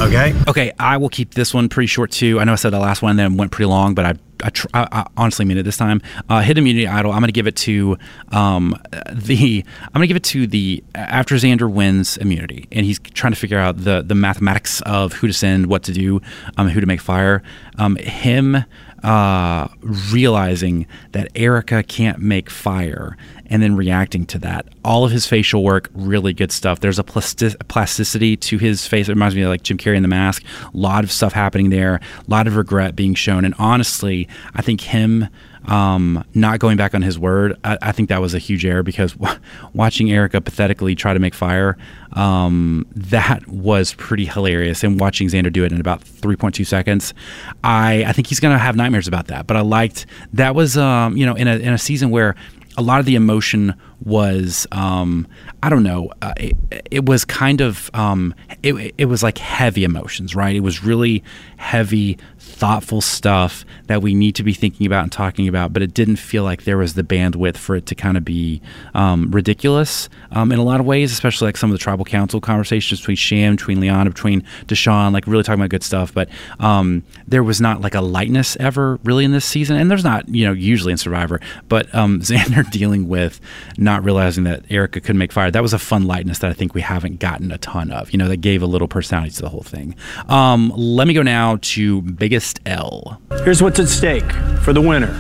Okay. 0.05 0.35
Okay, 0.47 0.71
I 0.79 0.99
will 0.99 1.09
keep 1.09 1.33
this 1.33 1.55
one 1.55 1.71
pretty 1.71 1.87
short 1.87 2.11
too. 2.11 2.39
I 2.39 2.45
know 2.45 2.53
I 2.53 2.57
said 2.57 2.71
the 2.71 2.79
last 2.79 3.01
one 3.01 3.17
then 3.17 3.39
went 3.39 3.53
pretty 3.53 3.71
long, 3.71 3.95
but 3.95 4.05
I 4.05 4.15
I, 4.43 4.51
tr- 4.51 4.67
I, 4.75 4.87
I, 4.93 5.07
honestly 5.17 5.47
mean 5.47 5.57
it 5.57 5.63
this 5.63 5.79
time. 5.79 6.03
Uh, 6.29 6.43
Hidden 6.43 6.63
Immunity 6.63 6.87
Idol. 6.87 7.13
I'm 7.13 7.21
going 7.21 7.29
to 7.29 7.33
give 7.33 7.47
it 7.47 7.57
to 7.57 7.97
um, 8.31 8.77
the. 9.13 9.65
I'm 9.81 9.93
going 9.95 10.03
to 10.03 10.07
give 10.07 10.19
it 10.19 10.25
to 10.25 10.47
the 10.47 10.85
after 10.95 11.37
Xander 11.37 11.73
wins 11.73 12.19
immunity, 12.19 12.69
and 12.71 12.85
he's 12.85 12.99
trying 12.99 13.33
to 13.33 13.39
figure 13.39 13.59
out 13.59 13.79
the 13.79 14.03
the 14.03 14.15
mathematics 14.15 14.83
of 14.83 15.15
who 15.15 15.27
to 15.27 15.33
send, 15.33 15.67
what 15.67 15.85
to 15.85 15.93
do, 15.95 16.21
um, 16.59 16.69
who 16.69 16.81
to 16.81 16.87
make 16.87 17.01
fire. 17.01 17.43
Um, 17.79 17.97
him 17.97 18.65
uh, 19.05 19.69
realizing 19.83 20.87
that 21.13 21.31
Erika 21.35 21.83
can't 21.83 22.19
make 22.19 22.49
fire 22.49 23.17
and 23.47 23.63
then 23.63 23.77
reacting 23.77 24.25
to 24.25 24.39
that. 24.39 24.67
All 24.83 25.05
of 25.05 25.13
his 25.13 25.27
facial 25.27 25.63
work, 25.63 25.91
really 25.95 26.33
good 26.33 26.51
stuff. 26.51 26.81
There's 26.81 26.99
a 26.99 27.05
plasticity 27.05 28.37
to 28.39 28.59
his 28.59 28.87
face. 28.87 29.09
It 29.09 29.13
reminds 29.13 29.37
me 29.37 29.43
of 29.43 29.51
like 29.51 29.63
Jim 29.63 29.77
Carrey 29.77 29.97
in 29.97 30.03
The 30.03 30.09
Mask. 30.09 30.43
A 30.63 30.77
lot 30.77 31.05
of 31.05 31.13
stuff 31.13 31.35
happening 31.35 31.69
there, 31.69 31.97
a 31.97 32.01
lot 32.29 32.47
of 32.47 32.57
regret 32.57 32.97
being 32.97 33.15
shown. 33.15 33.45
And 33.45 33.55
honestly, 33.59 34.27
I 34.55 34.63
think 34.63 34.81
him 34.81 35.29
um, 35.67 36.25
not 36.35 36.59
going 36.59 36.77
back 36.77 36.95
on 36.95 37.03
his 37.03 37.19
word, 37.19 37.59
I, 37.65 37.79
I, 37.81 37.93
think 37.93 38.11
that 38.11 38.21
was 38.21 38.35
a 38.35 38.39
huge 38.39 38.67
error 38.67 38.83
because 38.83 39.17
watching 39.75 40.11
Erika 40.11 40.41
pathetically 40.41 40.95
try 40.95 41.15
to 41.15 41.19
make 41.19 41.35
fire, 41.35 41.79
um, 42.13 42.87
that 42.95 43.47
was 43.49 43.95
pretty 43.95 44.27
hilarious. 44.27 44.85
And 44.85 45.01
watching 45.01 45.29
Xander 45.29 45.53
do 45.53 45.65
it 45.65 45.73
in 45.73 45.81
about 45.81 46.03
3.2 46.03 46.67
seconds, 46.67 47.15
I, 47.63 48.05
I 48.05 48.13
think 48.13 48.27
he's 48.27 48.41
going 48.41 48.55
to 48.55 48.59
have 48.59 48.77
nightmares 48.77 49.09
about 49.09 49.29
that. 49.29 49.47
But 49.47 49.57
I 49.57 49.63
liked 49.63 50.07
that 50.35 50.55
was, 50.55 50.77
um, 50.77 51.17
you 51.17 51.25
know, 51.25 51.35
in 51.35 51.49
a, 51.49 51.57
in 51.57 51.73
a 51.73 51.79
season 51.79 52.11
where 52.11 52.35
a 52.77 52.83
lot 52.83 53.01
of 53.01 53.07
the 53.07 53.15
emotion 53.15 53.75
was 54.05 54.67
um, 54.73 55.27
I 55.63 55.71
don't 55.71 55.83
know 55.83 56.11
uh, 56.21 56.35
it, 56.37 56.57
it, 56.91 57.07
was 57.07 57.25
kind 57.25 57.61
of 57.61 57.91
um, 57.95 58.35
it, 58.63 58.95
it 58.99 59.05
was 59.07 59.23
like 59.23 59.39
heavy 59.39 59.85
emotions 59.85 60.35
right 60.35 60.55
it 60.55 60.61
was 60.61 60.83
really 60.83 61.23
heavy 61.57 62.19
thoughtful 62.45 63.01
stuff 63.01 63.65
that 63.87 64.01
we 64.01 64.15
need 64.15 64.35
to 64.37 64.43
be 64.43 64.53
thinking 64.53 64.87
about 64.87 65.03
and 65.03 65.11
talking 65.11 65.49
about, 65.49 65.73
but 65.73 65.83
it 65.83 65.93
didn't 65.93 66.17
feel 66.17 66.45
like 66.45 66.65
there 66.65 66.79
was 66.79 66.95
the 66.95 67.03
bandwidth 67.03 67.57
for 67.57 67.75
it 67.75 67.87
to 67.87 67.95
kind 67.95 68.17
of 68.17 68.25
be 68.25 68.63
um, 68.95 69.31
ridiculous 69.31 70.09
um, 70.31 70.53
in 70.53 70.59
a 70.59 70.63
lot 70.63 70.79
of 70.79 70.87
ways, 70.87 71.13
especially 71.13 71.47
like 71.47 71.57
some 71.57 71.71
of 71.71 71.75
the 71.75 71.83
tribal 71.83 72.05
council 72.05 72.41
conversations 72.41 73.01
between 73.01 73.17
Shan, 73.17 73.57
between 73.57 73.81
Liana, 73.81 74.11
between 74.11 74.43
Deshawn, 74.67 75.13
like 75.13 75.27
really 75.27 75.43
talking 75.43 75.61
about 75.61 75.71
good 75.71 75.83
stuff. 75.83 76.15
But 76.15 76.29
um, 76.61 77.03
there 77.27 77.43
was 77.43 77.61
not 77.61 77.81
like 77.81 77.95
a 77.95 78.01
lightness 78.01 78.57
ever 78.61 79.01
really 79.05 79.25
in 79.25 79.33
this 79.33 79.45
season, 79.45 79.77
and 79.77 79.91
there's 79.91 80.05
not, 80.05 80.29
you 80.29 80.47
know, 80.47 80.53
usually 80.53 80.93
in 80.93 80.99
Survivor, 80.99 81.41
but 81.69 81.93
um, 81.95 82.21
Xander 82.25 82.71
dealing 82.71 83.09
with 83.09 83.41
not 83.77 84.05
realizing 84.05 84.45
that 84.45 84.65
Erika 84.71 85.01
couldn't 85.01 85.19
make 85.19 85.33
fire. 85.33 85.51
That 85.51 85.63
was 85.63 85.73
a 85.73 85.79
fun 85.79 86.07
lightness 86.07 86.39
that 86.39 86.51
I 86.51 86.55
think 86.55 86.75
we 86.75 86.83
haven't 86.83 87.21
gotten 87.21 87.51
a 87.51 87.59
ton 87.59 87.91
of, 87.91 88.13
you 88.13 88.19
know, 88.19 88.29
that 88.29 88.39
gave 88.39 88.63
a 88.63 88.67
little 88.67 88.89
personality 88.89 89.33
to 89.33 89.43
the 89.43 89.49
whole 89.49 89.63
thing. 89.63 89.97
Um, 90.29 90.73
let 90.77 91.09
me 91.09 91.15
go 91.15 91.23
now 91.23 91.59
to 91.61 92.03
biggest 92.03 92.34
biggest 92.35 92.59
L. 92.67 93.21
Here's 93.45 93.63
what's 93.63 93.79
at 93.79 93.87
stake 93.87 94.29
for 94.63 94.73
the 94.73 94.81
winner 94.81 95.17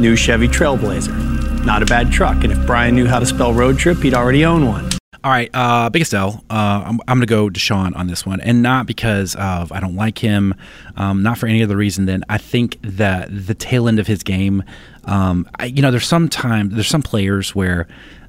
new 0.00 0.16
Chevy 0.16 0.48
Trailblazer. 0.48 1.64
Not 1.64 1.80
a 1.80 1.86
bad 1.86 2.10
truck, 2.10 2.42
and 2.42 2.52
if 2.52 2.66
Brian 2.66 2.96
knew 2.96 3.06
how 3.06 3.20
to 3.20 3.26
spell 3.26 3.54
road 3.54 3.78
trip, 3.78 3.98
he'd 3.98 4.12
already 4.12 4.44
own 4.44 4.66
one. 4.66 4.90
All 5.22 5.30
right, 5.30 5.48
uh, 5.54 5.90
biggest 5.90 6.12
L. 6.12 6.44
Uh, 6.50 6.82
I'm, 6.86 7.00
I'm 7.06 7.18
going 7.18 7.20
to 7.20 7.26
go 7.26 7.48
Deshawn 7.48 7.94
on 7.94 8.08
this 8.08 8.26
one, 8.26 8.40
and 8.40 8.62
not 8.62 8.86
because 8.86 9.36
of 9.36 9.70
I 9.70 9.78
don't 9.78 9.94
like 9.94 10.18
him, 10.18 10.56
um, 10.96 11.22
not 11.22 11.38
for 11.38 11.46
any 11.46 11.62
other 11.62 11.76
reason 11.76 12.06
than 12.06 12.24
I 12.28 12.38
think 12.38 12.78
that 12.82 13.28
the 13.30 13.54
tail 13.54 13.86
end 13.86 14.00
of 14.00 14.08
his 14.08 14.24
game, 14.24 14.64
um, 15.04 15.48
I, 15.60 15.66
you 15.66 15.82
know, 15.82 15.92
there's 15.92 16.08
some 16.08 16.28
time, 16.28 16.70
there's 16.70 16.88
some 16.88 17.02
players 17.02 17.54
where 17.54 17.86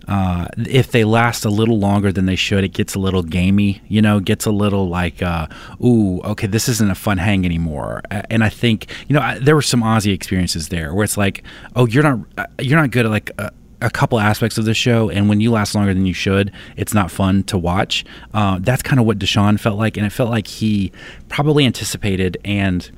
uh, 0.08 0.48
if 0.58 0.92
they 0.92 1.04
last 1.04 1.46
a 1.46 1.50
little 1.50 1.80
longer 1.80 2.12
than 2.12 2.26
they 2.26 2.36
should, 2.36 2.64
it 2.64 2.74
gets 2.74 2.96
a 2.96 3.00
little 3.00 3.24
gamey, 3.24 3.82
you 3.88 4.02
know, 4.02 4.20
gets 4.20 4.46
a 4.46 4.52
little 4.52 4.90
like, 4.90 5.22
uh, 5.22 5.48
ooh, 5.84 6.22
okay, 6.22 6.48
this 6.48 6.68
isn't 6.68 6.92
a 6.92 6.96
fun 6.96 7.18
hang 7.18 7.46
anymore. 7.46 8.02
And 8.30 8.44
I 8.44 8.50
think, 8.50 8.88
you 9.08 9.14
know, 9.14 9.22
I, 9.22 9.40
there 9.40 9.56
were 9.56 9.62
some 9.62 9.82
Aussie 9.82 10.14
experiences 10.14 10.70
there 10.70 10.94
where 10.94 11.04
it's 11.04 11.18
like, 11.18 11.44
oh, 11.76 11.88
you're 11.88 12.04
not, 12.04 12.20
uh, 12.38 12.46
you're 12.60 12.80
not 12.80 12.92
good 12.92 13.06
at 13.06 13.12
like, 13.12 13.32
uh, 13.38 13.50
a 13.82 13.90
couple 13.90 14.18
aspects 14.18 14.58
of 14.58 14.64
the 14.64 14.74
show, 14.74 15.10
and 15.10 15.28
when 15.28 15.42
you 15.42 15.52
last 15.52 15.76
longer 15.76 15.94
than 15.94 16.06
you 16.06 16.14
should, 16.14 16.54
it's 16.78 16.94
not 16.94 17.12
fun 17.12 17.44
to 17.44 17.58
watch. 17.58 18.06
Uh, 18.34 18.58
that's 18.62 18.82
kind 18.82 18.98
of 18.98 19.06
what 19.06 19.20
Deshawn 19.20 19.60
felt 19.60 19.78
like, 19.78 19.98
and 19.98 20.06
it 20.06 20.12
felt 20.12 20.30
like 20.30 20.48
he 20.48 20.94
probably 21.28 21.66
anticipated 21.66 22.38
and 22.46 22.90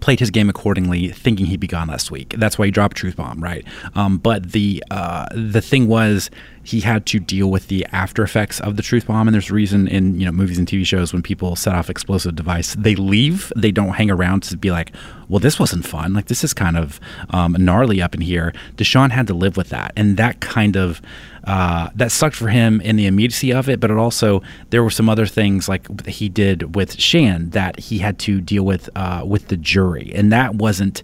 played 0.00 0.20
his 0.20 0.30
game 0.30 0.48
accordingly, 0.48 1.08
thinking 1.08 1.46
he'd 1.46 1.60
be 1.60 1.66
gone 1.66 1.88
last 1.88 2.10
week. 2.10 2.34
That's 2.38 2.58
why 2.58 2.66
he 2.66 2.70
dropped 2.70 2.96
Truth 2.96 3.16
Bomb, 3.16 3.42
right? 3.42 3.64
Um, 3.94 4.18
but 4.18 4.52
the 4.52 4.82
uh, 4.90 5.26
the 5.32 5.60
thing 5.60 5.88
was, 5.88 6.30
he 6.66 6.80
had 6.80 7.06
to 7.06 7.20
deal 7.20 7.48
with 7.48 7.68
the 7.68 7.86
after 7.92 8.22
effects 8.22 8.60
of 8.60 8.76
the 8.76 8.82
truth 8.82 9.06
bomb. 9.06 9.28
And 9.28 9.34
there's 9.34 9.50
a 9.50 9.54
reason 9.54 9.86
in 9.86 10.18
you 10.18 10.26
know 10.26 10.32
movies 10.32 10.58
and 10.58 10.66
TV 10.66 10.84
shows 10.84 11.12
when 11.12 11.22
people 11.22 11.54
set 11.54 11.74
off 11.74 11.88
explosive 11.88 12.34
device, 12.34 12.74
they 12.74 12.96
leave. 12.96 13.52
They 13.54 13.70
don't 13.70 13.90
hang 13.90 14.10
around 14.10 14.42
to 14.44 14.56
be 14.56 14.70
like, 14.70 14.92
well, 15.28 15.38
this 15.38 15.58
wasn't 15.58 15.86
fun. 15.86 16.12
Like 16.12 16.26
this 16.26 16.42
is 16.42 16.52
kind 16.52 16.76
of 16.76 17.00
um, 17.30 17.56
gnarly 17.58 18.02
up 18.02 18.14
in 18.14 18.20
here. 18.20 18.52
Deshawn 18.76 19.10
had 19.10 19.26
to 19.28 19.34
live 19.34 19.56
with 19.56 19.68
that, 19.68 19.92
and 19.96 20.16
that 20.16 20.40
kind 20.40 20.76
of 20.76 21.00
uh, 21.46 21.90
that 21.94 22.12
sucked 22.12 22.36
for 22.36 22.48
him 22.48 22.80
in 22.80 22.96
the 22.96 23.06
immediacy 23.06 23.52
of 23.52 23.68
it. 23.68 23.80
But 23.80 23.90
it 23.90 23.96
also 23.96 24.42
there 24.70 24.82
were 24.82 24.90
some 24.90 25.08
other 25.08 25.26
things 25.26 25.68
like 25.68 26.06
he 26.06 26.28
did 26.28 26.74
with 26.74 27.00
Shan 27.00 27.50
that 27.50 27.78
he 27.78 27.98
had 27.98 28.18
to 28.20 28.40
deal 28.40 28.64
with 28.64 28.90
uh, 28.96 29.22
with 29.26 29.48
the 29.48 29.56
jury, 29.56 30.12
and 30.14 30.32
that 30.32 30.56
wasn't 30.56 31.02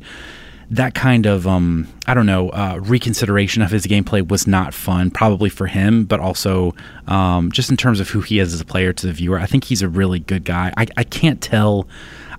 that 0.73 0.95
kind 0.95 1.27
of 1.27 1.47
um, 1.47 1.87
I 2.07 2.15
don't 2.15 2.25
know 2.25 2.49
uh, 2.49 2.79
reconsideration 2.83 3.61
of 3.63 3.71
his 3.71 3.87
gameplay 3.87 4.27
was 4.27 4.47
not 4.47 4.73
fun, 4.73 5.11
probably 5.11 5.51
for 5.51 5.67
him, 5.67 6.07
but 6.07 6.19
also 6.19 6.75
um, 7.07 7.53
just 7.53 7.71
in 7.71 7.77
terms 7.77 8.01
of 8.01 8.09
who 8.09 8.23
he 8.23 8.39
is 8.39 8.55
as 8.55 8.61
a 8.61 8.65
player 8.65 8.93
to 8.95 9.07
the 9.07 9.13
viewer. 9.13 9.39
I 9.39 9.45
think 9.45 9.65
he's 9.65 9.83
a 9.83 9.89
really 9.89 10.19
good 10.19 10.45
guy. 10.45 10.73
I, 10.77 10.87
I 10.97 11.05
can't 11.05 11.43
tell. 11.43 11.87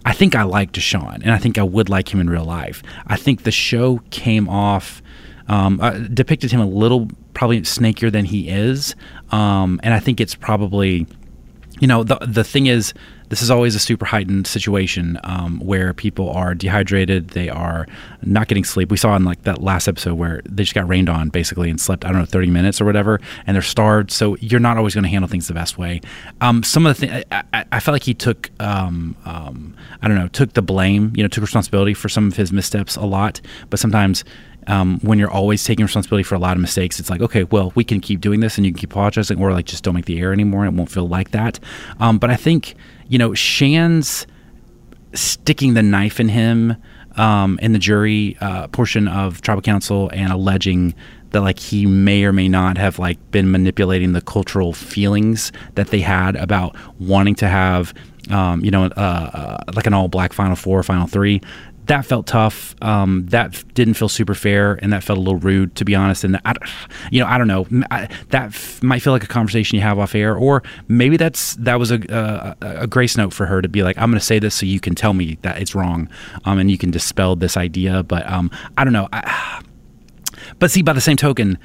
I 0.04 0.14
think 0.14 0.36
I 0.36 0.44
like 0.44 0.72
Deshawn, 0.72 1.22
and 1.22 1.32
I 1.32 1.38
think 1.38 1.60
I 1.60 1.64
would 1.64 1.90
like 1.90 2.12
him 2.12 2.20
in 2.20 2.28
real 2.28 2.44
life. 2.44 2.82
I 3.06 3.18
think 3.18 3.44
the 3.44 3.52
show 3.52 4.02
came 4.10 4.50
off. 4.50 5.03
Um, 5.48 5.80
uh, 5.82 5.92
depicted 5.92 6.52
him 6.52 6.62
a 6.62 6.66
little 6.66 7.10
probably 7.34 7.62
snakier 7.62 8.12
than 8.12 8.26
he 8.26 8.50
is, 8.50 8.96
um, 9.32 9.80
and 9.84 9.94
I 9.94 10.00
think 10.00 10.22
it's 10.22 10.36
probably, 10.36 11.06
you 11.80 11.88
know, 11.88 12.04
the 12.04 12.18
the 12.22 12.44
thing 12.44 12.68
is 12.68 12.94
this 13.34 13.42
is 13.42 13.50
always 13.50 13.74
a 13.74 13.80
super 13.80 14.06
heightened 14.06 14.46
situation 14.46 15.20
um, 15.24 15.60
where 15.60 15.92
people 15.92 16.30
are 16.30 16.54
dehydrated, 16.54 17.30
they 17.30 17.50
are 17.50 17.88
not 18.22 18.48
getting 18.48 18.64
sleep. 18.64 18.92
We 18.92 18.98
saw 18.98 19.16
in 19.16 19.24
like 19.24 19.42
that 19.42 19.60
last 19.60 19.88
episode 19.88 20.14
where 20.14 20.44
they 20.48 20.62
just 20.62 20.76
got 20.76 20.88
rained 20.88 21.10
on 21.10 21.30
basically 21.30 21.72
and 21.72 21.82
slept 21.82 22.06
I 22.06 22.10
don't 22.10 22.20
know 22.20 22.26
30 22.26 22.52
minutes 22.52 22.80
or 22.80 22.86
whatever, 22.86 23.20
and 23.48 23.56
they're 23.56 23.64
starved. 23.64 24.12
So 24.12 24.36
you're 24.38 24.60
not 24.60 24.78
always 24.78 24.94
going 24.94 25.04
to 25.06 25.10
handle 25.10 25.28
things 25.28 25.48
the 25.48 25.56
best 25.56 25.80
way. 25.80 26.02
Um, 26.42 26.62
some 26.62 26.86
of 26.86 26.96
the 26.96 27.08
things 27.08 27.24
I, 27.32 27.66
I, 27.72 27.80
felt 27.80 27.94
like 27.94 28.04
he 28.04 28.14
took 28.14 28.52
um, 28.60 29.16
um, 29.26 29.76
I 30.04 30.08
don't 30.08 30.18
know 30.18 30.28
took 30.28 30.54
the 30.54 30.62
blame, 30.62 31.12
you 31.16 31.24
know, 31.24 31.28
took 31.28 31.42
responsibility 31.42 31.96
for 31.96 32.10
some 32.10 32.28
of 32.28 32.36
his 32.36 32.52
missteps 32.52 32.96
a 32.98 33.06
lot, 33.06 33.42
but 33.72 33.80
sometimes 33.80 34.24
um, 34.68 35.00
when 35.02 35.20
you're 35.20 35.32
always 35.32 35.64
taking 35.64 35.84
responsibility 35.86 36.24
for 36.24 36.36
a 36.36 36.40
lot 36.40 36.56
of 36.56 36.62
mistakes, 36.62 37.00
it's 37.00 37.10
like, 37.10 37.22
okay, 37.22 37.44
well, 37.44 37.72
we 37.76 37.84
can 37.84 38.00
keep 38.00 38.22
doing 38.22 38.40
this 38.40 38.58
and 38.58 38.66
you 38.66 38.72
can 38.72 38.80
keep 38.80 38.92
apologizing, 38.92 39.42
or 39.42 39.52
like 39.52 39.66
just 39.66 39.84
don't 39.84 39.96
make 39.96 40.06
the 40.06 40.20
error 40.20 40.34
anymore. 40.34 40.66
It 40.66 40.74
won't 40.74 40.92
feel 40.92 41.08
like 41.08 41.32
that. 41.32 41.60
Um, 42.00 42.18
but 42.18 42.30
I 42.30 42.36
think, 42.36 42.76
you 43.08 43.18
know, 43.18 43.34
Shan's 43.34 44.28
sticking 45.14 45.74
the 45.74 45.84
knife 45.84 46.20
in 46.20 46.30
him 46.30 46.76
um, 47.16 47.60
in 47.62 47.74
the 47.74 47.80
jury 47.80 48.38
uh, 48.42 48.68
portion 48.68 49.08
of 49.08 49.42
tribal 49.42 49.62
council 49.62 50.10
and 50.14 50.32
alleging 50.32 50.96
that 51.30 51.42
like 51.42 51.60
he 51.60 51.86
may 51.86 52.24
or 52.24 52.34
may 52.34 52.48
not 52.48 52.78
have 52.78 53.00
like 53.00 53.20
been 53.32 53.52
manipulating 53.52 54.14
the 54.14 54.22
cultural 54.22 54.74
feelings 54.74 55.52
that 55.76 55.88
they 55.88 56.00
had 56.00 56.36
about 56.36 56.76
wanting 57.00 57.36
to 57.36 57.48
have 57.48 57.94
um, 58.30 58.64
you 58.64 58.72
know, 58.72 58.86
uh, 58.86 58.90
uh, 59.68 59.72
like 59.74 59.86
an 59.86 59.94
all 59.94 60.08
black 60.08 60.34
Final 60.34 60.56
Four, 60.56 60.82
Final 60.84 61.08
Three 61.08 61.42
that 61.86 62.06
felt 62.06 62.28
tough. 62.28 62.76
Um, 62.82 63.26
that 63.28 63.64
didn't 63.74 63.96
feel 63.96 64.10
super 64.10 64.34
fair, 64.34 64.80
and 64.82 64.94
that 64.94 65.04
felt 65.04 65.18
a 65.18 65.22
little 65.22 65.40
rude, 65.40 65.76
to 65.76 65.86
be 65.86 65.96
honest. 65.96 66.24
And 66.24 66.40
I, 66.46 66.54
you 67.12 67.20
know, 67.20 67.28
I 67.28 67.38
don't 67.38 67.48
know. 67.48 67.68
I, 67.92 68.08
that 68.30 68.48
f- 68.48 68.82
might 68.82 69.02
feel 69.02 69.12
like 69.14 69.24
a 69.24 69.28
conversation 69.28 69.76
you 69.76 69.82
have 69.82 70.00
off 70.00 70.16
air, 70.16 70.36
or 70.36 70.64
maybe 70.88 71.18
that's 71.18 71.56
that 71.56 71.80
was 71.80 71.92
a, 71.92 72.00
a, 72.62 72.82
a 72.82 72.88
grace 72.88 73.18
note 73.18 73.34
for 73.34 73.46
her 73.46 73.62
to 73.62 73.68
be 73.68 73.84
like, 73.84 73.98
"I'm 73.98 74.10
going 74.10 74.20
to 74.20 74.26
say 74.26 74.40
this 74.40 74.56
so 74.56 74.66
you 74.66 74.80
can 74.80 74.96
tell 74.96 75.14
me 75.14 75.38
that 75.42 75.62
it's 75.62 75.76
wrong, 75.76 76.10
um, 76.46 76.60
and 76.60 76.72
you 76.72 76.78
can 76.78 76.92
dispel 76.92 77.36
this 77.36 77.58
idea." 77.58 78.04
But 78.04 78.30
um, 78.30 78.50
I 78.78 78.84
don't 78.84 78.94
know. 78.94 79.10
I, 79.12 79.62
but 80.60 80.72
see, 80.72 80.82
by 80.82 80.94
the 80.94 81.02
same 81.02 81.18
token, 81.18 81.58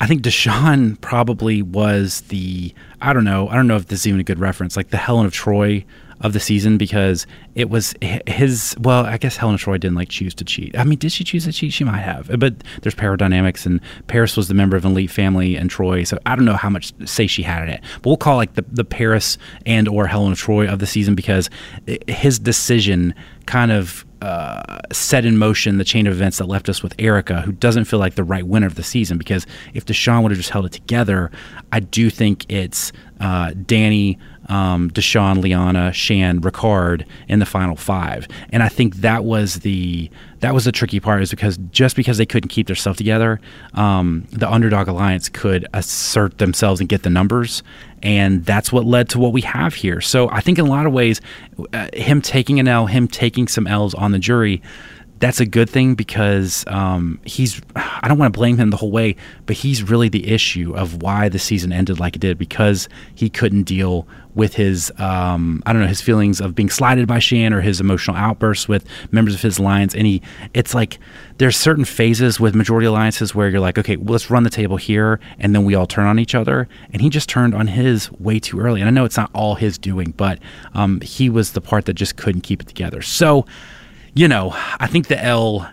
I 0.00 0.06
think 0.06 0.22
Deshawn 0.22 1.00
probably 1.00 1.62
was 1.62 2.20
the 2.22 2.74
I 3.00 3.12
don't 3.12 3.24
know. 3.24 3.48
I 3.48 3.54
don't 3.54 3.66
know 3.66 3.76
if 3.76 3.86
this 3.86 4.00
is 4.00 4.06
even 4.06 4.20
a 4.20 4.24
good 4.24 4.38
reference, 4.38 4.76
like 4.76 4.90
the 4.90 4.96
Helen 4.96 5.26
of 5.26 5.32
Troy 5.32 5.84
of 6.20 6.32
the 6.32 6.40
season 6.40 6.78
because 6.78 7.26
it 7.54 7.70
was 7.70 7.94
his. 8.26 8.76
Well, 8.80 9.06
I 9.06 9.18
guess 9.18 9.36
Helena 9.36 9.58
Troy 9.58 9.78
didn't 9.78 9.96
like 9.96 10.08
choose 10.08 10.34
to 10.34 10.44
cheat. 10.44 10.76
I 10.78 10.84
mean, 10.84 10.98
did 10.98 11.12
she 11.12 11.24
choose 11.24 11.44
to 11.44 11.52
cheat? 11.52 11.72
She 11.72 11.84
might 11.84 12.00
have, 12.00 12.30
but 12.38 12.54
there's 12.82 12.94
power 12.94 13.16
dynamics, 13.16 13.66
and 13.66 13.80
Paris 14.06 14.36
was 14.36 14.48
the 14.48 14.54
member 14.54 14.76
of 14.76 14.84
an 14.84 14.92
elite 14.92 15.10
family, 15.10 15.56
and 15.56 15.70
Troy. 15.70 16.04
So 16.04 16.18
I 16.26 16.36
don't 16.36 16.44
know 16.44 16.54
how 16.54 16.70
much 16.70 16.92
say 17.06 17.26
she 17.26 17.42
had 17.42 17.62
in 17.62 17.68
it. 17.70 17.80
But 18.02 18.10
we'll 18.10 18.16
call 18.16 18.36
like 18.36 18.54
the 18.54 18.64
the 18.70 18.84
Paris 18.84 19.38
and 19.66 19.88
or 19.88 20.06
Helena 20.06 20.36
Troy 20.36 20.68
of 20.68 20.78
the 20.78 20.86
season 20.86 21.14
because 21.14 21.50
his 22.06 22.38
decision 22.38 23.14
kind 23.46 23.72
of 23.72 24.04
uh, 24.20 24.78
set 24.92 25.24
in 25.24 25.38
motion 25.38 25.78
the 25.78 25.84
chain 25.84 26.06
of 26.06 26.12
events 26.12 26.38
that 26.38 26.46
left 26.46 26.68
us 26.68 26.82
with 26.82 26.94
Erika, 26.98 27.40
who 27.42 27.52
doesn't 27.52 27.84
feel 27.84 27.98
like 27.98 28.14
the 28.14 28.24
right 28.24 28.46
winner 28.46 28.66
of 28.66 28.74
the 28.74 28.82
season. 28.82 29.16
Because 29.16 29.46
if 29.74 29.86
Deshawn 29.86 30.22
would 30.22 30.32
have 30.32 30.38
just 30.38 30.50
held 30.50 30.66
it 30.66 30.72
together, 30.72 31.30
I 31.72 31.80
do 31.80 32.10
think 32.10 32.50
it's 32.50 32.92
uh, 33.20 33.52
Danny, 33.64 34.18
um, 34.48 34.90
Deshawn, 34.90 35.42
Liana, 35.42 35.92
Shan, 35.92 36.40
Ricard 36.40 37.06
in 37.28 37.38
the 37.38 37.46
final 37.46 37.76
five. 37.76 38.26
And 38.50 38.62
I 38.62 38.68
think 38.68 38.96
that 38.96 39.24
was 39.24 39.56
the 39.56 40.10
that 40.40 40.54
was 40.54 40.64
the 40.64 40.72
tricky 40.72 41.00
part 41.00 41.22
is 41.22 41.30
because 41.30 41.58
just 41.72 41.96
because 41.96 42.16
they 42.16 42.26
couldn't 42.26 42.48
keep 42.48 42.68
their 42.68 42.76
stuff 42.76 42.96
together, 42.96 43.40
um, 43.74 44.26
the 44.30 44.50
underdog 44.50 44.86
alliance 44.86 45.28
could 45.28 45.66
assert 45.74 46.38
themselves 46.38 46.80
and 46.80 46.88
get 46.88 47.02
the 47.02 47.10
numbers, 47.10 47.62
and 48.02 48.44
that's 48.44 48.72
what 48.72 48.84
led 48.84 49.08
to 49.10 49.18
what 49.18 49.32
we 49.32 49.40
have 49.40 49.74
here. 49.74 50.00
So 50.00 50.30
I 50.30 50.40
think 50.40 50.58
in 50.58 50.66
a 50.66 50.70
lot 50.70 50.86
of 50.86 50.92
ways, 50.92 51.20
uh, 51.72 51.88
him 51.92 52.22
taking 52.22 52.60
an 52.60 52.68
L, 52.68 52.86
him 52.86 53.08
taking 53.08 53.48
some 53.48 53.66
L's 53.66 53.94
on 53.94 54.12
the 54.12 54.18
jury 54.18 54.62
that's 55.20 55.40
a 55.40 55.46
good 55.46 55.68
thing 55.68 55.94
because 55.94 56.64
um, 56.68 57.20
he's 57.24 57.60
I 57.76 58.06
don't 58.08 58.18
want 58.18 58.32
to 58.32 58.38
blame 58.38 58.58
him 58.58 58.70
the 58.70 58.76
whole 58.76 58.90
way, 58.90 59.16
but 59.46 59.56
he's 59.56 59.82
really 59.82 60.08
the 60.08 60.28
issue 60.28 60.74
of 60.76 61.02
why 61.02 61.28
the 61.28 61.38
season 61.38 61.72
ended 61.72 61.98
like 61.98 62.16
it 62.16 62.20
did 62.20 62.38
because 62.38 62.88
he 63.14 63.28
couldn't 63.28 63.64
deal 63.64 64.06
with 64.34 64.54
his 64.54 64.92
um, 64.98 65.62
I 65.66 65.72
don't 65.72 65.82
know 65.82 65.88
his 65.88 66.00
feelings 66.00 66.40
of 66.40 66.54
being 66.54 66.70
slighted 66.70 67.08
by 67.08 67.18
Shan 67.18 67.52
or 67.52 67.60
his 67.60 67.80
emotional 67.80 68.16
outbursts 68.16 68.68
with 68.68 68.84
members 69.10 69.34
of 69.34 69.42
his 69.42 69.58
alliance. 69.58 69.94
And 69.94 70.06
he 70.06 70.22
it's 70.54 70.74
like 70.74 70.98
there's 71.38 71.56
certain 71.56 71.84
phases 71.84 72.38
with 72.38 72.54
majority 72.54 72.86
alliances 72.86 73.34
where 73.34 73.48
you're 73.48 73.60
like, 73.60 73.78
okay, 73.78 73.96
well, 73.96 74.12
let's 74.12 74.30
run 74.30 74.44
the 74.44 74.50
table 74.50 74.76
here, 74.76 75.18
and 75.38 75.54
then 75.54 75.64
we 75.64 75.74
all 75.74 75.86
turn 75.86 76.06
on 76.06 76.18
each 76.18 76.34
other. 76.34 76.68
And 76.92 77.02
he 77.02 77.10
just 77.10 77.28
turned 77.28 77.54
on 77.54 77.66
his 77.66 78.10
way 78.12 78.38
too 78.38 78.60
early. 78.60 78.80
And 78.80 78.88
I 78.88 78.92
know 78.92 79.04
it's 79.04 79.16
not 79.16 79.30
all 79.34 79.56
his 79.56 79.78
doing, 79.78 80.12
but 80.16 80.38
um, 80.74 81.00
he 81.00 81.28
was 81.28 81.52
the 81.52 81.60
part 81.60 81.86
that 81.86 81.94
just 81.94 82.16
couldn't 82.16 82.42
keep 82.42 82.62
it 82.62 82.68
together. 82.68 83.02
So 83.02 83.44
you 84.18 84.26
know, 84.26 84.50
I 84.80 84.88
think 84.88 85.06
the 85.06 85.24
L 85.24 85.70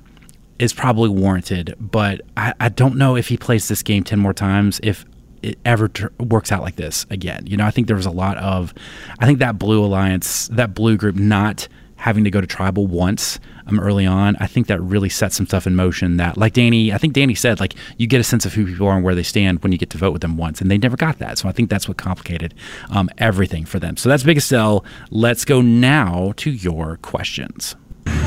is 0.59 0.71
probably 0.71 1.09
warranted, 1.09 1.73
but 1.79 2.21
I, 2.37 2.53
I 2.59 2.69
don't 2.69 2.95
know 2.95 3.15
if 3.15 3.27
he 3.27 3.37
plays 3.37 3.67
this 3.67 3.81
game 3.81 4.03
10 4.03 4.19
more 4.19 4.35
times, 4.35 4.79
if 4.83 5.03
it 5.41 5.57
ever 5.65 5.87
t- 5.87 6.05
works 6.19 6.51
out 6.51 6.61
like 6.61 6.75
this 6.75 7.07
again. 7.09 7.47
You 7.47 7.57
know, 7.57 7.65
I 7.65 7.71
think 7.71 7.87
there 7.87 7.95
was 7.95 8.05
a 8.05 8.11
lot 8.11 8.37
of, 8.37 8.71
I 9.17 9.25
think 9.25 9.39
that 9.39 9.57
blue 9.57 9.83
alliance, 9.83 10.47
that 10.49 10.75
blue 10.75 10.95
group 10.95 11.15
not 11.15 11.67
having 11.95 12.23
to 12.23 12.29
go 12.29 12.39
to 12.39 12.45
tribal 12.45 12.85
once 12.85 13.39
um, 13.65 13.79
early 13.79 14.05
on, 14.05 14.35
I 14.39 14.45
think 14.45 14.67
that 14.67 14.79
really 14.79 15.09
set 15.09 15.33
some 15.33 15.47
stuff 15.47 15.65
in 15.65 15.75
motion 15.75 16.17
that, 16.17 16.37
like 16.37 16.53
Danny, 16.53 16.93
I 16.93 16.99
think 16.99 17.13
Danny 17.13 17.33
said, 17.33 17.59
like 17.59 17.73
you 17.97 18.05
get 18.05 18.21
a 18.21 18.23
sense 18.23 18.45
of 18.45 18.53
who 18.53 18.67
people 18.67 18.85
are 18.85 18.95
and 18.95 19.03
where 19.03 19.15
they 19.15 19.23
stand 19.23 19.63
when 19.63 19.71
you 19.71 19.79
get 19.79 19.89
to 19.89 19.97
vote 19.97 20.11
with 20.11 20.21
them 20.21 20.37
once, 20.37 20.61
and 20.61 20.69
they 20.69 20.77
never 20.77 20.97
got 20.97 21.17
that. 21.17 21.39
So 21.39 21.49
I 21.49 21.51
think 21.51 21.71
that's 21.71 21.87
what 21.87 21.97
complicated 21.97 22.53
um, 22.91 23.09
everything 23.17 23.65
for 23.65 23.79
them. 23.79 23.97
So 23.97 24.07
that's 24.07 24.21
biggest 24.21 24.53
L. 24.53 24.85
Let's 25.09 25.45
go 25.45 25.61
now 25.61 26.33
to 26.37 26.51
your 26.51 26.97
questions. 26.97 27.75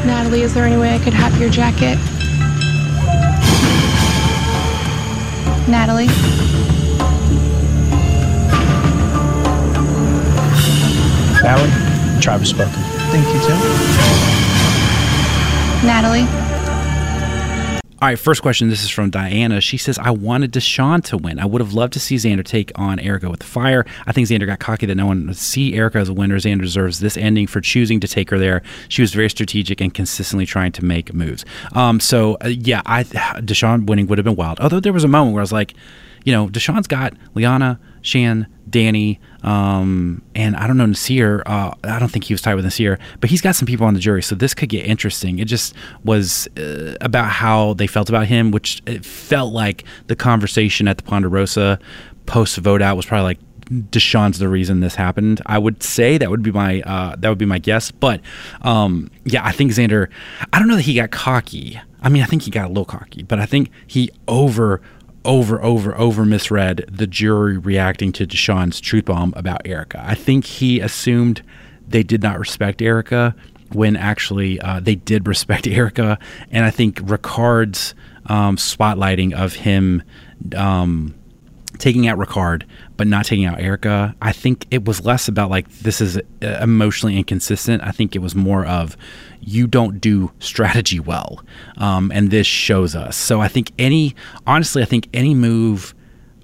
Natalie, 0.06 0.42
is 0.42 0.54
there 0.54 0.64
any 0.64 0.76
way 0.76 0.94
I 0.94 0.98
could 0.98 1.12
have 1.12 1.38
your 1.40 1.50
jacket? 1.50 1.98
Natalie? 5.68 6.06
Ballard, 11.42 12.22
tribe 12.22 12.40
has 12.40 12.48
spoken. 12.50 12.82
Thank 13.10 13.26
you, 13.28 13.40
Tim. 13.40 13.58
Natalie? 15.86 16.47
All 18.00 18.06
right, 18.06 18.16
first 18.16 18.42
question. 18.42 18.68
This 18.68 18.84
is 18.84 18.90
from 18.90 19.10
Diana. 19.10 19.60
She 19.60 19.76
says, 19.76 19.98
I 19.98 20.12
wanted 20.12 20.52
Deshawn 20.52 21.02
to 21.06 21.16
win. 21.16 21.40
I 21.40 21.46
would 21.46 21.60
have 21.60 21.72
loved 21.72 21.94
to 21.94 22.00
see 22.00 22.14
Xander 22.14 22.44
take 22.44 22.70
on 22.76 23.00
Erika 23.00 23.28
with 23.28 23.40
the 23.40 23.46
fire. 23.46 23.84
I 24.06 24.12
think 24.12 24.28
Xander 24.28 24.46
got 24.46 24.60
cocky 24.60 24.86
that 24.86 24.94
no 24.94 25.06
one 25.06 25.26
would 25.26 25.36
see 25.36 25.74
Erika 25.74 25.98
as 25.98 26.08
a 26.08 26.12
winner. 26.12 26.36
Xander 26.36 26.60
deserves 26.60 27.00
this 27.00 27.16
ending 27.16 27.48
for 27.48 27.60
choosing 27.60 27.98
to 27.98 28.06
take 28.06 28.30
her 28.30 28.38
there. 28.38 28.62
She 28.88 29.02
was 29.02 29.12
very 29.12 29.28
strategic 29.28 29.80
and 29.80 29.92
consistently 29.92 30.46
trying 30.46 30.70
to 30.72 30.84
make 30.84 31.12
moves. 31.12 31.44
Um, 31.72 31.98
so, 31.98 32.36
uh, 32.44 32.46
yeah, 32.46 32.82
I 32.86 33.02
Deshawn 33.02 33.86
winning 33.86 34.06
would 34.06 34.18
have 34.18 34.24
been 34.24 34.36
wild. 34.36 34.60
Although 34.60 34.78
there 34.78 34.92
was 34.92 35.02
a 35.02 35.08
moment 35.08 35.34
where 35.34 35.40
I 35.40 35.42
was 35.42 35.52
like, 35.52 35.74
you 36.24 36.32
know, 36.32 36.46
Deshawn's 36.46 36.86
got 36.86 37.14
Liana, 37.34 37.80
Shan, 38.02 38.46
Danny, 38.70 39.18
um, 39.42 40.22
and 40.34 40.56
I 40.56 40.66
don't 40.66 40.76
know 40.76 40.86
Naseer. 40.86 41.42
Uh, 41.46 41.72
I 41.84 41.98
don't 41.98 42.10
think 42.10 42.24
he 42.24 42.34
was 42.34 42.42
tied 42.42 42.54
with 42.54 42.64
Naseer, 42.64 42.98
but 43.20 43.30
he's 43.30 43.40
got 43.40 43.54
some 43.54 43.66
people 43.66 43.86
on 43.86 43.94
the 43.94 44.00
jury, 44.00 44.22
so 44.22 44.34
this 44.34 44.54
could 44.54 44.68
get 44.68 44.84
interesting. 44.86 45.38
It 45.38 45.46
just 45.46 45.74
was 46.04 46.48
uh, 46.56 46.96
about 47.00 47.30
how 47.30 47.74
they 47.74 47.86
felt 47.86 48.08
about 48.08 48.26
him, 48.26 48.50
which 48.50 48.82
it 48.86 49.04
felt 49.04 49.52
like 49.52 49.84
the 50.06 50.16
conversation 50.16 50.88
at 50.88 50.96
the 50.96 51.02
Ponderosa 51.04 51.78
post 52.26 52.58
vote 52.58 52.82
out 52.82 52.96
was 52.96 53.06
probably 53.06 53.24
like 53.24 53.38
Deshawn's 53.68 54.38
the 54.38 54.48
reason 54.48 54.80
this 54.80 54.94
happened. 54.94 55.42
I 55.46 55.58
would 55.58 55.82
say 55.82 56.18
that 56.18 56.30
would 56.30 56.42
be 56.42 56.52
my 56.52 56.80
uh, 56.82 57.16
that 57.18 57.28
would 57.28 57.38
be 57.38 57.46
my 57.46 57.58
guess, 57.58 57.90
but 57.90 58.20
um, 58.62 59.10
yeah, 59.24 59.44
I 59.44 59.52
think 59.52 59.72
Xander. 59.72 60.08
I 60.52 60.58
don't 60.58 60.68
know 60.68 60.76
that 60.76 60.82
he 60.82 60.94
got 60.94 61.10
cocky. 61.10 61.80
I 62.00 62.08
mean, 62.08 62.22
I 62.22 62.26
think 62.26 62.42
he 62.42 62.50
got 62.50 62.66
a 62.66 62.68
little 62.68 62.84
cocky, 62.84 63.22
but 63.24 63.38
I 63.38 63.46
think 63.46 63.70
he 63.86 64.10
over 64.26 64.80
over, 65.28 65.62
over, 65.62 65.94
over 65.96 66.24
misread 66.24 66.86
the 66.90 67.06
jury 67.06 67.58
reacting 67.58 68.10
to 68.12 68.26
Deshawn's 68.26 68.80
truth 68.80 69.04
bomb 69.04 69.34
about 69.36 69.60
Erika. 69.66 70.02
I 70.04 70.14
think 70.14 70.46
he 70.46 70.80
assumed 70.80 71.42
they 71.86 72.02
did 72.02 72.22
not 72.22 72.38
respect 72.38 72.80
Erika 72.80 73.36
when 73.72 73.94
actually 73.94 74.58
uh, 74.60 74.80
they 74.80 74.94
did 74.94 75.28
respect 75.28 75.66
Erika. 75.68 76.18
And 76.50 76.64
I 76.64 76.70
think 76.70 77.00
Ricard's 77.04 77.94
um, 78.26 78.56
spotlighting 78.56 79.34
of 79.34 79.52
him 79.52 80.02
um, 80.56 81.14
taking 81.76 82.08
out 82.08 82.18
Ricard 82.18 82.64
but 82.96 83.06
not 83.06 83.26
taking 83.26 83.44
out 83.44 83.60
Erika, 83.60 84.14
I 84.20 84.32
think 84.32 84.66
it 84.70 84.84
was 84.84 85.04
less 85.04 85.28
about 85.28 85.50
like 85.50 85.68
this 85.78 86.00
is 86.00 86.16
uh, 86.16 86.46
emotionally 86.60 87.16
inconsistent. 87.16 87.82
I 87.82 87.92
think 87.92 88.16
it 88.16 88.18
was 88.18 88.34
more 88.34 88.66
of 88.66 88.96
you 89.40 89.66
don't 89.66 90.00
do 90.00 90.30
strategy 90.40 91.00
well, 91.00 91.42
um, 91.76 92.10
and 92.12 92.30
this 92.30 92.46
shows 92.46 92.94
us. 92.94 93.16
So 93.16 93.40
I 93.40 93.48
think 93.48 93.72
any, 93.78 94.14
honestly, 94.46 94.82
I 94.82 94.86
think 94.86 95.08
any 95.12 95.34
move 95.34 95.94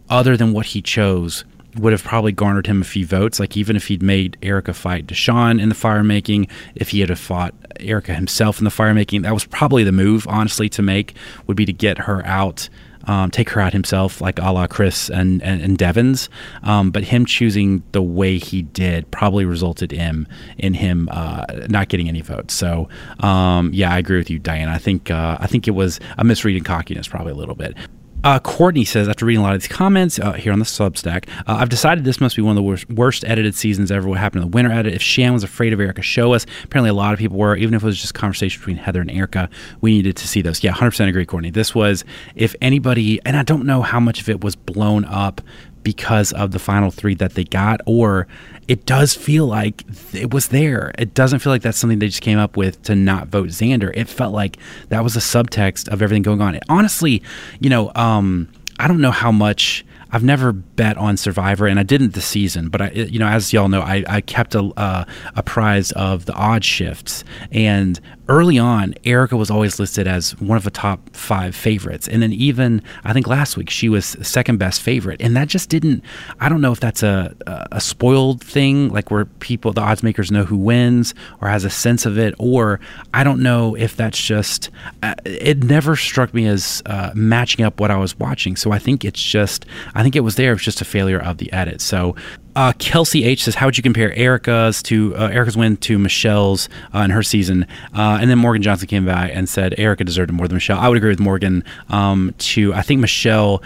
other 0.08 0.36
than 0.36 0.52
what 0.52 0.66
he 0.66 0.82
chose 0.82 1.44
would 1.76 1.92
have 1.92 2.04
probably 2.04 2.32
garnered 2.32 2.66
him 2.66 2.82
a 2.82 2.84
few 2.84 3.06
votes. 3.06 3.40
Like 3.40 3.56
even 3.56 3.76
if 3.76 3.88
he'd 3.88 4.02
made 4.02 4.36
Erika 4.42 4.72
fight 4.72 5.06
Deshawn 5.06 5.60
in 5.60 5.68
the 5.68 5.74
fire 5.74 6.04
making, 6.04 6.48
if 6.74 6.90
he 6.90 7.00
had 7.00 7.08
have 7.08 7.18
fought 7.18 7.54
Erika 7.80 8.14
himself 8.14 8.58
in 8.58 8.64
the 8.64 8.70
fire 8.70 8.94
making, 8.94 9.22
that 9.22 9.34
was 9.34 9.44
probably 9.44 9.84
the 9.84 9.92
move, 9.92 10.26
honestly, 10.28 10.68
to 10.70 10.82
make 10.82 11.14
would 11.46 11.56
be 11.56 11.66
to 11.66 11.72
get 11.72 11.98
her 11.98 12.24
out 12.26 12.68
um, 13.06 13.30
take 13.30 13.50
her 13.50 13.60
out 13.60 13.72
himself, 13.72 14.20
like 14.20 14.38
a 14.38 14.50
la 14.50 14.66
Chris 14.66 15.08
and, 15.10 15.42
and, 15.42 15.62
and 15.62 15.78
Devon's. 15.78 16.28
Um, 16.62 16.90
but 16.90 17.04
him 17.04 17.26
choosing 17.26 17.82
the 17.92 18.02
way 18.02 18.38
he 18.38 18.62
did 18.62 19.10
probably 19.10 19.44
resulted 19.44 19.92
in 19.92 20.26
in 20.58 20.74
him 20.74 21.08
uh, 21.10 21.44
not 21.68 21.88
getting 21.88 22.08
any 22.08 22.20
votes. 22.20 22.54
So 22.54 22.88
um, 23.20 23.70
yeah, 23.72 23.92
I 23.92 23.98
agree 23.98 24.18
with 24.18 24.30
you, 24.30 24.38
Diane. 24.38 24.68
I 24.68 24.78
think 24.78 25.10
uh, 25.10 25.38
I 25.40 25.46
think 25.46 25.68
it 25.68 25.72
was 25.72 26.00
a 26.18 26.24
misreading 26.24 26.64
cockiness, 26.64 27.08
probably 27.08 27.32
a 27.32 27.36
little 27.36 27.54
bit. 27.54 27.76
Uh, 28.24 28.38
Courtney 28.38 28.86
says, 28.86 29.06
after 29.06 29.26
reading 29.26 29.40
a 29.40 29.42
lot 29.42 29.54
of 29.54 29.60
these 29.60 29.68
comments 29.68 30.18
uh, 30.18 30.32
here 30.32 30.50
on 30.50 30.58
the 30.58 30.64
Substack, 30.64 31.28
uh, 31.40 31.56
I've 31.60 31.68
decided 31.68 32.04
this 32.04 32.22
must 32.22 32.36
be 32.36 32.40
one 32.40 32.52
of 32.52 32.56
the 32.56 32.62
worst, 32.62 32.88
worst, 32.88 33.22
edited 33.26 33.54
seasons 33.54 33.92
ever. 33.92 34.08
What 34.08 34.18
happened 34.18 34.42
in 34.42 34.50
the 34.50 34.56
winter 34.56 34.72
edit? 34.72 34.94
If 34.94 35.02
Shan 35.02 35.34
was 35.34 35.44
afraid 35.44 35.74
of 35.74 35.80
Erika, 35.80 36.00
show 36.00 36.32
us. 36.32 36.46
Apparently, 36.64 36.88
a 36.88 36.94
lot 36.94 37.12
of 37.12 37.18
people 37.18 37.36
were. 37.36 37.54
Even 37.54 37.74
if 37.74 37.82
it 37.82 37.86
was 37.86 38.00
just 38.00 38.14
conversation 38.14 38.58
between 38.58 38.78
Heather 38.78 39.02
and 39.02 39.10
Erika, 39.10 39.50
we 39.82 39.90
needed 39.92 40.16
to 40.16 40.26
see 40.26 40.40
those. 40.40 40.64
Yeah, 40.64 40.72
100% 40.72 41.06
agree, 41.06 41.26
Courtney. 41.26 41.50
This 41.50 41.74
was, 41.74 42.02
if 42.34 42.56
anybody, 42.62 43.20
and 43.26 43.36
I 43.36 43.42
don't 43.42 43.66
know 43.66 43.82
how 43.82 44.00
much 44.00 44.22
of 44.22 44.30
it 44.30 44.42
was 44.42 44.56
blown 44.56 45.04
up 45.04 45.42
because 45.84 46.32
of 46.32 46.50
the 46.50 46.58
final 46.58 46.90
three 46.90 47.14
that 47.14 47.34
they 47.34 47.44
got, 47.44 47.80
or 47.86 48.26
it 48.66 48.86
does 48.86 49.14
feel 49.14 49.46
like 49.46 49.84
it 50.12 50.32
was 50.32 50.48
there. 50.48 50.92
It 50.98 51.14
doesn't 51.14 51.38
feel 51.40 51.52
like 51.52 51.62
that's 51.62 51.78
something 51.78 51.98
they 51.98 52.08
just 52.08 52.22
came 52.22 52.38
up 52.38 52.56
with 52.56 52.82
to 52.84 52.96
not 52.96 53.28
vote 53.28 53.50
Xander. 53.50 53.92
It 53.94 54.08
felt 54.08 54.32
like 54.32 54.56
that 54.88 55.04
was 55.04 55.14
a 55.14 55.20
subtext 55.20 55.88
of 55.88 56.02
everything 56.02 56.22
going 56.22 56.40
on. 56.40 56.54
It, 56.56 56.62
honestly, 56.68 57.22
you 57.60 57.70
know, 57.70 57.92
um, 57.94 58.48
I 58.78 58.88
don't 58.88 59.00
know 59.00 59.10
how 59.12 59.30
much 59.30 59.84
I've 60.14 60.22
never 60.22 60.52
bet 60.52 60.96
on 60.96 61.16
Survivor, 61.16 61.66
and 61.66 61.80
I 61.80 61.82
didn't 61.82 62.14
this 62.14 62.24
season. 62.24 62.68
But 62.68 62.80
I, 62.80 62.90
you 62.90 63.18
know, 63.18 63.26
as 63.26 63.52
y'all 63.52 63.68
know, 63.68 63.80
I, 63.80 64.04
I 64.08 64.20
kept 64.20 64.54
a, 64.54 64.62
uh, 64.76 65.04
apprised 65.34 65.92
of 65.94 66.26
the 66.26 66.32
odd 66.34 66.64
shifts. 66.64 67.24
And 67.50 68.00
early 68.28 68.56
on, 68.56 68.94
Erika 69.04 69.36
was 69.36 69.50
always 69.50 69.78
listed 69.80 70.06
as 70.06 70.38
one 70.40 70.56
of 70.56 70.64
the 70.64 70.70
top 70.70 71.14
five 71.16 71.54
favorites, 71.54 72.08
and 72.08 72.22
then 72.22 72.32
even 72.32 72.80
I 73.02 73.12
think 73.12 73.26
last 73.26 73.56
week 73.56 73.70
she 73.70 73.88
was 73.88 74.16
second 74.22 74.58
best 74.58 74.80
favorite, 74.80 75.20
and 75.20 75.36
that 75.36 75.48
just 75.48 75.68
didn't. 75.68 76.04
I 76.40 76.48
don't 76.48 76.60
know 76.60 76.72
if 76.72 76.80
that's 76.80 77.02
a 77.02 77.34
a 77.72 77.80
spoiled 77.80 78.42
thing, 78.42 78.90
like 78.90 79.10
where 79.10 79.24
people, 79.24 79.72
the 79.72 79.80
odds 79.80 80.02
makers, 80.02 80.30
know 80.30 80.44
who 80.44 80.56
wins 80.56 81.14
or 81.40 81.48
has 81.48 81.64
a 81.64 81.70
sense 81.70 82.06
of 82.06 82.18
it, 82.18 82.34
or 82.38 82.80
I 83.12 83.24
don't 83.24 83.42
know 83.42 83.74
if 83.74 83.96
that's 83.96 84.20
just. 84.20 84.70
Uh, 85.02 85.14
it 85.24 85.64
never 85.64 85.96
struck 85.96 86.32
me 86.32 86.46
as 86.46 86.82
uh, 86.86 87.10
matching 87.14 87.64
up 87.64 87.80
what 87.80 87.90
I 87.90 87.96
was 87.96 88.18
watching, 88.18 88.54
so 88.54 88.70
I 88.70 88.78
think 88.78 89.04
it's 89.04 89.22
just. 89.22 89.66
I 89.94 90.02
think 90.04 90.14
it 90.14 90.20
was 90.20 90.36
there. 90.36 90.50
It 90.50 90.54
was 90.54 90.62
just 90.62 90.80
a 90.80 90.84
failure 90.84 91.18
of 91.18 91.38
the 91.38 91.52
edit. 91.52 91.80
So 91.80 92.14
uh, 92.54 92.72
Kelsey 92.78 93.24
H 93.24 93.44
says, 93.44 93.56
"How 93.56 93.66
would 93.66 93.76
you 93.76 93.82
compare 93.82 94.12
Erika's 94.12 94.82
to 94.84 95.16
uh, 95.16 95.28
Erika's 95.28 95.56
win 95.56 95.76
to 95.78 95.98
Michelle's 95.98 96.68
uh, 96.94 97.00
in 97.00 97.10
her 97.10 97.22
season?" 97.22 97.66
Uh, 97.92 98.18
and 98.20 98.30
then 98.30 98.38
Morgan 98.38 98.62
Johnson 98.62 98.86
came 98.86 99.06
by 99.06 99.30
and 99.30 99.48
said 99.48 99.74
Erika 99.78 100.04
deserved 100.04 100.30
more 100.30 100.46
than 100.46 100.54
Michelle. 100.54 100.78
I 100.78 100.88
would 100.88 100.96
agree 100.96 101.10
with 101.10 101.20
Morgan. 101.20 101.64
Um, 101.88 102.34
to 102.38 102.72
I 102.74 102.82
think 102.82 103.00
Michelle. 103.00 103.62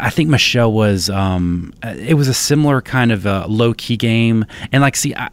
I 0.00 0.10
think 0.10 0.28
Michelle 0.28 0.72
was. 0.72 1.08
Um, 1.08 1.72
it 1.82 2.14
was 2.14 2.26
a 2.26 2.34
similar 2.34 2.80
kind 2.80 3.12
of 3.12 3.24
low 3.48 3.74
key 3.74 3.96
game, 3.96 4.44
and 4.72 4.82
like, 4.82 4.96
see, 4.96 5.14
I, 5.14 5.28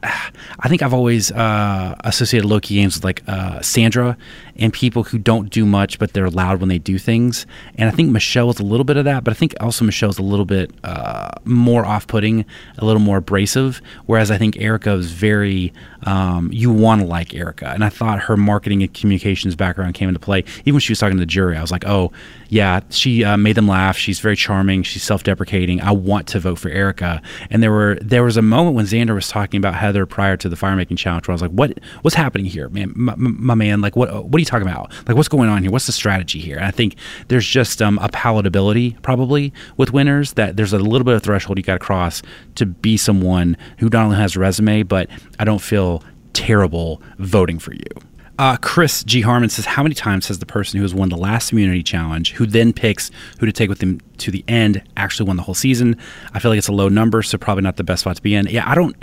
I 0.60 0.70
think 0.70 0.84
I've 0.84 0.93
always 0.93 1.32
uh, 1.32 1.95
associated 2.02 2.47
low 2.47 2.60
key 2.60 2.76
games 2.76 2.95
with 2.95 3.04
like 3.04 3.24
uh, 3.28 3.62
Sandra 3.62 4.18
and 4.58 4.72
people 4.74 5.04
who 5.04 5.18
don't 5.18 5.49
do 5.49 5.66
much, 5.66 5.99
but 5.99 6.14
they're 6.14 6.30
loud 6.30 6.60
when 6.60 6.70
they 6.70 6.78
do 6.78 6.97
things. 6.97 7.45
And 7.78 7.89
I 7.89 7.91
think 7.91 8.10
Michelle 8.10 8.49
is 8.49 8.60
a 8.60 8.64
little 8.64 8.84
bit 8.84 8.97
of 8.97 9.06
that, 9.06 9.24
but 9.24 9.32
I 9.32 9.36
think 9.36 9.56
also 9.60 9.86
Michelle's 9.86 10.20
a 10.20 10.24
little 10.24 10.45
bit 10.45 10.72
uh, 10.84 11.32
more 11.45 11.86
off 11.86 12.08
putting, 12.08 12.45
a 12.78 12.86
little 12.86 13.02
more 13.02 13.18
abrasive. 13.18 13.82
Whereas 14.06 14.32
I 14.32 14.38
think 14.38 14.58
Erika 14.60 14.93
was 14.93 15.12
very, 15.12 15.74
um, 16.04 16.49
you 16.52 16.72
want 16.72 17.02
to 17.02 17.08
like 17.08 17.34
Erika. 17.34 17.70
And 17.70 17.84
I 17.84 17.89
thought 17.89 18.20
her 18.22 18.38
marketing 18.38 18.84
and 18.84 18.93
communications 18.93 19.56
background 19.56 19.93
came 19.93 20.10
into 20.10 20.20
play. 20.20 20.43
Even 20.62 20.76
when 20.76 20.82
she 20.82 20.91
was 20.91 20.99
talking 20.99 21.18
to 21.18 21.22
the 21.22 21.26
jury, 21.26 21.58
I 21.58 21.62
was 21.62 21.72
like, 21.72 21.86
oh, 21.86 22.12
yeah, 22.49 22.82
she 22.89 23.24
uh, 23.24 23.38
made 23.38 23.56
them 23.56 23.68
laugh. 23.68 23.95
She's 23.95 24.20
very 24.20 24.36
charming. 24.36 24.84
She's 24.84 25.04
self 25.04 25.24
deprecating. 25.24 25.82
I 25.82 25.91
want 25.91 26.28
to 26.28 26.39
vote 26.39 26.60
for 26.60 26.70
Erika. 26.70 27.22
And 27.49 27.64
there 27.64 27.72
were 27.72 27.97
there 28.02 28.24
was 28.24 28.36
a 28.36 28.41
moment 28.41 28.76
when 28.76 28.86
Xander 28.86 29.16
was 29.16 29.30
talking 29.30 29.58
about 29.58 29.76
Heather 29.76 30.06
prior 30.06 30.36
to 30.38 30.49
the 30.49 30.58
fire 30.58 30.76
making 30.76 30.97
challenge 30.97 31.28
where 31.28 31.34
I 31.34 31.36
was 31.36 31.41
like, 31.41 31.52
what 31.52 31.80
what's 32.02 32.16
happening 32.16 32.45
here, 32.45 32.68
man? 32.68 32.91
My, 32.93 33.14
my 33.18 33.56
man, 33.56 33.80
like, 33.80 33.95
what, 33.95 34.26
what 34.26 34.36
are 34.36 34.39
you 34.39 34.45
talking 34.52 34.68
about? 34.68 34.91
Like, 35.08 35.16
what's 35.16 35.30
going 35.30 35.49
on 35.49 35.64
here? 35.64 35.72
What's 35.72 35.88
the 35.88 35.91
strategy 35.91 36.39
here? 36.39 36.58
And 36.58 36.66
I 36.66 36.72
think 36.72 36.95
there's 37.30 37.47
just 37.47 37.82
um, 37.82 37.97
a 37.99 38.10
palatability 38.10 39.02
probably 39.02 39.54
with 39.78 39.93
winners 39.93 40.34
that 40.34 40.58
there's 40.58 40.74
a 40.74 40.80
little 40.80 41.06
bit 41.06 41.16
of 41.16 41.24
threshold 41.24 41.58
you 41.58 41.64
got 41.64 41.74
to 41.74 41.80
cross 41.80 42.22
to 42.56 42.66
be 42.66 42.97
someone 42.97 43.58
who 43.80 43.89
not 43.89 44.06
only 44.06 44.18
has 44.18 44.36
a 44.36 44.39
resume, 44.39 44.84
but 44.84 45.10
I 45.39 45.45
don't 45.45 45.62
feel 45.62 46.04
terrible 46.34 47.02
voting 47.18 47.60
for 47.60 47.74
you. 47.74 48.11
Uh, 48.41 48.57
Chris 48.57 49.03
G. 49.03 49.21
Harmon 49.21 49.49
says, 49.49 49.67
How 49.67 49.83
many 49.83 49.93
times 49.93 50.27
has 50.29 50.39
the 50.39 50.47
person 50.47 50.77
who 50.77 50.83
has 50.83 50.95
won 50.95 51.09
the 51.09 51.15
last 51.15 51.51
immunity 51.51 51.83
challenge, 51.83 52.31
who 52.31 52.47
then 52.47 52.73
picks 52.73 53.11
who 53.39 53.45
to 53.45 53.51
take 53.51 53.69
with 53.69 53.77
them 53.77 54.01
to 54.17 54.31
the 54.31 54.43
end, 54.47 54.81
actually 54.97 55.27
won 55.27 55.35
the 55.35 55.43
whole 55.43 55.53
season? 55.53 55.95
I 56.33 56.39
feel 56.39 56.49
like 56.49 56.57
it's 56.57 56.67
a 56.67 56.73
low 56.73 56.89
number, 56.89 57.21
so 57.21 57.37
probably 57.37 57.61
not 57.61 57.77
the 57.77 57.83
best 57.83 58.01
spot 58.01 58.15
to 58.15 58.21
be 58.23 58.33
in. 58.33 58.47
Yeah, 58.47 58.67
I 58.67 58.73
don't, 58.73 58.95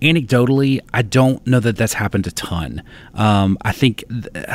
anecdotally, 0.00 0.80
I 0.94 1.02
don't 1.02 1.46
know 1.46 1.60
that 1.60 1.76
that's 1.76 1.92
happened 1.92 2.26
a 2.26 2.30
ton. 2.30 2.82
Um, 3.12 3.58
I 3.60 3.72
think. 3.72 4.02
Th- 4.08 4.46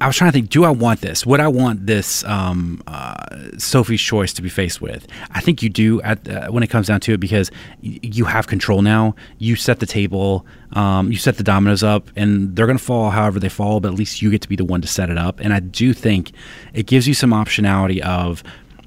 I 0.00 0.06
was 0.06 0.16
trying 0.16 0.30
to 0.30 0.32
think, 0.32 0.50
do 0.50 0.64
I 0.64 0.70
want 0.70 1.00
this? 1.00 1.24
Would 1.26 1.40
I 1.40 1.48
want 1.48 1.86
this 1.86 2.24
um, 2.24 2.82
uh, 2.86 3.14
Sophie's 3.58 4.00
choice 4.00 4.32
to 4.34 4.42
be 4.42 4.48
faced 4.48 4.80
with? 4.80 5.06
I 5.30 5.40
think 5.40 5.62
you 5.62 5.68
do 5.68 6.00
at, 6.02 6.28
uh, 6.28 6.48
when 6.48 6.62
it 6.62 6.68
comes 6.70 6.86
down 6.88 7.00
to 7.00 7.14
it 7.14 7.20
because 7.20 7.50
y- 7.82 7.98
you 8.02 8.24
have 8.24 8.46
control 8.46 8.82
now. 8.82 9.14
You 9.38 9.56
set 9.56 9.80
the 9.80 9.86
table, 9.86 10.44
um, 10.72 11.12
you 11.12 11.18
set 11.18 11.36
the 11.36 11.42
dominoes 11.44 11.82
up, 11.82 12.10
and 12.16 12.56
they're 12.56 12.66
going 12.66 12.78
to 12.78 12.84
fall 12.84 13.10
however 13.10 13.38
they 13.38 13.48
fall, 13.48 13.80
but 13.80 13.88
at 13.92 13.94
least 13.94 14.22
you 14.22 14.30
get 14.30 14.40
to 14.42 14.48
be 14.48 14.56
the 14.56 14.64
one 14.64 14.80
to 14.82 14.88
set 14.88 15.10
it 15.10 15.18
up. 15.18 15.40
And 15.40 15.52
I 15.52 15.60
do 15.60 15.92
think 15.92 16.32
it 16.72 16.86
gives 16.86 17.06
you 17.06 17.14
some 17.14 17.30
optionality 17.30 18.00
of 18.00 18.42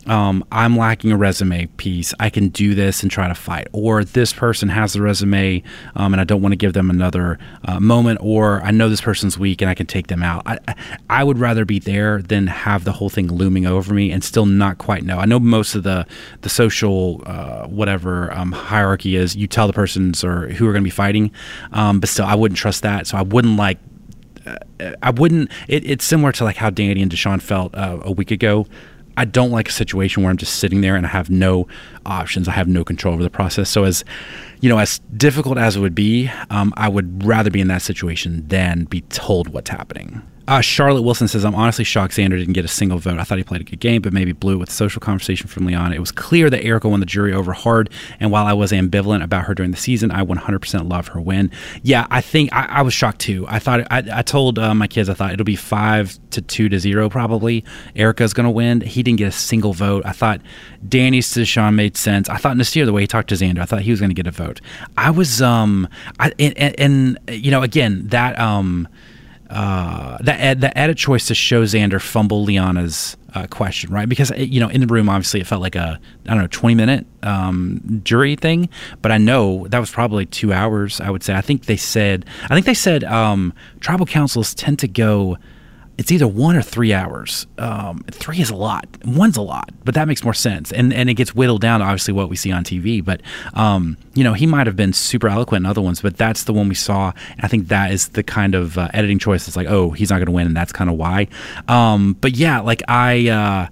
um, 0.07 0.43
I'm 0.51 0.77
lacking 0.77 1.11
a 1.11 1.17
resume 1.17 1.65
piece. 1.77 2.13
I 2.19 2.29
can 2.29 2.49
do 2.49 2.75
this 2.75 3.01
and 3.01 3.11
try 3.11 3.27
to 3.27 3.35
fight. 3.35 3.67
Or 3.71 4.03
this 4.03 4.33
person 4.33 4.69
has 4.69 4.93
the 4.93 5.01
resume 5.01 5.63
um, 5.95 6.13
and 6.13 6.21
I 6.21 6.23
don't 6.23 6.41
want 6.41 6.53
to 6.53 6.57
give 6.57 6.73
them 6.73 6.89
another 6.89 7.39
uh, 7.65 7.79
moment. 7.79 8.19
Or 8.21 8.61
I 8.61 8.71
know 8.71 8.89
this 8.89 9.01
person's 9.01 9.37
weak 9.37 9.61
and 9.61 9.69
I 9.69 9.73
can 9.73 9.87
take 9.87 10.07
them 10.07 10.23
out. 10.23 10.43
I, 10.45 10.59
I 11.09 11.23
would 11.23 11.39
rather 11.39 11.65
be 11.65 11.79
there 11.79 12.21
than 12.21 12.47
have 12.47 12.83
the 12.83 12.91
whole 12.91 13.09
thing 13.09 13.27
looming 13.27 13.65
over 13.65 13.93
me 13.93 14.11
and 14.11 14.23
still 14.23 14.45
not 14.45 14.77
quite 14.77 15.03
know. 15.03 15.17
I 15.17 15.25
know 15.25 15.39
most 15.39 15.75
of 15.75 15.83
the 15.83 16.05
the 16.41 16.49
social 16.49 17.21
uh, 17.25 17.67
whatever 17.67 18.31
um, 18.33 18.51
hierarchy 18.51 19.15
is. 19.15 19.35
You 19.35 19.47
tell 19.47 19.67
the 19.67 19.73
persons 19.73 20.23
or 20.23 20.49
who 20.49 20.67
are 20.67 20.71
going 20.71 20.83
to 20.83 20.87
be 20.87 20.91
fighting, 20.91 21.31
um, 21.71 21.99
but 21.99 22.09
still 22.09 22.25
I 22.25 22.35
wouldn't 22.35 22.57
trust 22.57 22.83
that. 22.83 23.07
So 23.07 23.17
I 23.17 23.21
wouldn't 23.21 23.57
like 23.57 23.79
uh, 24.45 24.57
I 25.01 25.11
wouldn't. 25.11 25.51
It, 25.67 25.89
it's 25.89 26.05
similar 26.05 26.31
to 26.33 26.43
like 26.43 26.57
how 26.57 26.69
Danny 26.69 27.01
and 27.01 27.11
Deshawn 27.11 27.41
felt 27.41 27.73
uh, 27.75 27.99
a 28.01 28.11
week 28.11 28.31
ago. 28.31 28.67
I 29.17 29.25
don't 29.25 29.51
like 29.51 29.69
a 29.69 29.71
situation 29.71 30.23
where 30.23 30.29
I'm 30.29 30.37
just 30.37 30.55
sitting 30.55 30.81
there 30.81 30.95
and 30.95 31.05
I 31.05 31.09
have 31.09 31.29
no 31.29 31.67
options. 32.05 32.47
I 32.47 32.51
have 32.51 32.67
no 32.67 32.83
control 32.83 33.13
over 33.13 33.23
the 33.23 33.29
process. 33.29 33.69
So 33.69 33.83
as 33.83 34.03
you 34.61 34.69
know, 34.69 34.77
as 34.77 34.99
difficult 35.15 35.57
as 35.57 35.75
it 35.75 35.79
would 35.79 35.95
be, 35.95 36.29
um, 36.49 36.73
I 36.75 36.89
would 36.89 37.23
rather 37.23 37.51
be 37.51 37.61
in 37.61 37.67
that 37.67 37.81
situation 37.81 38.47
than 38.47 38.85
be 38.85 39.01
told 39.01 39.49
what's 39.49 39.69
happening. 39.69 40.21
Uh, 40.47 40.61
Charlotte 40.61 41.01
Wilson 41.01 41.27
says, 41.27 41.43
I'm 41.43 41.55
honestly 41.55 41.83
shocked 41.83 42.13
Xander 42.13 42.37
didn't 42.37 42.53
get 42.53 42.65
a 42.65 42.69
single 42.69 42.99
vote. 42.99 43.17
I 43.17 43.23
thought 43.23 43.39
he 43.39 43.43
played 43.43 43.61
a 43.61 43.63
good 43.63 43.79
game, 43.79 44.01
but 44.01 44.13
maybe 44.13 44.31
blew 44.31 44.55
it 44.55 44.57
with 44.57 44.71
social 44.71 44.99
conversation 44.99 45.47
from 45.47 45.65
Leon. 45.65 45.91
It 45.91 45.99
was 45.99 46.11
clear 46.11 46.49
that 46.51 46.63
Erika 46.63 46.87
won 46.87 46.99
the 46.99 47.05
jury 47.05 47.33
over 47.33 47.53
hard, 47.53 47.89
and 48.19 48.31
while 48.31 48.45
I 48.45 48.53
was 48.53 48.71
ambivalent 48.71 49.23
about 49.23 49.45
her 49.45 49.55
during 49.55 49.71
the 49.71 49.77
season, 49.77 50.11
I 50.11 50.23
100% 50.23 50.89
love 50.89 51.07
her 51.09 51.21
win. 51.21 51.49
Yeah, 51.81 52.05
I 52.11 52.21
think 52.21 52.53
I, 52.53 52.65
I 52.65 52.81
was 52.83 52.93
shocked 52.93 53.19
too. 53.19 53.45
I 53.47 53.57
thought, 53.57 53.81
I, 53.91 54.03
I 54.11 54.21
told 54.21 54.59
uh, 54.59 54.75
my 54.75 54.87
kids, 54.87 55.09
I 55.09 55.15
thought 55.15 55.33
it'll 55.33 55.45
be 55.45 55.55
five 55.55 56.17
to 56.31 56.41
two 56.41 56.69
to 56.69 56.79
zero 56.79 57.09
probably. 57.09 57.65
Erika's 57.95 58.33
going 58.33 58.45
to 58.45 58.51
win. 58.51 58.81
He 58.81 59.01
didn't 59.01 59.17
get 59.17 59.27
a 59.29 59.31
single 59.31 59.73
vote. 59.73 60.05
I 60.05 60.11
thought 60.11 60.41
Danny's 60.87 61.31
to 61.31 61.45
Sean 61.45 61.75
made 61.75 61.97
sense. 61.97 62.29
I 62.29 62.37
thought 62.37 62.55
Naseer, 62.55 62.85
the 62.85 62.93
way 62.93 63.01
he 63.01 63.07
talked 63.07 63.29
to 63.29 63.35
Xander, 63.35 63.59
I 63.59 63.65
thought 63.65 63.81
he 63.81 63.91
was 63.91 63.99
going 63.99 64.11
to 64.11 64.15
get 64.15 64.27
a 64.27 64.31
vote. 64.31 64.61
I 64.95 65.09
was, 65.09 65.41
um, 65.41 65.87
I, 66.19 66.31
and, 66.37 66.57
and, 66.57 66.79
and 66.79 67.19
you 67.43 67.49
know, 67.49 67.63
again, 67.63 68.07
that, 68.09 68.37
um, 68.39 68.87
uh, 69.55 70.17
the 70.17 70.55
the 70.59 70.77
added 70.77 70.97
choice 70.97 71.27
to 71.27 71.33
show 71.33 71.63
Xander 71.63 72.01
fumble 72.01 72.45
Liana's 72.45 73.15
uh, 73.33 73.47
question, 73.47 73.89
right? 73.89 74.07
Because 74.07 74.29
you 74.35 74.59
know, 74.59 74.67
in 74.67 74.81
the 74.81 74.87
room, 74.87 75.07
obviously, 75.07 75.39
it 75.39 75.47
felt 75.47 75.61
like 75.61 75.75
a 75.75 75.97
I 76.25 76.29
don't 76.29 76.39
know, 76.39 76.47
twenty 76.47 76.75
minute 76.75 77.07
um, 77.23 78.01
jury 78.03 78.35
thing, 78.35 78.67
but 79.01 79.13
I 79.13 79.17
know 79.17 79.65
that 79.69 79.79
was 79.79 79.89
probably 79.89 80.25
two 80.25 80.51
hours. 80.51 80.99
I 80.99 81.09
would 81.09 81.23
say. 81.23 81.35
I 81.35 81.41
think 81.41 81.67
they 81.67 81.77
said. 81.77 82.25
I 82.43 82.49
think 82.49 82.65
they 82.65 82.73
said 82.73 83.05
um, 83.05 83.53
tribal 83.79 84.05
councils 84.05 84.53
tend 84.53 84.77
to 84.79 84.89
go 84.89 85.37
it's 85.97 86.11
either 86.11 86.27
one 86.27 86.55
or 86.55 86.61
three 86.61 86.93
hours. 86.93 87.47
Um, 87.57 88.03
three 88.11 88.39
is 88.39 88.49
a 88.49 88.55
lot. 88.55 88.85
One's 89.05 89.37
a 89.37 89.41
lot, 89.41 89.71
but 89.83 89.95
that 89.95 90.07
makes 90.07 90.23
more 90.23 90.33
sense. 90.33 90.71
And 90.71 90.93
and 90.93 91.09
it 91.09 91.13
gets 91.13 91.33
whittled 91.33 91.61
down 91.61 91.79
to 91.79 91.85
obviously 91.85 92.13
what 92.13 92.29
we 92.29 92.35
see 92.35 92.51
on 92.51 92.63
TV. 92.63 93.03
But 93.03 93.21
um, 93.53 93.97
you 94.13 94.23
know, 94.23 94.33
he 94.33 94.45
might 94.45 94.67
have 94.67 94.75
been 94.75 94.93
super 94.93 95.29
eloquent 95.29 95.63
in 95.63 95.69
other 95.69 95.81
ones, 95.81 96.01
but 96.01 96.17
that's 96.17 96.43
the 96.43 96.53
one 96.53 96.67
we 96.67 96.75
saw. 96.75 97.13
And 97.31 97.41
I 97.41 97.47
think 97.47 97.69
that 97.69 97.91
is 97.91 98.09
the 98.09 98.23
kind 98.23 98.55
of 98.55 98.77
uh, 98.77 98.89
editing 98.93 99.19
choice. 99.19 99.47
It's 99.47 99.55
like, 99.55 99.67
oh, 99.67 99.91
he's 99.91 100.09
not 100.09 100.17
going 100.17 100.27
to 100.27 100.31
win, 100.33 100.47
and 100.47 100.55
that's 100.55 100.73
kind 100.73 100.89
of 100.89 100.97
why. 100.97 101.27
Um, 101.67 102.17
but 102.19 102.35
yeah, 102.35 102.59
like 102.59 102.83
I. 102.87 103.29
Uh, 103.29 103.67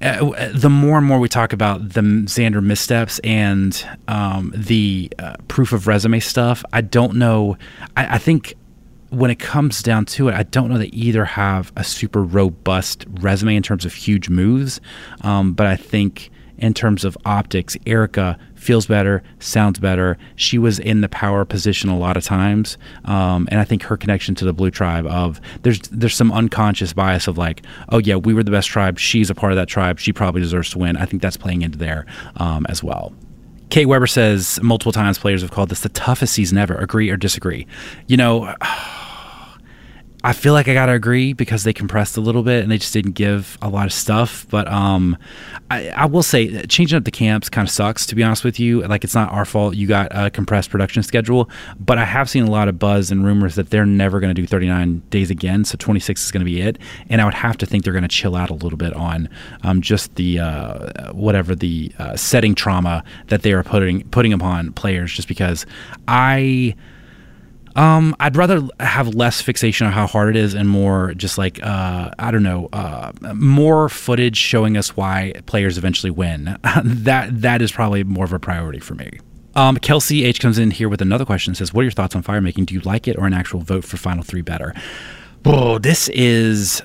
uh, 0.00 0.52
the 0.54 0.70
more 0.70 0.96
and 0.96 1.04
more 1.04 1.18
we 1.18 1.28
talk 1.28 1.52
about 1.52 1.88
the 1.94 2.00
Xander 2.00 2.62
missteps 2.62 3.18
and 3.24 3.84
um, 4.06 4.52
the 4.54 5.10
uh, 5.18 5.34
proof 5.48 5.72
of 5.72 5.88
resume 5.88 6.20
stuff, 6.20 6.64
I 6.72 6.82
don't 6.82 7.16
know. 7.16 7.56
I, 7.96 8.14
I 8.14 8.18
think 8.18 8.54
when 9.10 9.30
it 9.30 9.38
comes 9.38 9.82
down 9.82 10.04
to 10.04 10.28
it, 10.28 10.34
I 10.34 10.42
don't 10.42 10.68
know 10.68 10.78
that 10.78 10.92
either 10.94 11.24
have 11.24 11.72
a 11.76 11.84
super 11.84 12.22
robust 12.22 13.06
resume 13.20 13.56
in 13.56 13.62
terms 13.62 13.84
of 13.84 13.94
huge 13.94 14.28
moves. 14.28 14.80
Um, 15.22 15.52
but 15.52 15.66
I 15.66 15.76
think 15.76 16.30
in 16.58 16.74
terms 16.74 17.04
of 17.04 17.16
optics, 17.24 17.76
Erika 17.86 18.38
feels 18.54 18.86
better, 18.86 19.22
sounds 19.38 19.78
better. 19.78 20.18
She 20.36 20.58
was 20.58 20.78
in 20.78 21.00
the 21.00 21.08
power 21.08 21.44
position 21.44 21.88
a 21.88 21.96
lot 21.96 22.16
of 22.16 22.24
times, 22.24 22.76
um, 23.04 23.48
and 23.50 23.60
I 23.60 23.64
think 23.64 23.84
her 23.84 23.96
connection 23.96 24.34
to 24.36 24.44
the 24.44 24.52
Blue 24.52 24.70
Tribe 24.70 25.06
of 25.06 25.40
there's 25.62 25.80
there's 25.90 26.16
some 26.16 26.32
unconscious 26.32 26.92
bias 26.92 27.28
of 27.28 27.38
like, 27.38 27.64
oh 27.90 27.98
yeah, 27.98 28.16
we 28.16 28.34
were 28.34 28.42
the 28.42 28.50
best 28.50 28.68
tribe. 28.68 28.98
She's 28.98 29.30
a 29.30 29.34
part 29.34 29.52
of 29.52 29.56
that 29.56 29.68
tribe. 29.68 30.00
She 30.00 30.12
probably 30.12 30.40
deserves 30.40 30.70
to 30.70 30.78
win. 30.78 30.96
I 30.96 31.06
think 31.06 31.22
that's 31.22 31.36
playing 31.36 31.62
into 31.62 31.78
there 31.78 32.06
um, 32.36 32.66
as 32.68 32.82
well. 32.82 33.14
Kate 33.70 33.86
Weber 33.86 34.06
says 34.06 34.58
multiple 34.62 34.92
times 34.92 35.18
players 35.18 35.42
have 35.42 35.50
called 35.50 35.68
this 35.68 35.80
the 35.80 35.88
toughest 35.90 36.34
season 36.34 36.58
ever. 36.58 36.74
Agree 36.74 37.10
or 37.10 37.16
disagree? 37.16 37.66
You 38.06 38.16
know. 38.16 38.54
I 40.28 40.34
feel 40.34 40.52
like 40.52 40.68
I 40.68 40.74
gotta 40.74 40.92
agree 40.92 41.32
because 41.32 41.64
they 41.64 41.72
compressed 41.72 42.18
a 42.18 42.20
little 42.20 42.42
bit 42.42 42.62
and 42.62 42.70
they 42.70 42.76
just 42.76 42.92
didn't 42.92 43.12
give 43.12 43.56
a 43.62 43.68
lot 43.70 43.86
of 43.86 43.94
stuff. 43.94 44.46
But 44.50 44.68
um, 44.68 45.16
I, 45.70 45.88
I 45.88 46.04
will 46.04 46.22
say 46.22 46.66
changing 46.66 46.98
up 46.98 47.04
the 47.04 47.10
camps 47.10 47.48
kind 47.48 47.66
of 47.66 47.72
sucks 47.72 48.04
to 48.04 48.14
be 48.14 48.22
honest 48.22 48.44
with 48.44 48.60
you. 48.60 48.82
Like 48.82 49.04
it's 49.04 49.14
not 49.14 49.32
our 49.32 49.46
fault 49.46 49.74
you 49.74 49.86
got 49.86 50.08
a 50.10 50.28
compressed 50.28 50.68
production 50.68 51.02
schedule, 51.02 51.48
but 51.80 51.96
I 51.96 52.04
have 52.04 52.28
seen 52.28 52.44
a 52.44 52.50
lot 52.50 52.68
of 52.68 52.78
buzz 52.78 53.10
and 53.10 53.24
rumors 53.24 53.54
that 53.54 53.70
they're 53.70 53.86
never 53.86 54.20
going 54.20 54.28
to 54.28 54.38
do 54.38 54.46
39 54.46 55.02
days 55.08 55.30
again. 55.30 55.64
So 55.64 55.76
26 55.78 56.26
is 56.26 56.30
going 56.30 56.42
to 56.42 56.44
be 56.44 56.60
it, 56.60 56.76
and 57.08 57.22
I 57.22 57.24
would 57.24 57.32
have 57.32 57.56
to 57.56 57.64
think 57.64 57.84
they're 57.84 57.94
going 57.94 58.02
to 58.02 58.08
chill 58.08 58.36
out 58.36 58.50
a 58.50 58.54
little 58.54 58.76
bit 58.76 58.92
on 58.92 59.30
um, 59.62 59.80
just 59.80 60.14
the 60.16 60.40
uh, 60.40 61.10
whatever 61.14 61.54
the 61.54 61.90
uh, 61.98 62.16
setting 62.16 62.54
trauma 62.54 63.02
that 63.28 63.40
they 63.40 63.54
are 63.54 63.64
putting 63.64 64.06
putting 64.10 64.34
upon 64.34 64.74
players. 64.74 65.10
Just 65.10 65.26
because 65.26 65.64
I 66.06 66.74
um, 67.76 68.14
I'd 68.20 68.36
rather 68.36 68.62
have 68.80 69.14
less 69.14 69.40
fixation 69.40 69.86
on 69.86 69.92
how 69.92 70.06
hard 70.06 70.34
it 70.34 70.36
is 70.36 70.54
and 70.54 70.68
more 70.68 71.14
just 71.14 71.38
like 71.38 71.62
uh, 71.62 72.10
I 72.18 72.30
don't 72.30 72.42
know, 72.42 72.68
uh, 72.72 73.12
more 73.34 73.88
footage 73.88 74.36
showing 74.36 74.76
us 74.76 74.96
why 74.96 75.32
players 75.46 75.78
eventually 75.78 76.10
win. 76.10 76.58
that 76.84 77.40
that 77.42 77.62
is 77.62 77.72
probably 77.72 78.04
more 78.04 78.24
of 78.24 78.32
a 78.32 78.38
priority 78.38 78.80
for 78.80 78.94
me. 78.94 79.18
Um, 79.54 79.76
Kelsey 79.76 80.24
H 80.24 80.40
comes 80.40 80.58
in 80.58 80.70
here 80.70 80.88
with 80.88 81.02
another 81.02 81.24
question. 81.24 81.54
Says, 81.54 81.72
"What 81.72 81.80
are 81.80 81.84
your 81.84 81.92
thoughts 81.92 82.14
on 82.14 82.22
fire 82.22 82.40
making? 82.40 82.66
Do 82.66 82.74
you 82.74 82.80
like 82.80 83.08
it 83.08 83.16
or 83.16 83.26
an 83.26 83.34
actual 83.34 83.60
vote 83.60 83.84
for 83.84 83.96
Final 83.96 84.22
Three 84.22 84.42
better?" 84.42 84.74
Oh, 85.44 85.78
this 85.78 86.08
is 86.10 86.82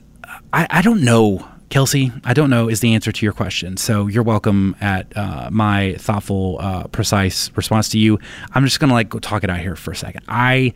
I, 0.51 0.67
I 0.69 0.81
don't 0.81 1.03
know 1.03 1.47
Kelsey, 1.73 2.11
I 2.23 2.35
don't 2.35 2.51
know 2.51 2.69
is 2.69 2.81
the 2.81 2.93
answer 2.93 3.11
to 3.11 3.25
your 3.25 3.33
question. 3.33 3.77
So 3.77 4.05
you're 4.05 4.21
welcome 4.21 4.75
at 4.79 5.11
uh, 5.17 5.49
my 5.51 5.95
thoughtful, 5.95 6.57
uh, 6.59 6.83
precise 6.89 7.49
response 7.55 7.89
to 7.89 7.97
you. 7.97 8.19
I'm 8.51 8.63
just 8.63 8.79
gonna 8.79 8.93
like 8.93 9.09
go 9.09 9.17
talk 9.17 9.43
it 9.43 9.49
out 9.49 9.57
here 9.57 9.75
for 9.75 9.89
a 9.89 9.95
second. 9.95 10.23
I 10.27 10.75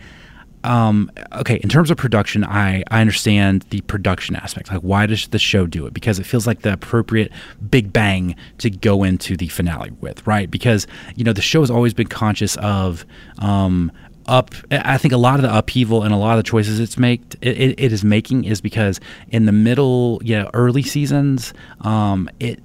um, 0.63 1.11
okay, 1.33 1.57
in 1.57 1.69
terms 1.69 1.91
of 1.91 1.97
production, 1.97 2.43
I, 2.43 2.83
I 2.89 2.99
understand 2.99 3.61
the 3.69 3.81
production 3.81 4.35
aspect. 4.35 4.71
Like, 4.71 4.81
why 4.81 5.05
does 5.05 5.27
the 5.27 5.37
show 5.37 5.67
do 5.67 5.85
it? 5.85 5.93
Because 5.93 6.17
it 6.17 6.25
feels 6.25 6.47
like 6.47 6.63
the 6.63 6.73
appropriate 6.73 7.31
big 7.69 7.93
bang 7.93 8.35
to 8.57 8.71
go 8.71 9.03
into 9.03 9.37
the 9.37 9.49
finale 9.49 9.91
with, 10.01 10.25
right? 10.25 10.49
Because, 10.49 10.87
you 11.15 11.23
know, 11.23 11.31
the 11.31 11.43
show 11.43 11.61
has 11.61 11.69
always 11.69 11.93
been 11.93 12.07
conscious 12.07 12.57
of 12.57 13.05
um, 13.37 13.91
up 14.28 14.53
i 14.71 14.97
think 14.97 15.13
a 15.13 15.17
lot 15.17 15.36
of 15.36 15.41
the 15.41 15.57
upheaval 15.57 16.03
and 16.03 16.13
a 16.13 16.17
lot 16.17 16.38
of 16.38 16.43
the 16.43 16.49
choices 16.49 16.80
it's 16.80 16.97
make 16.97 17.21
it, 17.41 17.80
it, 17.80 17.91
is 17.91 18.03
making 18.03 18.43
is 18.43 18.61
because 18.61 18.99
in 19.30 19.45
the 19.45 19.51
middle 19.51 20.19
yeah 20.23 20.49
early 20.53 20.84
seasons 20.84 21.53
um, 21.82 22.30
it 22.39 22.59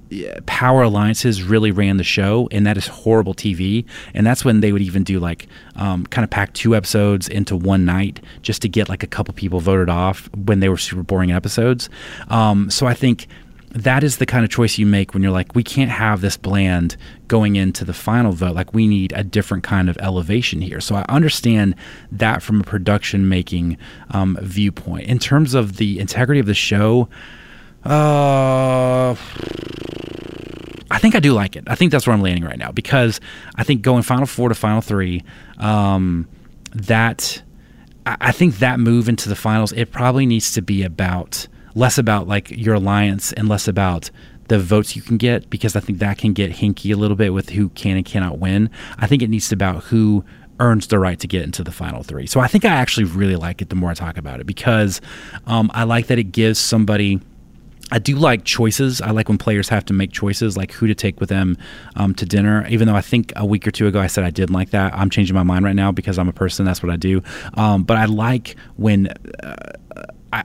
power 0.45 0.83
alliances 0.83 1.43
really 1.43 1.71
ran 1.71 1.97
the 1.97 2.03
show 2.03 2.47
and 2.51 2.65
that 2.65 2.77
is 2.77 2.87
horrible 2.87 3.33
tv 3.33 3.85
and 4.13 4.25
that's 4.25 4.43
when 4.43 4.59
they 4.59 4.71
would 4.71 4.81
even 4.81 5.03
do 5.03 5.19
like 5.19 5.47
um, 5.75 6.05
kind 6.07 6.23
of 6.23 6.29
pack 6.29 6.53
two 6.53 6.75
episodes 6.75 7.27
into 7.27 7.55
one 7.55 7.85
night 7.85 8.19
just 8.41 8.61
to 8.61 8.69
get 8.69 8.89
like 8.89 9.03
a 9.03 9.07
couple 9.07 9.33
people 9.33 9.59
voted 9.59 9.89
off 9.89 10.29
when 10.35 10.59
they 10.59 10.69
were 10.69 10.77
super 10.77 11.03
boring 11.03 11.31
episodes. 11.31 11.89
Um, 12.29 12.69
so 12.69 12.85
i 12.85 12.93
think 12.93 13.27
that 13.73 14.03
is 14.03 14.17
the 14.17 14.25
kind 14.25 14.45
of 14.45 14.51
choice 14.51 14.77
you 14.77 14.85
make 14.85 15.13
when 15.13 15.23
you're 15.23 15.31
like, 15.31 15.55
we 15.55 15.63
can't 15.63 15.89
have 15.89 16.21
this 16.21 16.37
bland 16.37 16.95
going 17.27 17.55
into 17.55 17.83
the 17.83 17.93
final 17.93 18.31
vote. 18.31 18.55
Like, 18.55 18.73
we 18.73 18.87
need 18.87 19.13
a 19.15 19.23
different 19.23 19.63
kind 19.63 19.89
of 19.89 19.97
elevation 19.97 20.61
here. 20.61 20.79
So 20.79 20.95
I 20.95 21.05
understand 21.09 21.75
that 22.11 22.43
from 22.43 22.61
a 22.61 22.63
production 22.63 23.27
making 23.27 23.77
um, 24.11 24.37
viewpoint. 24.41 25.07
In 25.07 25.17
terms 25.17 25.55
of 25.55 25.77
the 25.77 25.99
integrity 25.99 26.39
of 26.39 26.45
the 26.45 26.53
show, 26.53 27.09
uh, 27.83 29.15
I 30.91 30.99
think 30.99 31.15
I 31.15 31.19
do 31.19 31.33
like 31.33 31.55
it. 31.55 31.63
I 31.65 31.73
think 31.73 31.91
that's 31.91 32.05
where 32.05 32.13
I'm 32.13 32.21
landing 32.21 32.43
right 32.43 32.59
now 32.59 32.71
because 32.71 33.19
I 33.55 33.63
think 33.63 33.81
going 33.81 34.03
Final 34.03 34.27
Four 34.27 34.49
to 34.49 34.55
Final 34.55 34.81
Three, 34.81 35.23
um, 35.57 36.27
that 36.75 37.41
I 38.05 38.31
think 38.31 38.57
that 38.57 38.79
move 38.79 39.09
into 39.09 39.29
the 39.29 39.35
finals, 39.35 39.71
it 39.71 39.91
probably 39.91 40.27
needs 40.27 40.51
to 40.53 40.61
be 40.61 40.83
about 40.83 41.47
less 41.75 41.97
about 41.97 42.27
like 42.27 42.49
your 42.51 42.75
alliance 42.75 43.33
and 43.33 43.49
less 43.49 43.67
about 43.67 44.09
the 44.47 44.59
votes 44.59 44.95
you 44.95 45.01
can 45.01 45.17
get 45.17 45.49
because 45.49 45.75
I 45.75 45.79
think 45.79 45.99
that 45.99 46.17
can 46.17 46.33
get 46.33 46.51
hinky 46.51 46.93
a 46.93 46.97
little 46.97 47.15
bit 47.15 47.33
with 47.33 47.49
who 47.49 47.69
can 47.69 47.97
and 47.97 48.05
cannot 48.05 48.39
win. 48.39 48.69
I 48.97 49.07
think 49.07 49.21
it 49.21 49.29
needs 49.29 49.49
to 49.49 49.55
about 49.55 49.85
who 49.85 50.23
earns 50.59 50.87
the 50.87 50.99
right 50.99 51.19
to 51.19 51.27
get 51.27 51.43
into 51.43 51.63
the 51.63 51.71
final 51.71 52.03
three. 52.03 52.27
So 52.27 52.39
I 52.39 52.47
think 52.47 52.65
I 52.65 52.69
actually 52.69 53.05
really 53.05 53.35
like 53.35 53.61
it 53.61 53.69
the 53.69 53.75
more 53.75 53.89
I 53.89 53.93
talk 53.93 54.17
about 54.17 54.39
it 54.39 54.45
because 54.45 55.01
um, 55.47 55.71
I 55.73 55.83
like 55.83 56.07
that 56.07 56.19
it 56.19 56.25
gives 56.25 56.59
somebody. 56.59 57.19
I 57.91 57.99
do 57.99 58.15
like 58.15 58.43
choices. 58.43 59.01
I 59.01 59.11
like 59.11 59.29
when 59.29 59.37
players 59.37 59.69
have 59.69 59.85
to 59.85 59.93
make 59.93 60.11
choices, 60.11 60.57
like 60.57 60.71
who 60.71 60.87
to 60.87 60.95
take 60.95 61.19
with 61.19 61.29
them 61.29 61.57
um, 61.95 62.15
to 62.15 62.25
dinner. 62.25 62.65
Even 62.67 62.87
though 62.87 62.95
I 62.95 63.01
think 63.01 63.33
a 63.35 63.45
week 63.45 63.67
or 63.67 63.71
two 63.71 63.87
ago 63.87 63.99
I 63.99 64.07
said 64.07 64.23
I 64.23 64.29
didn't 64.29 64.53
like 64.53 64.71
that, 64.71 64.93
I'm 64.93 65.09
changing 65.09 65.35
my 65.35 65.43
mind 65.43 65.65
right 65.65 65.75
now 65.75 65.91
because 65.91 66.17
I'm 66.17 66.29
a 66.29 66.33
person. 66.33 66.65
That's 66.65 66.81
what 66.81 66.91
I 66.91 66.95
do. 66.97 67.21
Um, 67.55 67.83
but 67.83 67.97
I 67.97 68.05
like 68.05 68.55
when. 68.75 69.07
Uh, 69.41 69.73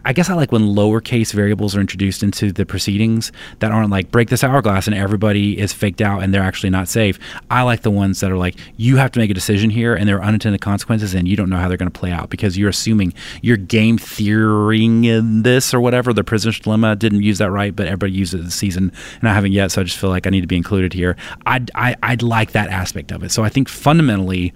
I 0.05 0.13
guess 0.13 0.29
I 0.29 0.35
like 0.35 0.53
when 0.53 0.63
lowercase 0.63 1.33
variables 1.33 1.75
are 1.75 1.81
introduced 1.81 2.23
into 2.23 2.53
the 2.53 2.67
proceedings 2.67 3.33
that 3.61 3.73
aren't 3.73 3.91
like 3.91 4.11
break 4.11 4.29
this 4.29 4.45
hourglass 4.45 4.87
and 4.87 4.95
everybody 4.95 5.59
is 5.59 5.73
faked 5.73 6.03
out 6.03 6.23
and 6.23 6.35
they're 6.35 6.43
actually 6.43 6.69
not 6.69 6.89
safe. 6.89 7.19
I 7.51 7.63
like 7.63 7.81
the 7.83 7.91
ones 7.91 8.21
that 8.21 8.31
are 8.31 8.37
like 8.37 8.57
you 8.77 8.99
have 8.99 9.13
to 9.13 9.19
make 9.19 9.31
a 9.31 9.35
decision 9.35 9.71
here 9.71 9.95
and 9.95 10.07
there 10.07 10.19
are 10.19 10.23
unintended 10.23 10.61
consequences 10.61 11.15
and 11.15 11.27
you 11.27 11.37
don't 11.37 11.49
know 11.49 11.57
how 11.57 11.69
they're 11.69 11.79
going 11.79 11.91
to 11.91 11.99
play 11.99 12.11
out 12.13 12.29
because 12.29 12.59
you're 12.59 12.69
assuming 12.69 13.15
you're 13.41 13.57
game 13.57 13.97
theorying 13.97 15.05
in 15.05 15.43
this 15.43 15.73
or 15.73 15.81
whatever. 15.81 16.13
The 16.13 16.25
prisoner's 16.25 16.61
dilemma 16.61 16.95
didn't 16.95 17.23
use 17.23 17.39
that 17.39 17.51
right, 17.51 17.75
but 17.75 17.87
everybody 17.87 18.13
used 18.13 18.35
it 18.35 18.45
this 18.45 18.55
season 18.55 18.93
and 19.21 19.29
I 19.29 19.33
haven't 19.33 19.53
yet, 19.53 19.71
so 19.73 19.81
I 19.81 19.85
just 19.85 19.97
feel 19.97 20.11
like 20.11 20.27
I 20.27 20.31
need 20.31 20.43
to 20.43 20.47
be 20.47 20.57
included 20.57 20.93
here. 20.93 21.17
I'd, 21.47 21.71
I, 21.75 21.97
I'd 22.03 22.23
like 22.23 22.53
that 22.53 22.69
aspect 22.69 23.11
of 23.11 23.23
it. 23.23 23.33
So 23.33 23.43
I 23.43 23.49
think 23.49 23.71
fundamentally, 23.71 24.53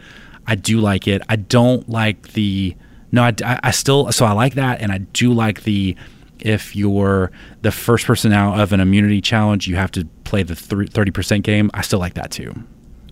I 0.47 0.57
do 0.57 0.79
like 0.81 1.09
it. 1.09 1.23
I 1.31 1.37
don't 1.37 1.89
like 1.89 2.33
the 2.33 2.77
no, 3.13 3.23
I, 3.23 3.61
I 3.63 3.71
still 3.71 4.11
so 4.11 4.25
I 4.27 4.33
like 4.33 4.55
that, 4.55 4.81
and 4.81 4.91
I 4.91 4.99
do 4.99 5.33
like 5.33 5.63
the 5.63 5.97
if 6.41 6.75
you're 6.75 7.31
the 7.61 7.71
first 7.71 8.07
person 8.07 8.33
out 8.33 8.59
of 8.59 8.73
an 8.73 8.81
immunity 8.81 9.21
challenge, 9.21 9.69
you 9.69 9.77
have 9.77 9.93
to 9.93 10.07
play 10.25 10.43
the 10.43 10.57
thirty 10.57 11.11
percent 11.11 11.45
game. 11.45 11.71
I 11.75 11.83
still 11.83 11.99
like 11.99 12.15
that 12.15 12.31
too. 12.31 12.55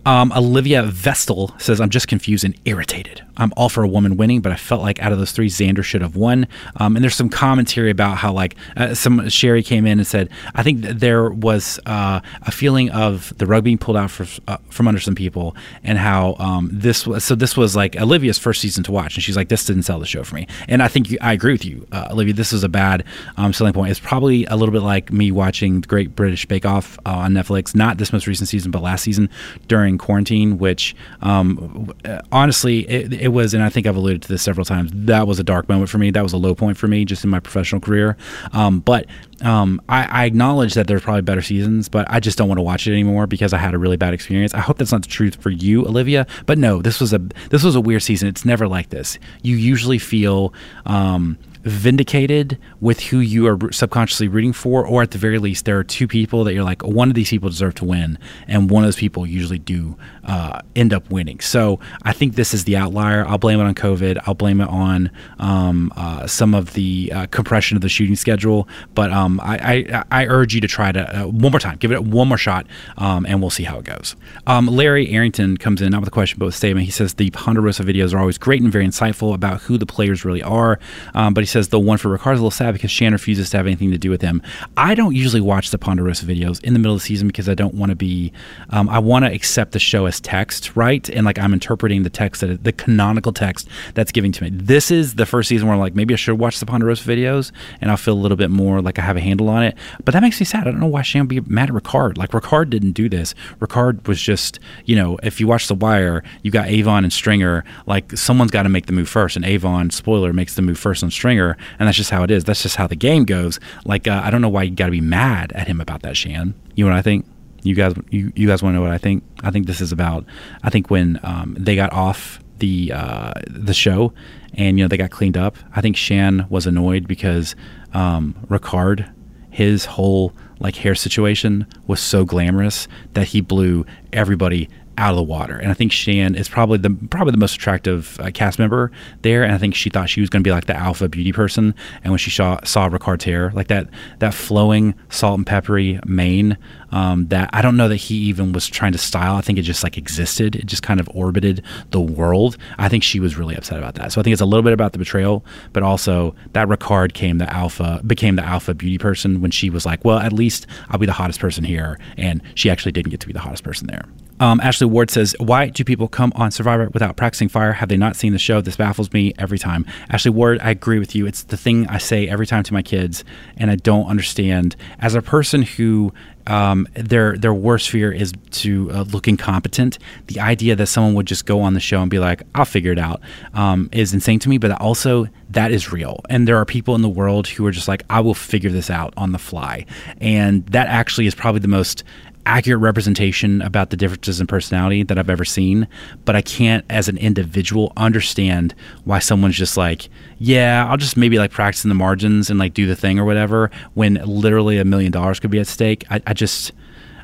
Um, 0.07 0.33
Olivia 0.33 0.83
Vestal 0.83 1.55
says, 1.59 1.81
I'm 1.81 1.91
just 1.91 2.09
confused 2.09 2.45
and 2.45 2.55
irritated. 2.65 3.23
I'm 3.37 3.53
all 3.57 3.69
for 3.69 3.83
a 3.83 3.89
woman 3.89 4.17
winning, 4.17 4.41
but 4.41 4.53
I 4.53 4.57
felt 4.57 4.83
like 4.83 5.01
out 5.03 5.13
of 5.13 5.19
those 5.19 5.33
three, 5.33 5.49
Xander 5.49 5.83
should 5.83 6.03
have 6.03 6.15
won. 6.15 6.47
Um, 6.77 6.97
and 6.97 7.03
there's 7.03 7.15
some 7.15 7.31
commentary 7.31 7.91
about 7.91 8.19
how, 8.19 8.33
like, 8.33 8.55
uh, 8.77 8.95
some 8.95 9.29
Sherry 9.29 9.63
came 9.63 9.87
in 9.87 9.99
and 9.99 10.07
said, 10.07 10.29
I 10.55 10.63
think 10.63 10.83
there 10.83 11.31
was 11.31 11.81
uh, 11.87 12.21
a 12.43 12.51
feeling 12.51 12.91
of 12.91 13.33
the 13.39 13.47
rug 13.47 13.65
being 13.65 13.79
pulled 13.79 13.97
out 13.97 14.11
for, 14.11 14.27
uh, 14.47 14.59
from 14.69 14.89
under 14.89 15.01
some 15.01 15.15
people, 15.15 15.57
and 15.83 15.99
how 15.99 16.35
um, 16.39 16.69
this 16.73 17.07
was 17.07 17.25
so. 17.25 17.35
This 17.35 17.57
was 17.57 17.75
like 17.75 17.97
Olivia's 17.97 18.39
first 18.39 18.61
season 18.61 18.85
to 18.85 18.93
watch, 18.93 19.17
and 19.17 19.25
she's 19.25 19.37
like, 19.37 19.49
This 19.49 19.65
didn't 19.65 19.85
sell 19.85 19.99
the 19.99 20.07
show 20.07 20.23
for 20.23 20.35
me. 20.35 20.47
And 20.69 20.83
I 20.83 20.89
think 20.89 21.11
you, 21.11 21.19
I 21.21 21.33
agree 21.33 21.53
with 21.53 21.65
you, 21.65 21.87
uh, 21.93 22.09
Olivia. 22.11 22.35
This 22.35 22.53
is 22.53 22.63
a 22.63 22.69
bad 22.69 23.05
um, 23.37 23.53
selling 23.53 23.73
point. 23.73 23.91
It's 23.91 24.01
probably 24.01 24.45
a 24.47 24.57
little 24.57 24.73
bit 24.73 24.83
like 24.83 25.13
me 25.13 25.33
watching 25.33 25.81
the 25.81 25.87
Great 25.87 26.15
British 26.15 26.45
Bake 26.47 26.67
Off 26.67 26.99
uh, 27.07 27.11
on 27.11 27.33
Netflix, 27.33 27.75
not 27.75 27.99
this 27.99 28.13
most 28.13 28.27
recent 28.27 28.49
season, 28.49 28.71
but 28.71 28.83
last 28.83 29.03
season 29.03 29.31
during 29.69 29.90
during 29.91 29.99
quarantine, 29.99 30.59
which 30.59 30.95
um, 31.23 31.93
honestly, 32.33 32.89
it, 32.89 33.13
it 33.13 33.29
was, 33.29 33.55
and 33.55 33.63
I 33.63 33.69
think 33.69 33.87
I've 33.87 33.97
alluded 33.97 34.23
to 34.23 34.29
this 34.29 34.43
several 34.43 34.65
times. 34.65 34.91
That 34.95 35.27
was 35.27 35.39
a 35.39 35.45
dark 35.45 35.69
moment 35.69 35.91
for 35.91 35.99
me. 35.99 36.11
That 36.11 36.23
was 36.23 36.33
a 36.33 36.37
low 36.37 36.55
point 36.55 36.77
for 36.77 36.89
me, 36.89 37.05
just 37.05 37.25
in 37.25 37.31
my 37.31 37.41
professional 37.41 37.81
career. 37.81 38.17
Um, 38.53 38.81
but 38.81 39.07
um, 39.43 39.81
I, 39.89 40.05
I, 40.05 40.25
acknowledge 40.27 40.75
that 40.75 40.87
there's 40.87 41.01
probably 41.01 41.23
better 41.23 41.41
seasons, 41.41 41.89
but 41.89 42.07
I 42.11 42.21
just 42.21 42.37
don't 42.37 42.49
want 42.49 42.59
to 42.59 42.63
watch 42.63 42.87
it 42.87 42.93
anymore 42.93 43.27
because 43.27 43.55
I 43.55 43.59
had 43.59 43.73
a 43.73 43.79
really 43.79 43.97
bad 43.97 44.13
experience. 44.13 44.53
I 44.53 44.61
hope 44.61 44.77
that's 44.77 44.93
not 44.93 45.03
the 45.03 45.09
truth 45.09 45.37
for 45.37 45.51
you, 45.51 45.87
Olivia. 45.87 46.27
But 46.45 46.59
no, 46.59 46.83
this 46.83 47.01
was 47.01 47.13
a 47.13 47.19
this 47.49 47.63
was 47.63 47.75
a 47.75 47.81
weird 47.81 48.03
season. 48.03 48.29
It's 48.29 48.45
never 48.45 48.69
like 48.69 48.91
this. 48.91 49.19
You 49.43 49.57
usually 49.57 49.99
feel 49.99 50.53
um, 50.85 51.39
vindicated 51.63 52.59
with 52.81 53.01
who 53.01 53.19
you 53.19 53.47
are 53.47 53.73
subconsciously 53.73 54.29
rooting 54.29 54.53
for, 54.53 54.87
or 54.87 55.03
at 55.03 55.11
the 55.11 55.19
very 55.19 55.39
least, 55.39 55.65
there 55.65 55.79
are 55.79 55.85
two 55.85 56.09
people 56.09 56.45
that 56.45 56.55
you're 56.55 56.65
like, 56.65 56.83
one 56.83 57.09
of 57.09 57.15
these 57.15 57.31
people 57.31 57.49
deserve 57.49 57.75
to 57.77 57.85
win, 57.85 58.19
and 58.47 58.71
one 58.71 58.83
of 58.83 58.87
those 58.87 58.97
people 58.97 59.27
usually 59.27 59.59
do 59.59 59.97
uh, 60.25 60.61
end 60.77 60.93
up 60.93 61.11
winning. 61.11 61.41
So 61.41 61.81
I 62.03 62.13
think 62.13 62.35
this 62.35 62.55
is 62.55 62.65
the 62.65 62.77
outlier. 62.77 63.27
I'll 63.27 63.39
blame 63.39 63.61
it 63.61 63.65
on 63.65 63.75
COVID. 63.75 64.19
I'll 64.27 64.35
blame 64.35 64.61
it 64.61 64.69
on 64.69 65.11
um, 65.39 65.93
uh, 65.97 66.27
some 66.27 66.55
of 66.55 66.73
the 66.75 67.13
uh, 67.15 67.27
compression 67.27 67.77
of 67.77 67.83
the 67.83 67.89
shooting 67.89 68.17
schedule. 68.17 68.69
But 68.95 69.13
um, 69.13 69.41
I, 69.43 69.85
I, 69.93 70.05
I, 70.11 70.27
urge 70.27 70.55
you 70.55 70.61
to 70.61 70.69
try 70.69 70.93
to 70.93 71.23
uh, 71.23 71.27
one 71.27 71.53
more 71.53 71.61
time, 71.61 71.77
give 71.79 71.93
it 71.93 72.05
one 72.05 72.29
more 72.29 72.39
shot, 72.39 72.67
um, 72.97 73.27
and 73.27 73.41
we'll 73.41 73.51
see 73.51 73.65
how 73.65 73.79
it 73.79 73.85
goes. 73.85 74.17
Um, 74.47 74.67
Larry 74.67 75.11
Arrington 75.11 75.57
comes 75.57 75.83
in 75.83 75.91
not 75.91 76.01
with 76.01 76.09
a 76.09 76.13
question 76.13 76.39
but 76.39 76.47
with 76.47 76.55
a 76.55 76.59
statement. 76.59 76.87
He 76.87 76.93
says 76.93 77.15
the 77.15 77.31
Ponderosa 77.31 77.83
videos 77.83 78.15
are 78.15 78.19
always 78.19 78.39
great 78.39 78.63
and 78.63 78.71
very 78.71 78.87
insightful 78.87 79.35
about 79.35 79.63
who 79.63 79.79
the 79.79 79.87
players 79.87 80.25
really 80.25 80.43
are, 80.43 80.79
um, 81.15 81.35
but 81.35 81.43
he 81.43 81.47
says 81.51 81.69
the 81.69 81.79
one 81.79 81.99
for 81.99 82.17
Ricard's 82.17 82.41
a 82.41 82.43
little 82.43 82.51
sad 82.51 82.73
because 82.73 82.91
Shan 82.91 83.13
refuses 83.13 83.51
to 83.51 83.57
have 83.57 83.67
anything 83.67 83.91
to 83.91 83.99
do 83.99 84.11
with 84.11 84.23
him. 84.23 84.43
I 84.77 84.95
don't 84.95 85.15
usually 85.15 85.41
watch 85.41 85.71
the 85.71 85.79
Ponderosa 85.79 86.25
videos 86.25 86.63
in 86.65 86.73
the 86.73 86.79
middle 86.79 86.95
of 86.95 87.01
the 87.01 87.07
season 87.07 87.27
because 87.27 87.49
I 87.49 87.55
don't 87.55 87.75
want 87.75 87.91
to 87.91 87.97
be. 87.97 88.33
Um, 88.71 88.89
I 88.89 88.99
want 88.99 89.25
to 89.25 89.33
accept 89.33 89.73
the 89.73 89.79
show 89.79 90.07
as 90.07 90.21
text, 90.21 90.77
right? 90.77 91.09
And 91.11 91.27
like 91.27 91.39
I'm 91.39 91.53
interpreting 91.53 92.03
the 92.03 92.11
text 92.11 92.41
that 92.41 92.65
the 92.65 92.73
canonical 92.73 93.33
text 93.33 93.69
that's 93.95 94.13
giving 94.13 94.33
to 94.33 94.45
me. 94.45 94.51
This 94.51 94.91
is 94.91 95.17
the 95.17 95.27
first 95.27 95.49
season 95.49 95.67
where 95.69 95.75
I'm 95.75 95.81
like 95.81 95.95
maybe 95.95 96.15
I 96.15 96.17
should 96.17 96.39
watch 96.39 96.61
the 96.61 96.67
Ponderosa 96.67 97.09
videos 97.09 97.53
and 97.81 97.91
I'll 97.91 97.97
feel 97.97 98.15
a 98.15 98.23
little 98.23 98.37
bit 98.37 98.51
more 98.51 98.81
like 98.81 98.99
I 98.99 99.03
have 99.03 99.17
a 99.17 99.21
handle 99.21 99.49
on 99.49 99.63
it. 99.63 99.77
But 100.05 100.13
that 100.13 100.23
makes 100.23 100.39
me 100.41 100.47
sad. 100.47 100.63
I 100.67 100.71
don't 100.71 100.81
know 100.81 100.87
why 100.87 101.03
Shan 101.03 101.23
would 101.23 101.29
be 101.29 101.41
mad 101.41 101.71
at 101.71 101.75
Ricard. 101.75 102.17
Like 102.17 102.31
Ricard 102.31 102.71
didn't 102.71 102.93
do 102.93 103.09
this. 103.09 103.35
Ricard 103.61 104.07
was 104.07 104.21
just 104.21 104.61
you 104.85 104.97
know 104.97 105.19
if 105.23 105.41
you 105.41 105.47
watch 105.47 105.67
The 105.67 105.75
Wire, 105.75 106.23
you 106.43 106.51
got 106.51 106.69
Avon 106.69 107.05
and 107.05 107.13
Stringer. 107.13 107.65
Like 107.87 108.17
someone's 108.17 108.51
got 108.51 108.63
to 108.65 108.69
make 108.69 108.87
the 108.87 108.93
move 108.93 109.09
first, 109.09 109.37
and 109.37 109.45
Avon 109.45 109.91
spoiler 109.91 110.33
makes 110.33 110.55
the 110.55 110.63
move 110.63 110.79
first 110.79 111.03
on 111.03 111.11
Stringer 111.11 111.40
and 111.49 111.87
that's 111.87 111.97
just 111.97 112.11
how 112.11 112.23
it 112.23 112.31
is. 112.31 112.45
That's 112.45 112.63
just 112.63 112.77
how 112.77 112.87
the 112.87 112.97
game 112.97 113.25
goes. 113.25 113.59
Like 113.85 114.07
uh, 114.07 114.21
I 114.25 114.31
don't 114.31 114.41
know 114.41 114.49
why 114.49 114.65
you 114.65 114.75
got 114.75 114.87
to 114.87 114.91
be 114.91 115.01
mad 115.01 115.53
at 115.53 115.67
him 115.67 115.81
about 115.81 116.03
that, 116.03 116.17
Shan. 116.17 116.55
You 116.75 116.85
know 116.85 116.91
what 116.91 116.99
I 116.99 117.03
think? 117.03 117.27
You 117.63 117.75
guys, 117.75 117.95
you, 118.11 118.33
you 118.35 118.49
guys 118.49 118.63
want 118.63 118.73
to 118.73 118.77
know 118.77 118.83
what 118.83 118.93
I 118.93 118.99
think? 118.99 119.23
I 119.43 119.51
think 119.51 119.67
this 119.67 119.81
is 119.81 119.93
about. 119.93 120.25
I 120.63 120.71
think 120.71 120.91
when 120.91 121.21
um, 121.23 121.57
they 121.59 121.77
got 121.77 121.93
off 121.93 122.41
the 122.59 122.93
uh, 122.95 123.33
the 123.49 123.75
show 123.75 124.13
and 124.55 124.79
you 124.79 124.85
know 124.85 124.89
they 124.89 124.97
got 124.97 125.11
cleaned 125.11 125.37
up. 125.37 125.57
I 125.75 125.81
think 125.81 125.97
Shan 125.97 126.47
was 126.49 126.67
annoyed 126.67 127.09
because 127.09 127.57
um, 127.93 128.35
Ricard, 128.49 129.13
his 129.51 129.85
whole 129.85 130.33
like 130.61 130.77
hair 130.77 130.95
situation 130.95 131.67
was 131.87 132.01
so 132.01 132.25
glamorous 132.25 132.87
that 133.15 133.29
he 133.29 133.41
blew 133.41 133.85
everybody 134.13 134.69
out 135.01 135.11
of 135.11 135.17
the 135.17 135.23
water. 135.23 135.57
And 135.57 135.71
I 135.71 135.75
think 135.75 135.93
Shan 135.93 136.35
is 136.35 136.49
probably 136.49 136.77
the 136.77 136.91
probably 137.09 137.33
the 137.33 137.39
most 137.39 137.55
attractive 137.55 138.21
uh, 138.21 138.31
cast 138.33 138.59
member 138.59 138.93
there. 139.23 139.43
And 139.43 139.53
I 139.53 139.59
think 139.59 139.75
she 139.75 139.89
thought 139.89 140.11
she 140.11 140.21
was 140.21 140.29
going 140.29 140.43
to 140.43 140.47
be 140.47 140.53
like 140.53 140.67
the 140.67 140.77
alpha 140.77 141.09
beauty 141.09 141.33
person. 141.33 141.75
And 142.05 142.13
when 142.13 142.19
she 142.19 142.31
saw 142.31 142.61
saw 142.65 142.91
hair, 143.23 143.51
like 143.55 143.69
that 143.69 143.89
that 144.19 144.35
flowing 144.35 144.95
salt 145.09 145.39
and 145.39 145.47
peppery 145.47 145.99
mane, 146.05 146.59
um, 146.93 147.29
that 147.29 147.49
I 147.55 147.63
don't 147.63 147.79
know 147.79 147.89
that 147.89 147.97
he 147.97 148.17
even 148.17 148.53
was 148.53 148.67
trying 148.67 148.93
to 148.93 148.99
style. 148.99 149.37
I 149.37 149.41
think 149.41 149.59
it 149.59 149.63
just 149.63 149.83
like 149.83 149.97
existed. 149.97 150.55
It 150.55 150.67
just 150.67 150.83
kind 150.83 151.01
of 151.01 151.09
orbited 151.15 151.65
the 151.93 152.01
world. 152.01 152.59
I 152.77 152.91
think 152.91 153.03
she 153.03 153.21
was 153.21 153.37
really 153.39 153.57
upset 153.57 153.79
about 153.79 153.95
that. 153.95 154.13
So 154.13 154.21
I 154.21 154.23
think 154.23 154.33
it's 154.33 154.43
a 154.43 154.47
little 154.47 154.63
bit 154.63 154.75
about 154.75 154.93
the 154.93 154.99
betrayal, 154.99 155.45
but 155.73 155.83
also 155.83 156.35
that 156.53 156.69
Ricard 156.69 157.15
came 157.15 157.39
the 157.39 157.51
alpha 157.51 158.03
became 158.07 158.37
the 158.37 158.45
alpha 158.45 158.75
beauty 158.75 158.99
person 158.99 159.41
when 159.41 159.51
she 159.51 159.71
was 159.71 159.87
like, 159.87 160.05
well, 160.05 160.19
at 160.19 160.35
least 160.35 160.67
I'll 160.91 160.99
be 160.99 161.07
the 161.07 161.13
hottest 161.13 161.41
person 161.41 161.65
here, 161.65 161.99
and 162.19 162.43
she 162.55 162.69
actually 162.69 162.93
didn't 162.93 163.11
get 163.11 163.21
to 163.21 163.27
be 163.27 163.33
the 163.33 163.41
hottest 163.41 163.65
person 163.65 163.87
there. 163.87 164.05
Um, 164.41 164.59
Ashley 164.61 164.87
Ward 164.87 165.11
says, 165.11 165.37
Why 165.39 165.69
do 165.69 165.85
people 165.85 166.09
come 166.09 166.33
on 166.35 166.51
Survivor 166.51 166.89
without 166.93 167.17
practicing 167.17 167.49
fire? 167.49 167.75
Have 167.75 167.91
they 167.91 167.97
not 167.97 168.17
seen 168.17 168.33
the 168.33 168.39
show? 168.39 168.61
This 168.61 168.77
baffles 168.77 169.13
me 169.13 169.35
every 169.39 169.59
time. 169.59 169.87
Ashley 170.09 170.31
Ward, 170.31 170.59
I 170.63 170.71
agree 170.71 170.99
with 170.99 171.15
you. 171.15 171.27
It's 171.27 171.45
the 171.45 171.57
thing 171.57 171.87
I 171.89 171.99
say 171.99 172.27
every 172.27 172.47
time 172.47 172.63
to 172.65 172.73
my 172.73 172.83
kids, 172.83 173.23
and 173.59 173.71
I 173.71 173.77
don't 173.77 174.07
understand. 174.07 174.77
As 174.99 175.15
a 175.15 175.23
person 175.23 175.63
who 175.63 176.13
um, 176.47 176.89
their 176.95 177.37
their 177.37 177.55
worst 177.55 177.91
fear 177.91 178.11
is 178.11 178.33
to 178.51 178.91
uh, 178.93 179.03
look 179.03 179.29
incompetent. 179.29 179.99
The 180.27 180.41
idea 180.41 180.75
that 180.77 180.87
someone 180.87 181.15
would 181.15 181.27
just 181.27 181.47
go 181.47 181.61
on 181.61 181.75
the 181.75 181.81
show 181.81 182.01
and 182.01 182.11
be 182.11 182.19
like, 182.19 182.43
"I'll 182.55 182.65
figure 182.65 182.93
it 182.93 182.99
out," 182.99 183.21
um, 183.55 183.89
is 183.93 184.15
insane 184.15 184.39
to 184.41 184.49
me. 184.49 184.59
But 184.59 184.73
also, 184.81 185.29
that 185.51 185.71
is 185.71 185.93
real, 185.93 186.21
and 186.29 186.49
there 186.49 186.57
are 186.57 186.65
people 186.65 186.95
in 186.95 187.03
the 187.03 187.09
world 187.09 187.47
who 187.47 187.67
are 187.67 187.71
just 187.71 187.89
like, 187.89 188.03
"I 188.11 188.21
will 188.21 188.35
figure 188.35 188.71
this 188.71 188.91
out 188.91 189.15
on 189.17 189.33
the 189.33 189.39
fly," 189.39 189.87
and 190.21 190.67
that 190.69 190.89
actually 190.89 191.27
is 191.27 191.35
probably 191.35 191.61
the 191.61 191.69
most 191.69 192.05
accurate 192.47 192.81
representation 192.81 193.63
about 193.63 193.91
the 193.91 193.97
differences 193.97 194.41
in 194.41 194.47
personality 194.47 195.03
that 195.03 195.19
I've 195.19 195.31
ever 195.31 195.45
seen, 195.45 195.87
but 196.25 196.37
I 196.37 196.43
can't, 196.43 196.85
as 196.91 197.09
an 197.09 197.19
individual, 197.19 197.93
understand 197.97 198.75
why 199.05 199.19
someone's 199.19 199.57
just 199.57 199.77
like, 199.77 200.09
yeah, 200.39 200.87
I'll 200.89 200.97
just 200.97 201.17
maybe 201.17 201.39
like 201.39 201.51
practice 201.51 201.85
in 201.85 201.89
the 201.89 201.95
margins 201.95 202.51
and 202.51 202.59
like 202.59 202.75
do 202.75 202.87
the 202.87 202.97
thing 202.97 203.19
or 203.19 203.25
whatever 203.25 203.71
when 203.95 204.15
literally 204.25 204.79
a 204.79 204.85
million 204.85 205.13
dollars 205.13 205.41
could 205.41 205.51
be 205.51 205.59
at 205.59 205.67
stake. 205.67 206.05
I, 206.11 206.21
I 206.27 206.33
just, 206.33 206.73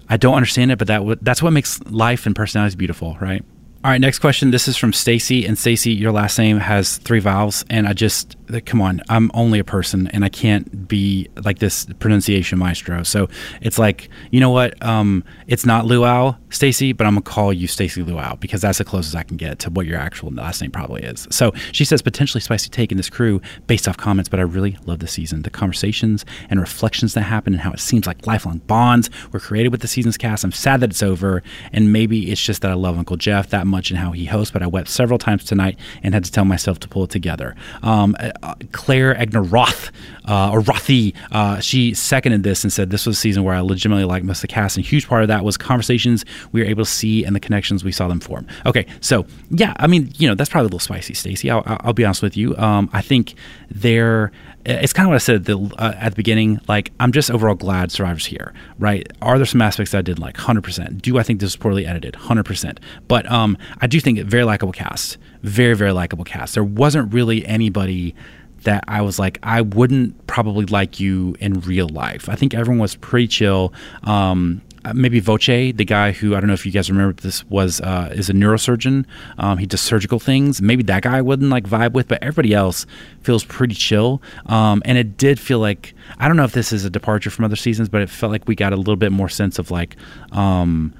I 0.08 0.16
don't 0.16 0.34
understand 0.34 0.70
it, 0.70 0.78
but 0.78 0.86
that 0.88 1.18
that's 1.22 1.42
what 1.42 1.52
makes 1.52 1.82
life 1.84 2.26
and 2.26 2.36
personalities 2.36 2.76
beautiful, 2.76 3.16
right? 3.20 3.44
All 3.84 3.90
right, 3.92 4.00
next 4.00 4.18
question. 4.18 4.50
This 4.50 4.66
is 4.66 4.76
from 4.76 4.92
Stacy, 4.92 5.46
and 5.46 5.56
Stacy, 5.56 5.92
your 5.92 6.10
last 6.10 6.38
name 6.38 6.58
has 6.58 6.96
three 6.98 7.20
vowels, 7.20 7.64
and 7.70 7.86
I 7.86 7.92
just 7.92 8.36
come 8.64 8.80
on, 8.80 9.02
I'm 9.08 9.30
only 9.34 9.58
a 9.58 9.64
person, 9.64 10.06
and 10.08 10.24
I 10.24 10.28
can't 10.28 10.88
be 10.88 11.28
like 11.44 11.58
this 11.58 11.86
pronunciation 11.98 12.58
maestro. 12.58 13.02
So 13.02 13.28
it's 13.60 13.78
like, 13.78 14.08
you 14.30 14.40
know 14.40 14.50
what? 14.50 14.82
Um, 14.84 15.24
it's 15.46 15.66
not 15.66 15.86
Luau, 15.86 16.36
Stacy, 16.50 16.92
but 16.92 17.06
I'm 17.06 17.14
gonna 17.14 17.22
call 17.22 17.52
you 17.52 17.66
Stacy 17.66 18.02
Luau 18.02 18.36
because 18.36 18.62
that's 18.62 18.78
the 18.78 18.84
closest 18.84 19.14
I 19.16 19.22
can 19.22 19.36
get 19.36 19.58
to 19.60 19.70
what 19.70 19.86
your 19.86 19.98
actual 19.98 20.30
last 20.30 20.60
name 20.60 20.70
probably 20.70 21.02
is. 21.02 21.26
So 21.30 21.52
she 21.72 21.84
says 21.84 22.02
potentially 22.02 22.40
spicy 22.40 22.68
take 22.70 22.90
in 22.90 22.96
this 22.96 23.10
crew 23.10 23.40
based 23.66 23.88
off 23.88 23.96
comments, 23.96 24.28
but 24.28 24.40
I 24.40 24.44
really 24.44 24.76
love 24.86 25.00
the 25.00 25.08
season. 25.08 25.42
The 25.42 25.50
conversations 25.50 26.24
and 26.50 26.60
reflections 26.60 27.14
that 27.14 27.22
happen, 27.22 27.54
and 27.54 27.60
how 27.60 27.72
it 27.72 27.80
seems 27.80 28.06
like 28.06 28.26
lifelong 28.26 28.58
bonds 28.66 29.10
were 29.32 29.40
created 29.40 29.70
with 29.70 29.80
the 29.80 29.88
season's 29.88 30.16
cast. 30.16 30.44
I'm 30.44 30.52
sad 30.52 30.80
that 30.80 30.90
it's 30.90 31.02
over, 31.02 31.42
and 31.72 31.92
maybe 31.92 32.30
it's 32.30 32.42
just 32.42 32.62
that 32.62 32.70
I 32.70 32.74
love 32.74 32.98
Uncle 32.98 33.16
Jeff 33.16 33.50
that 33.50 33.66
much 33.66 33.90
and 33.90 33.98
how 33.98 34.12
he 34.12 34.26
hosts, 34.26 34.52
but 34.52 34.62
I 34.62 34.66
wept 34.66 34.88
several 34.88 35.18
times 35.18 35.44
tonight 35.44 35.78
and 36.02 36.14
had 36.14 36.24
to 36.24 36.32
tell 36.32 36.44
myself 36.44 36.78
to 36.80 36.88
pull 36.88 37.04
it 37.04 37.10
together. 37.10 37.54
Um, 37.82 38.16
uh, 38.42 38.54
Claire 38.72 39.14
Egner 39.14 39.50
Roth, 39.50 39.90
uh, 40.26 40.50
or 40.50 40.60
Rothy, 40.60 41.14
uh, 41.30 41.60
she 41.60 41.94
seconded 41.94 42.42
this 42.42 42.64
and 42.64 42.72
said 42.72 42.90
this 42.90 43.06
was 43.06 43.16
a 43.16 43.20
season 43.20 43.44
where 43.44 43.54
I 43.54 43.60
legitimately 43.60 44.04
liked 44.04 44.24
most 44.24 44.38
of 44.38 44.42
the 44.42 44.48
cast, 44.48 44.76
and 44.76 44.84
a 44.84 44.88
huge 44.88 45.08
part 45.08 45.22
of 45.22 45.28
that 45.28 45.44
was 45.44 45.56
conversations 45.56 46.24
we 46.52 46.60
were 46.60 46.66
able 46.66 46.84
to 46.84 46.90
see 46.90 47.24
and 47.24 47.34
the 47.34 47.40
connections 47.40 47.84
we 47.84 47.92
saw 47.92 48.08
them 48.08 48.20
form. 48.20 48.46
Okay, 48.64 48.86
so 49.00 49.26
yeah, 49.50 49.74
I 49.76 49.86
mean, 49.86 50.12
you 50.16 50.28
know, 50.28 50.34
that's 50.34 50.50
probably 50.50 50.64
a 50.64 50.68
little 50.68 50.78
spicy, 50.78 51.14
Stacy. 51.14 51.50
I'll, 51.50 51.62
I'll, 51.66 51.92
be 51.92 52.04
honest 52.04 52.22
with 52.22 52.36
you. 52.36 52.56
Um, 52.56 52.90
I 52.92 53.02
think 53.02 53.34
they're 53.70 54.32
it's 54.66 54.92
kind 54.92 55.06
of 55.06 55.10
what 55.10 55.14
I 55.14 55.18
said 55.18 55.36
at 55.36 55.44
the, 55.44 55.58
uh, 55.78 55.94
at 55.96 56.10
the 56.10 56.16
beginning. 56.16 56.60
Like, 56.68 56.92
I'm 56.98 57.12
just 57.12 57.30
overall 57.30 57.54
glad 57.54 57.92
Survivor's 57.92 58.26
here, 58.26 58.52
right? 58.78 59.06
Are 59.22 59.38
there 59.38 59.46
some 59.46 59.62
aspects 59.62 59.94
I 59.94 60.02
did 60.02 60.18
like 60.18 60.36
100%? 60.36 61.00
Do 61.00 61.18
I 61.18 61.22
think 61.22 61.40
this 61.40 61.50
is 61.50 61.56
poorly 61.56 61.86
edited? 61.86 62.14
100%. 62.14 62.78
But 63.06 63.30
um, 63.30 63.56
I 63.80 63.86
do 63.86 64.00
think 64.00 64.18
it 64.18 64.26
very 64.26 64.44
likable 64.44 64.72
cast, 64.72 65.18
very 65.42 65.74
very 65.74 65.92
likable 65.92 66.24
cast. 66.24 66.54
There 66.54 66.64
wasn't 66.64 67.12
really 67.14 67.46
anybody 67.46 68.14
that 68.62 68.84
I 68.88 69.00
was 69.00 69.18
like, 69.18 69.38
I 69.42 69.60
wouldn't 69.60 70.26
probably 70.26 70.66
like 70.66 70.98
you 70.98 71.36
in 71.38 71.60
real 71.60 71.88
life. 71.88 72.28
I 72.28 72.34
think 72.34 72.52
everyone 72.52 72.80
was 72.80 72.96
pretty 72.96 73.28
chill. 73.28 73.72
Um, 74.02 74.60
uh, 74.86 74.92
maybe 74.94 75.18
Voce, 75.18 75.46
the 75.46 75.84
guy 75.84 76.12
who 76.12 76.36
I 76.36 76.40
don't 76.40 76.46
know 76.46 76.54
if 76.54 76.64
you 76.64 76.70
guys 76.70 76.88
remember 76.88 77.20
this 77.20 77.44
was 77.46 77.80
uh, 77.80 78.12
is 78.14 78.30
a 78.30 78.32
neurosurgeon. 78.32 79.04
Um, 79.38 79.58
he 79.58 79.66
does 79.66 79.80
surgical 79.80 80.20
things. 80.20 80.62
Maybe 80.62 80.84
that 80.84 81.02
guy 81.02 81.20
wouldn't 81.20 81.50
like 81.50 81.64
vibe 81.64 81.92
with, 81.92 82.06
but 82.06 82.22
everybody 82.22 82.54
else 82.54 82.86
feels 83.20 83.44
pretty 83.44 83.74
chill. 83.74 84.22
Um, 84.46 84.82
and 84.84 84.96
it 84.96 85.16
did 85.16 85.40
feel 85.40 85.58
like 85.58 85.94
I 86.18 86.28
don't 86.28 86.36
know 86.36 86.44
if 86.44 86.52
this 86.52 86.72
is 86.72 86.84
a 86.84 86.90
departure 86.90 87.30
from 87.30 87.44
other 87.44 87.56
seasons, 87.56 87.88
but 87.88 88.00
it 88.00 88.08
felt 88.08 88.30
like 88.30 88.46
we 88.46 88.54
got 88.54 88.72
a 88.72 88.76
little 88.76 88.96
bit 88.96 89.10
more 89.12 89.28
sense 89.28 89.58
of 89.58 89.70
like. 89.70 89.96
Um, 90.30 90.94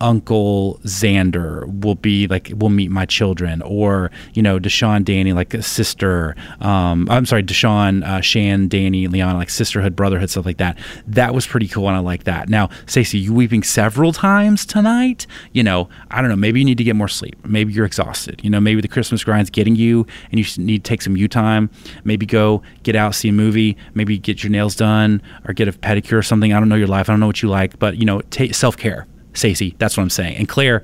Uncle 0.00 0.80
Xander 0.84 1.66
will 1.82 1.94
be 1.94 2.26
like 2.26 2.52
will 2.54 2.68
meet 2.68 2.90
my 2.90 3.06
children, 3.06 3.62
or 3.62 4.10
you 4.34 4.42
know 4.42 4.58
Deshawn, 4.58 5.04
Danny 5.04 5.32
like 5.32 5.54
a 5.54 5.62
sister. 5.62 6.36
Um, 6.60 7.08
I'm 7.10 7.26
sorry, 7.26 7.42
Deshawn, 7.42 8.04
uh, 8.04 8.20
Shan, 8.20 8.68
Danny, 8.68 9.08
Liana 9.08 9.38
like 9.38 9.50
sisterhood, 9.50 9.96
brotherhood, 9.96 10.30
stuff 10.30 10.46
like 10.46 10.58
that. 10.58 10.78
That 11.06 11.34
was 11.34 11.46
pretty 11.46 11.68
cool, 11.68 11.88
and 11.88 11.96
I 11.96 12.00
like 12.00 12.24
that. 12.24 12.48
Now, 12.48 12.68
Stacey, 12.86 13.18
you 13.18 13.32
weeping 13.32 13.62
several 13.62 14.12
times 14.12 14.64
tonight. 14.64 15.26
You 15.52 15.62
know, 15.62 15.88
I 16.10 16.20
don't 16.20 16.30
know. 16.30 16.36
Maybe 16.36 16.60
you 16.60 16.64
need 16.64 16.78
to 16.78 16.84
get 16.84 16.96
more 16.96 17.08
sleep. 17.08 17.36
Maybe 17.44 17.72
you're 17.72 17.86
exhausted. 17.86 18.40
You 18.42 18.50
know, 18.50 18.60
maybe 18.60 18.80
the 18.80 18.88
Christmas 18.88 19.24
grind's 19.24 19.50
getting 19.50 19.76
you, 19.76 20.06
and 20.30 20.38
you 20.38 20.64
need 20.64 20.84
to 20.84 20.88
take 20.88 21.02
some 21.02 21.16
you 21.16 21.28
time. 21.28 21.70
Maybe 22.04 22.26
go 22.26 22.62
get 22.82 22.96
out, 22.96 23.14
see 23.14 23.28
a 23.28 23.32
movie. 23.32 23.76
Maybe 23.94 24.18
get 24.18 24.42
your 24.42 24.50
nails 24.50 24.76
done 24.76 25.22
or 25.46 25.54
get 25.54 25.68
a 25.68 25.72
pedicure 25.72 26.18
or 26.18 26.22
something. 26.22 26.52
I 26.52 26.58
don't 26.58 26.68
know 26.68 26.76
your 26.76 26.88
life. 26.88 27.08
I 27.08 27.12
don't 27.12 27.20
know 27.20 27.26
what 27.26 27.42
you 27.42 27.48
like, 27.48 27.78
but 27.78 27.98
you 27.98 28.04
know, 28.04 28.20
take 28.22 28.54
self 28.54 28.76
care 28.76 29.06
Stacey. 29.34 29.74
That's 29.78 29.96
what 29.96 30.02
I'm 30.02 30.10
saying. 30.10 30.36
And 30.36 30.48
Claire, 30.48 30.82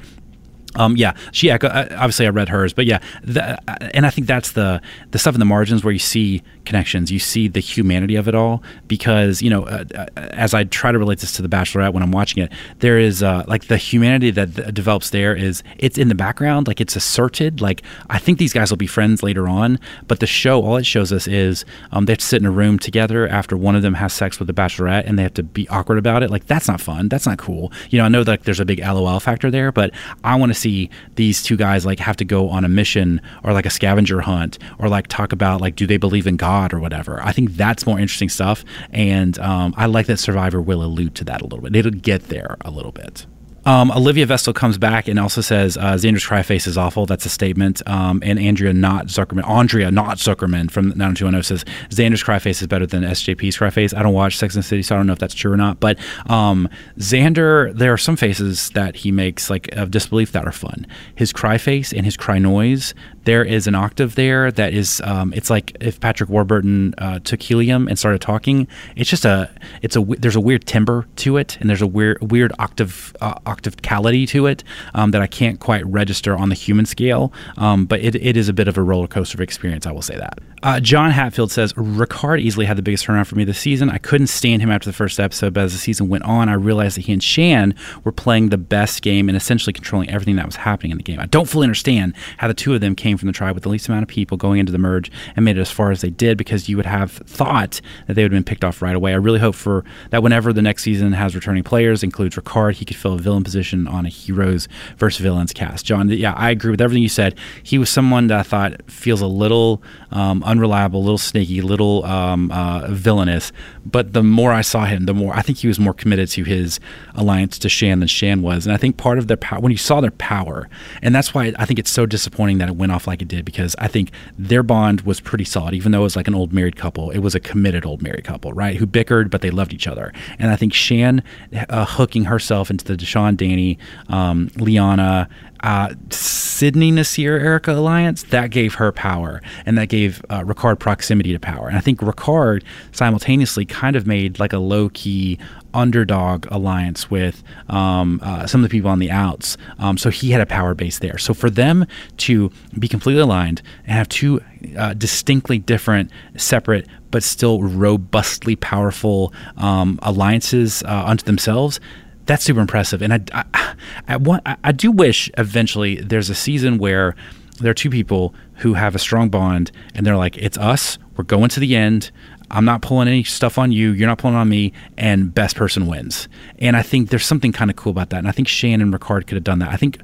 Um, 0.77 0.97
yeah, 0.97 1.15
she 1.33 1.51
echo. 1.51 1.69
Obviously, 1.69 2.27
I 2.27 2.31
read 2.31 2.49
hers, 2.49 2.73
but 2.73 2.87
yeah, 2.87 3.01
the, 3.23 3.59
uh, 3.69 3.77
and 3.95 4.07
I 4.07 4.11
think 4.11 4.27
that's 4.27 4.53
the 4.53 4.81
the 5.11 5.19
stuff 5.19 5.35
in 5.35 5.39
the 5.39 5.45
margins 5.45 5.85
where 5.85 5.93
you 5.93 5.99
see 5.99 6.43
connections, 6.65 7.11
you 7.11 7.19
see 7.19 7.49
the 7.49 7.61
humanity 7.61 8.17
of 8.17 8.29
it 8.29 8.35
all. 8.35 8.63
Because 8.89 9.43
you 9.43 9.51
know, 9.51 9.65
uh, 9.65 9.85
uh, 9.95 10.07
as 10.17 10.55
I 10.55 10.65
try 10.65 10.93
to 10.93 10.99
relate 10.99 11.21
this 11.21 11.33
to 11.33 11.43
the 11.43 11.49
Bachelorette 11.49 11.93
when 11.93 12.03
I'm 12.03 12.13
watching 12.13 12.43
it, 12.43 12.53
there 12.81 12.99
is 12.99 13.23
uh, 13.23 13.45
like 13.47 13.67
the 13.69 13.77
humanity 13.77 14.31
that 14.33 14.55
th- 14.55 14.75
develops 14.75 15.11
there 15.11 15.35
is 15.35 15.63
it's 15.79 15.99
in 15.99 16.09
the 16.09 16.15
background, 16.15 16.67
like 16.67 16.81
it's 16.81 16.97
asserted. 16.97 17.61
Like 17.61 17.83
I 18.11 18.19
think 18.19 18.39
these 18.39 18.53
guys 18.53 18.71
will 18.71 18.77
be 18.77 18.87
friends 18.87 19.23
later 19.23 19.49
on, 19.49 19.79
but 20.09 20.21
the 20.21 20.27
show 20.27 20.63
all 20.63 20.77
it 20.77 20.87
shows 20.87 21.13
us 21.13 21.27
is 21.27 21.65
um, 21.93 22.07
they 22.07 22.13
have 22.13 22.19
to 22.19 22.25
sit 22.25 22.41
in 22.41 22.47
a 22.47 22.51
room 22.51 22.79
together 22.79 23.29
after 23.29 23.57
one 23.57 23.77
of 23.77 23.83
them 23.83 23.95
has 23.95 24.13
sex 24.13 24.39
with 24.39 24.49
the 24.49 24.55
Bachelorette, 24.55 25.07
and 25.07 25.19
they 25.19 25.23
have 25.23 25.35
to 25.35 25.43
be 25.43 25.69
awkward 25.69 25.99
about 25.99 26.23
it. 26.23 26.31
Like 26.31 26.47
that's 26.47 26.69
not 26.69 26.81
fun. 26.81 27.09
That's 27.09 27.27
not 27.27 27.39
cool. 27.39 27.73
You 27.91 27.99
know, 27.99 28.05
I 28.05 28.09
know 28.09 28.25
that 28.25 28.45
there's 28.45 28.61
a 28.61 28.65
big 28.65 28.81
LOL 28.81 29.21
factor 29.21 29.51
there, 29.51 29.73
but 29.73 29.93
I 30.23 30.35
want 30.37 30.51
to 30.51 30.59
see 30.65 30.91
these 31.15 31.43
two 31.43 31.57
guys 31.57 31.85
like 31.85 31.99
have 32.01 32.17
to 32.17 32.25
go 32.25 32.49
on 32.49 32.65
a 32.65 32.69
mission 32.69 33.21
or 33.43 33.53
like 33.53 33.67
a 33.67 33.71
scavenger 33.71 34.21
hunt 34.23 34.59
or 34.79 34.89
like 34.89 35.07
talk 35.09 35.33
about 35.33 35.61
like 35.61 35.77
do 35.77 35.87
they 35.87 35.99
believe 35.99 36.27
in 36.27 36.37
God 36.37 36.73
or 36.73 36.81
whatever. 36.81 37.21
I 37.23 37.33
think 37.33 37.53
that's 37.53 37.87
more 37.87 37.99
interesting 37.99 38.29
stuff, 38.29 38.65
and 38.91 39.39
um, 39.39 39.75
I 39.77 39.87
like 39.87 40.07
that 40.07 40.19
Survivor 40.19 40.61
will 40.61 40.83
allude 40.83 41.15
to 41.17 41.25
that 41.25 41.41
a 41.43 41.45
little 41.45 41.61
bit. 41.61 41.77
It'll 41.77 41.93
get 41.93 42.29
there 42.29 42.57
a 42.63 42.71
little 42.71 42.93
bit. 42.93 43.27
Um, 43.67 43.91
Olivia 43.91 44.27
Vestal 44.27 44.53
comes 44.53 44.79
back 44.79 45.09
and 45.09 45.19
also 45.19 45.41
says 45.41 45.77
uh, 45.77 45.95
Xander's 45.95 46.27
cry 46.27 46.43
face 46.43 46.67
is 46.67 46.77
awful. 46.77 47.07
That's 47.07 47.25
a 47.25 47.31
statement. 47.31 47.83
Um, 47.87 48.23
and 48.25 48.39
Andrea 48.39 48.73
not 48.73 49.07
Zuckerman, 49.07 49.47
Andrea 49.49 49.91
not 49.91 50.19
Zuckerman 50.19 50.71
from 50.71 50.89
90210 50.91 51.43
says 51.43 51.65
Xander's 51.89 52.23
cry 52.23 52.39
face 52.39 52.61
is 52.61 52.69
better 52.69 52.87
than 52.87 53.03
SJP's 53.03 53.57
cry 53.57 53.71
face. 53.71 53.95
I 53.95 54.03
don't 54.03 54.15
watch 54.15 54.37
Sex 54.37 54.55
and 54.55 54.63
the 54.63 54.69
City, 54.69 54.83
so 54.83 54.95
I 54.95 54.99
don't 54.99 55.07
know 55.07 55.13
if 55.13 55.19
that's 55.19 55.35
true 55.35 55.53
or 55.53 55.57
not. 55.57 55.81
But 55.81 55.99
um, 56.27 56.69
Xander, 56.99 57.75
there 57.77 57.93
are 57.93 57.99
some 57.99 58.17
faces 58.17 58.71
that 58.71 58.97
he 58.97 59.13
makes 59.13 59.49
like 59.49 59.73
of 59.73 59.91
disbelief 59.91 60.33
that 60.33 60.47
are 60.47 60.53
fun. 60.53 60.87
His 61.15 61.33
cry 61.33 61.59
face 61.59 61.93
and 61.93 62.05
his 62.05 62.17
cry 62.17 62.39
noise. 62.39 62.95
There 63.25 63.43
is 63.43 63.67
an 63.67 63.75
octave 63.75 64.17
there 64.17 64.53
that 64.53 64.75
is. 64.75 65.01
Um, 65.03 65.33
it's 65.33 65.49
like 65.49 65.77
if 65.81 65.99
Patrick 65.99 66.29
Warburton 66.29 66.95
uh, 66.99 67.21
took 67.21 67.41
helium 67.41 67.89
and 67.89 67.99
started 67.99 68.21
talking. 68.21 68.69
It's 68.97 69.09
just 69.09 69.25
a. 69.25 69.51
It's 69.81 69.97
a. 69.97 70.03
There's 70.03 70.37
a 70.37 70.41
weird 70.41 70.67
timbre 70.67 71.07
to 71.17 71.39
it, 71.39 71.57
and 71.59 71.71
there's 71.71 71.81
a 71.81 71.87
weird 71.87 72.31
weird 72.31 72.53
octave 72.59 73.17
uh, 73.23 73.39
octavicality 73.57 74.29
to 74.29 74.47
it 74.47 74.65
um, 74.95 75.11
that 75.13 75.23
I 75.23 75.27
can't 75.27 75.61
quite 75.61 75.87
register 75.87 76.37
on 76.37 76.49
the 76.49 76.55
human 76.55 76.87
scale. 76.87 77.33
Um, 77.57 77.87
but 77.87 78.01
it, 78.01 78.15
it 78.17 78.37
is 78.37 78.49
a 78.49 78.53
bit 78.53 78.69
of 78.69 78.77
a 78.77 78.83
roller 78.83 79.07
coaster 79.07 79.37
of 79.37 79.41
experience. 79.41 79.87
I 79.87 79.93
will 79.93 80.03
say 80.03 80.17
that. 80.17 80.39
Uh, 80.65 80.81
John 80.81 81.11
Hatfield 81.11 81.53
says 81.53 81.75
Ricard 81.75 82.41
easily 82.41 82.65
had 82.65 82.79
the 82.79 82.83
biggest 82.83 83.05
turnaround 83.05 83.27
for 83.27 83.37
me 83.37 83.45
this 83.45 83.59
season. 83.59 83.91
I 83.91 83.99
couldn't 83.99 84.29
stand 84.29 84.63
him 84.63 84.71
after 84.71 84.89
the 84.89 84.95
first 84.95 85.21
episode, 85.21 85.53
but 85.53 85.65
as 85.65 85.75
the 85.75 85.79
season 85.79 86.09
went 86.09 86.25
on, 86.25 86.49
I 86.49 86.55
realized 86.55 86.97
that 86.97 87.03
he 87.03 87.13
and 87.13 87.23
Shan 87.23 87.75
were 88.03 88.13
playing 88.13 88.49
the 88.49 88.57
best 88.57 89.03
game 89.03 89.29
and 89.29 89.37
essentially 89.37 89.75
controlling 89.75 90.09
everything 90.09 90.37
that 90.37 90.47
was 90.47 90.57
happening 90.57 90.93
in 90.93 90.97
the 90.97 91.05
game. 91.05 91.21
I 91.21 91.27
don't 91.27 91.47
fully 91.47 91.65
understand 91.67 92.15
how 92.39 92.49
the 92.49 92.55
two 92.55 92.73
of 92.73 92.81
them 92.81 92.95
came 92.95 93.19
from 93.19 93.27
the 93.27 93.35
tribe 93.35 93.55
with 93.55 93.65
the 93.65 93.69
least 93.69 93.89
amount 93.89 94.05
of 94.05 94.09
people 94.09 94.39
going 94.39 94.59
into 94.59 94.73
the 94.73 94.79
merge 94.79 95.13
and 95.37 95.45
made 95.45 95.59
it 95.59 95.61
as 95.61 95.71
far 95.71 95.91
as 95.91 96.01
they 96.01 96.09
did 96.09 96.39
because 96.39 96.67
you 96.67 96.79
would 96.79 96.87
have 96.87 97.13
thought 97.13 97.83
that 98.07 98.15
they 98.15 98.23
would 98.23 98.33
have 98.33 98.39
been 98.39 98.45
picked 98.45 98.65
off 98.65 98.81
right 98.81 98.97
away. 98.97 99.13
I 99.13 99.17
really 99.17 99.41
hope 99.41 99.57
for 99.57 99.85
that 100.11 100.23
whenever 100.23 100.51
the 100.55 100.63
next 100.63 100.83
season 100.83 101.13
has 101.13 101.35
returning 101.35 101.63
players, 101.63 102.03
includes 102.03 102.37
Ricard, 102.37 102.77
he 102.77 102.87
could 102.87 102.97
fill 102.97 103.13
a 103.13 103.19
villain 103.19 103.43
position 103.45 103.87
on 103.87 104.07
a 104.07 104.09
heroes 104.09 104.69
versus 104.97 105.21
villains 105.21 105.53
cast. 105.53 105.85
John, 105.87 106.09
yeah, 106.09 106.33
I 106.35 106.51
agree 106.51 106.71
with 106.71 106.81
everything 106.81 107.03
you 107.03 107.09
said. 107.09 107.39
He 107.63 107.79
was 107.79 107.91
someone 107.91 108.27
that 108.29 108.41
I 108.41 108.43
thought 108.43 108.91
feels 108.91 109.21
a 109.21 109.27
little 109.27 109.83
um, 110.11 110.43
unreliable, 110.45 111.01
a 111.01 111.05
little 111.05 111.19
sneaky, 111.19 111.59
a 111.61 111.65
little 111.65 112.05
um, 112.05 112.51
uh, 112.51 112.89
villainous. 112.89 113.53
But 113.85 114.13
the 114.13 114.23
more 114.23 114.53
I 114.53 114.63
saw 114.63 114.87
him, 114.87 115.07
the 115.07 115.15
more 115.15 115.35
I 115.35 115.43
think 115.43 115.59
he 115.59 115.69
was 115.69 115.79
more 115.79 115.95
committed 115.95 116.29
to 116.31 116.45
his 116.45 116.81
alliance 117.15 117.59
to 117.59 117.69
Shan 117.69 118.01
than 118.01 118.09
Shan 118.09 118.43
was. 118.43 118.67
And 118.67 118.75
I 118.75 118.77
think 118.77 118.97
part 118.97 119.19
of 119.19 119.27
their 119.27 119.37
power, 119.37 119.61
when 119.61 119.73
you 119.73 119.79
saw 119.79 120.01
their 120.01 120.11
power, 120.13 120.69
and 121.03 121.15
that's 121.15 121.35
why 121.35 121.53
I 121.59 121.65
think 121.65 121.79
it's 121.79 121.91
so 121.91 122.07
disappointing 122.07 122.59
that 122.59 122.69
it 122.69 122.77
went 122.77 122.93
off 122.93 123.07
like 123.07 123.23
it 123.23 123.29
did, 123.29 123.45
because 123.45 123.77
I 123.79 123.89
think 123.89 124.11
their 124.39 124.63
bond 124.63 125.03
was 125.03 125.21
pretty 125.21 125.45
solid, 125.45 125.75
even 125.75 125.93
though 125.93 126.01
it 126.01 126.05
was 126.05 126.17
like 126.17 126.29
an 126.29 126.35
old 126.35 126.53
married 126.53 126.77
couple. 126.77 127.11
It 127.11 127.19
was 127.19 127.35
a 127.35 127.41
committed 127.41 127.85
old 127.85 128.03
married 128.03 128.25
couple, 128.25 128.53
right? 128.53 128.77
Who 128.77 128.87
bickered, 128.87 129.31
but 129.31 129.41
they 129.41 129.51
loved 129.51 129.73
each 129.73 129.87
other. 129.87 130.13
And 130.39 130.51
I 130.51 130.57
think 130.57 130.73
Shan 130.73 131.23
uh, 131.69 131.85
hooking 131.85 132.25
herself 132.25 132.71
into 132.71 132.85
the 132.85 132.97
Deshawn, 132.97 133.37
Danny, 133.37 133.79
um, 134.09 134.51
Liana, 134.57 135.29
uh, 135.65 135.95
Sydney 136.11 136.93
Naseer 136.93 137.41
Erika 137.41 137.73
alliance, 137.73 138.23
that 138.25 138.51
gave 138.51 138.75
her 138.75 138.93
power 138.93 139.41
and 139.65 139.79
that 139.79 139.89
gave 139.89 140.23
uh, 140.29 140.41
Ricard 140.43 140.79
proximity 140.79 141.33
to 141.33 141.39
power. 141.39 141.69
And 141.69 141.77
I 141.79 141.81
think 141.81 142.01
Ricard 142.01 142.63
simultaneously 142.93 143.65
kind 143.65 143.97
of 143.97 144.07
made 144.07 144.39
like 144.39 144.53
a 144.53 144.59
low 144.59 144.91
key 144.91 145.39
underdog 145.73 146.47
alliance 146.51 147.11
with 147.11 147.43
um, 147.71 148.21
uh, 148.23 148.47
some 148.47 148.63
of 148.63 148.69
the 148.69 148.73
people 148.73 148.91
on 148.91 148.99
the 148.99 149.11
outs. 149.11 149.57
Um, 149.79 149.97
so 149.97 150.11
he 150.11 150.31
had 150.33 150.43
a 150.43 150.47
power 150.47 150.75
base 150.75 150.99
there. 150.99 151.17
So 151.17 151.33
for 151.33 151.49
them 151.49 151.87
to 152.19 152.53
be 152.79 152.87
completely 152.87 153.23
aligned 153.23 153.63
and 153.85 153.93
have 153.93 154.09
two 154.11 154.43
uh, 154.77 154.93
distinctly 154.93 155.59
different, 155.59 156.11
separate, 156.37 156.87
but 157.11 157.23
still 157.23 157.63
robustly 157.63 158.55
powerful 158.55 159.33
um, 159.57 159.99
alliances 160.03 160.83
uh, 160.83 161.05
unto 161.07 161.25
themselves, 161.25 161.81
that's 162.27 162.45
super 162.45 162.61
impressive. 162.61 163.03
And 163.03 163.13
I, 163.13 163.21
I, 163.33 163.75
I, 164.09 164.17
want, 164.17 164.43
I, 164.45 164.73
do 164.73 164.91
wish 164.91 165.31
eventually 165.37 165.97
there's 165.97 166.31
a 166.31 166.35
season 166.35 166.79
where 166.79 167.15
there 167.61 167.71
are 167.71 167.75
two 167.75 167.91
people 167.91 168.35
who 168.57 168.75
have 168.75 168.95
a 168.95 168.99
strong 168.99 169.29
bond 169.29 169.71
and 169.95 170.07
they're 170.07 170.17
like, 170.17 170.37
it's 170.39 170.59
us, 170.59 170.99
we're 171.17 171.25
going 171.25 171.49
to 171.51 171.61
the 171.61 171.77
end. 171.77 172.11
I'm 172.51 172.65
not 172.65 172.83
pulling 172.83 173.09
any 173.09 173.25
stuff 173.25 173.59
on 173.59 173.73
you. 173.73 173.91
You're 173.91 174.09
not 174.09 174.19
pulling 174.19 174.37
on 174.37 174.49
me, 174.49 174.73
and 174.99 175.33
best 175.35 175.57
person 175.57 175.87
wins. 175.87 176.29
And 176.59 176.77
I 176.77 176.83
think 176.83 177.09
there's 177.09 177.25
something 177.25 177.53
kind 177.53 177.71
of 177.71 177.77
cool 177.77 177.91
about 177.91 178.11
that. 178.11 178.19
And 178.19 178.29
I 178.29 178.33
think 178.33 178.49
Shan 178.49 178.81
and 178.81 178.93
Ricard 178.93 179.27
could 179.27 179.37
have 179.37 179.45
done 179.45 179.61
that. 179.61 179.71
I 179.71 179.77
think 179.77 180.01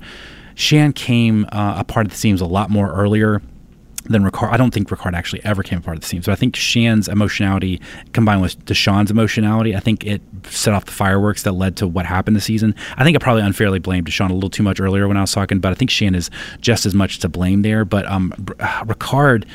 Shan 0.54 0.92
came 0.92 1.44
uh, 1.52 1.74
a 1.78 1.84
part 1.84 2.06
of 2.06 2.12
the 2.12 2.18
seams 2.18 2.40
a 2.40 2.46
lot 2.46 2.70
more 2.70 2.90
earlier 2.92 3.42
than 4.10 4.24
Ricard. 4.24 4.50
I 4.50 4.56
don't 4.56 4.74
think 4.74 4.88
Ricard 4.88 5.14
actually 5.14 5.42
ever 5.44 5.62
came 5.62 5.78
a 5.78 5.82
part 5.82 5.96
of 5.96 6.02
the 6.02 6.08
team. 6.08 6.22
So 6.22 6.32
I 6.32 6.34
think 6.34 6.56
Shan's 6.56 7.08
emotionality 7.08 7.80
combined 8.12 8.42
with 8.42 8.62
Deshawn's 8.64 9.10
emotionality, 9.10 9.74
I 9.74 9.80
think 9.80 10.04
it 10.04 10.20
set 10.48 10.74
off 10.74 10.84
the 10.84 10.92
fireworks 10.92 11.44
that 11.44 11.52
led 11.52 11.76
to 11.76 11.86
what 11.86 12.06
happened 12.06 12.36
this 12.36 12.44
season. 12.44 12.74
I 12.96 13.04
think 13.04 13.16
I 13.16 13.18
probably 13.18 13.42
unfairly 13.42 13.78
blamed 13.78 14.06
Deshawn 14.06 14.30
a 14.30 14.34
little 14.34 14.50
too 14.50 14.62
much 14.62 14.80
earlier 14.80 15.06
when 15.06 15.16
I 15.16 15.20
was 15.20 15.32
talking, 15.32 15.60
but 15.60 15.70
I 15.70 15.74
think 15.74 15.90
Shan 15.90 16.14
is 16.14 16.30
just 16.60 16.86
as 16.86 16.94
much 16.94 17.20
to 17.20 17.28
blame 17.28 17.62
there. 17.62 17.84
But 17.84 18.06
um, 18.06 18.32
Ricard 18.58 19.46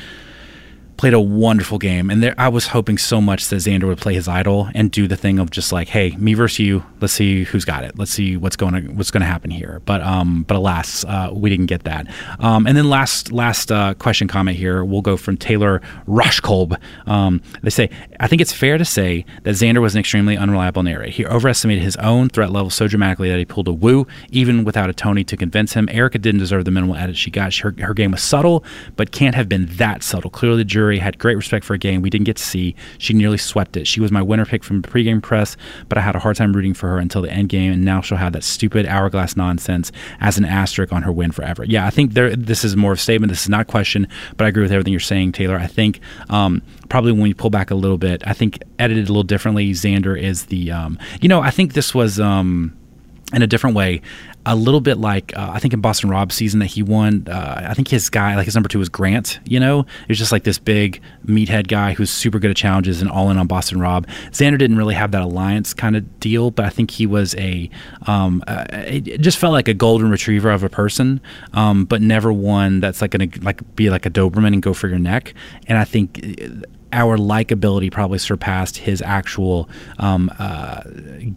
played 0.96 1.14
a 1.14 1.20
wonderful 1.20 1.78
game, 1.78 2.10
and 2.10 2.22
there 2.22 2.34
I 2.38 2.48
was 2.48 2.68
hoping 2.68 2.98
so 2.98 3.20
much 3.20 3.48
that 3.48 3.56
Xander 3.56 3.84
would 3.84 3.98
play 3.98 4.14
his 4.14 4.28
idol 4.28 4.68
and 4.74 4.90
do 4.90 5.06
the 5.06 5.16
thing 5.16 5.38
of 5.38 5.50
just 5.50 5.72
like, 5.72 5.88
hey, 5.88 6.10
me 6.16 6.34
versus 6.34 6.58
you. 6.58 6.84
Let's 7.00 7.12
see 7.12 7.44
who's 7.44 7.64
got 7.64 7.84
it. 7.84 7.98
Let's 7.98 8.10
see 8.10 8.36
what's 8.36 8.56
going 8.56 8.74
to 8.74 8.92
what's 8.92 9.10
going 9.10 9.20
to 9.20 9.26
happen 9.26 9.50
here. 9.50 9.80
But 9.84 10.00
um, 10.02 10.44
but 10.44 10.56
alas, 10.56 11.04
uh, 11.04 11.30
we 11.32 11.50
didn't 11.50 11.66
get 11.66 11.84
that. 11.84 12.06
Um, 12.40 12.66
and 12.66 12.76
then 12.76 12.88
last 12.88 13.32
last 13.32 13.70
uh, 13.70 13.94
question 13.94 14.28
comment 14.28 14.56
here, 14.56 14.84
we'll 14.84 15.02
go 15.02 15.16
from 15.16 15.36
Taylor 15.36 15.80
Rushkolb. 16.06 16.78
Um, 17.06 17.42
they 17.62 17.70
say, 17.70 17.90
I 18.20 18.26
think 18.26 18.40
it's 18.40 18.52
fair 18.52 18.78
to 18.78 18.84
say 18.84 19.24
that 19.42 19.50
Xander 19.50 19.80
was 19.80 19.94
an 19.94 20.00
extremely 20.00 20.36
unreliable 20.36 20.82
narrator. 20.82 21.10
He 21.10 21.26
overestimated 21.26 21.82
his 21.82 21.96
own 21.96 22.28
threat 22.28 22.50
level 22.50 22.70
so 22.70 22.88
dramatically 22.88 23.28
that 23.28 23.38
he 23.38 23.44
pulled 23.44 23.68
a 23.68 23.72
woo, 23.72 24.06
even 24.30 24.64
without 24.64 24.88
a 24.88 24.92
Tony 24.92 25.24
to 25.24 25.36
convince 25.36 25.74
him. 25.74 25.88
Erika 25.90 26.18
didn't 26.18 26.40
deserve 26.40 26.64
the 26.64 26.70
minimal 26.70 26.96
edit 26.96 27.16
she 27.16 27.30
got. 27.30 27.54
Her, 27.56 27.74
her 27.80 27.94
game 27.94 28.12
was 28.12 28.22
subtle, 28.22 28.64
but 28.96 29.12
can't 29.12 29.34
have 29.34 29.48
been 29.48 29.66
that 29.76 30.02
subtle. 30.02 30.30
Clearly, 30.30 30.58
the 30.58 30.64
jury 30.64 30.85
had 30.94 31.18
great 31.18 31.36
respect 31.36 31.64
for 31.64 31.74
a 31.74 31.78
game 31.78 32.02
we 32.02 32.10
didn't 32.10 32.24
get 32.24 32.36
to 32.36 32.42
see. 32.42 32.74
She 32.98 33.12
nearly 33.12 33.38
swept 33.38 33.76
it. 33.76 33.86
She 33.86 34.00
was 34.00 34.12
my 34.12 34.22
winner 34.22 34.46
pick 34.46 34.64
from 34.64 34.82
pregame 34.82 35.22
press, 35.22 35.56
but 35.88 35.98
I 35.98 36.00
had 36.00 36.14
a 36.14 36.18
hard 36.18 36.36
time 36.36 36.52
rooting 36.52 36.74
for 36.74 36.88
her 36.88 36.98
until 36.98 37.22
the 37.22 37.30
end 37.30 37.48
game, 37.48 37.72
and 37.72 37.84
now 37.84 38.00
she'll 38.00 38.18
have 38.18 38.32
that 38.32 38.44
stupid 38.44 38.86
hourglass 38.86 39.36
nonsense 39.36 39.92
as 40.20 40.38
an 40.38 40.44
asterisk 40.44 40.92
on 40.92 41.02
her 41.02 41.12
win 41.12 41.32
forever. 41.32 41.64
Yeah, 41.64 41.86
I 41.86 41.90
think 41.90 42.14
there. 42.14 42.34
This 42.34 42.64
is 42.64 42.76
more 42.76 42.92
of 42.92 42.98
a 42.98 43.00
statement. 43.00 43.30
This 43.30 43.42
is 43.42 43.48
not 43.48 43.62
a 43.62 43.64
question, 43.64 44.06
but 44.36 44.44
I 44.44 44.48
agree 44.48 44.62
with 44.62 44.72
everything 44.72 44.92
you're 44.92 45.00
saying, 45.00 45.32
Taylor. 45.32 45.56
I 45.56 45.66
think 45.66 46.00
um, 46.30 46.62
probably 46.88 47.12
when 47.12 47.26
you 47.26 47.34
pull 47.34 47.50
back 47.50 47.70
a 47.70 47.74
little 47.74 47.98
bit, 47.98 48.22
I 48.26 48.32
think 48.32 48.62
edited 48.78 49.04
a 49.04 49.08
little 49.08 49.22
differently. 49.22 49.72
Xander 49.72 50.20
is 50.20 50.46
the, 50.46 50.70
um, 50.70 50.98
you 51.20 51.28
know, 51.28 51.40
I 51.40 51.50
think 51.50 51.72
this 51.74 51.94
was. 51.94 52.20
Um, 52.20 52.76
in 53.32 53.42
a 53.42 53.46
different 53.46 53.74
way, 53.74 54.00
a 54.46 54.54
little 54.54 54.80
bit 54.80 54.98
like 54.98 55.36
uh, 55.36 55.50
I 55.52 55.58
think 55.58 55.74
in 55.74 55.80
Boston 55.80 56.08
Rob's 56.08 56.34
season 56.34 56.60
that 56.60 56.66
he 56.66 56.82
won. 56.82 57.26
Uh, 57.28 57.66
I 57.68 57.74
think 57.74 57.88
his 57.88 58.08
guy, 58.08 58.36
like 58.36 58.44
his 58.44 58.54
number 58.54 58.68
two, 58.68 58.78
was 58.78 58.88
Grant. 58.88 59.40
You 59.44 59.58
know, 59.58 59.80
it 59.80 60.08
was 60.08 60.18
just 60.18 60.32
like 60.32 60.44
this 60.44 60.58
big 60.58 61.02
meathead 61.26 61.66
guy 61.66 61.94
who's 61.94 62.10
super 62.10 62.38
good 62.38 62.52
at 62.52 62.56
challenges 62.56 63.02
and 63.02 63.10
all 63.10 63.30
in 63.30 63.38
on 63.38 63.48
Boston 63.48 63.80
Rob. 63.80 64.06
Xander 64.30 64.56
didn't 64.58 64.76
really 64.76 64.94
have 64.94 65.10
that 65.10 65.22
alliance 65.22 65.74
kind 65.74 65.96
of 65.96 66.20
deal, 66.20 66.50
but 66.52 66.64
I 66.64 66.70
think 66.70 66.92
he 66.92 67.06
was 67.06 67.34
a. 67.34 67.68
Um, 68.06 68.42
uh, 68.46 68.64
it 68.70 69.20
just 69.20 69.38
felt 69.38 69.52
like 69.52 69.68
a 69.68 69.74
golden 69.74 70.10
retriever 70.10 70.50
of 70.50 70.62
a 70.62 70.68
person, 70.68 71.20
um, 71.52 71.84
but 71.84 72.00
never 72.00 72.32
one 72.32 72.80
that's 72.80 73.02
like 73.02 73.10
gonna 73.10 73.28
like 73.42 73.74
be 73.74 73.90
like 73.90 74.06
a 74.06 74.10
Doberman 74.10 74.48
and 74.48 74.62
go 74.62 74.72
for 74.72 74.86
your 74.86 74.98
neck. 74.98 75.34
And 75.66 75.76
I 75.76 75.84
think 75.84 76.24
our 76.96 77.18
likability 77.18 77.92
probably 77.92 78.18
surpassed 78.18 78.78
his 78.78 79.02
actual 79.02 79.68
um, 79.98 80.30
uh, 80.38 80.80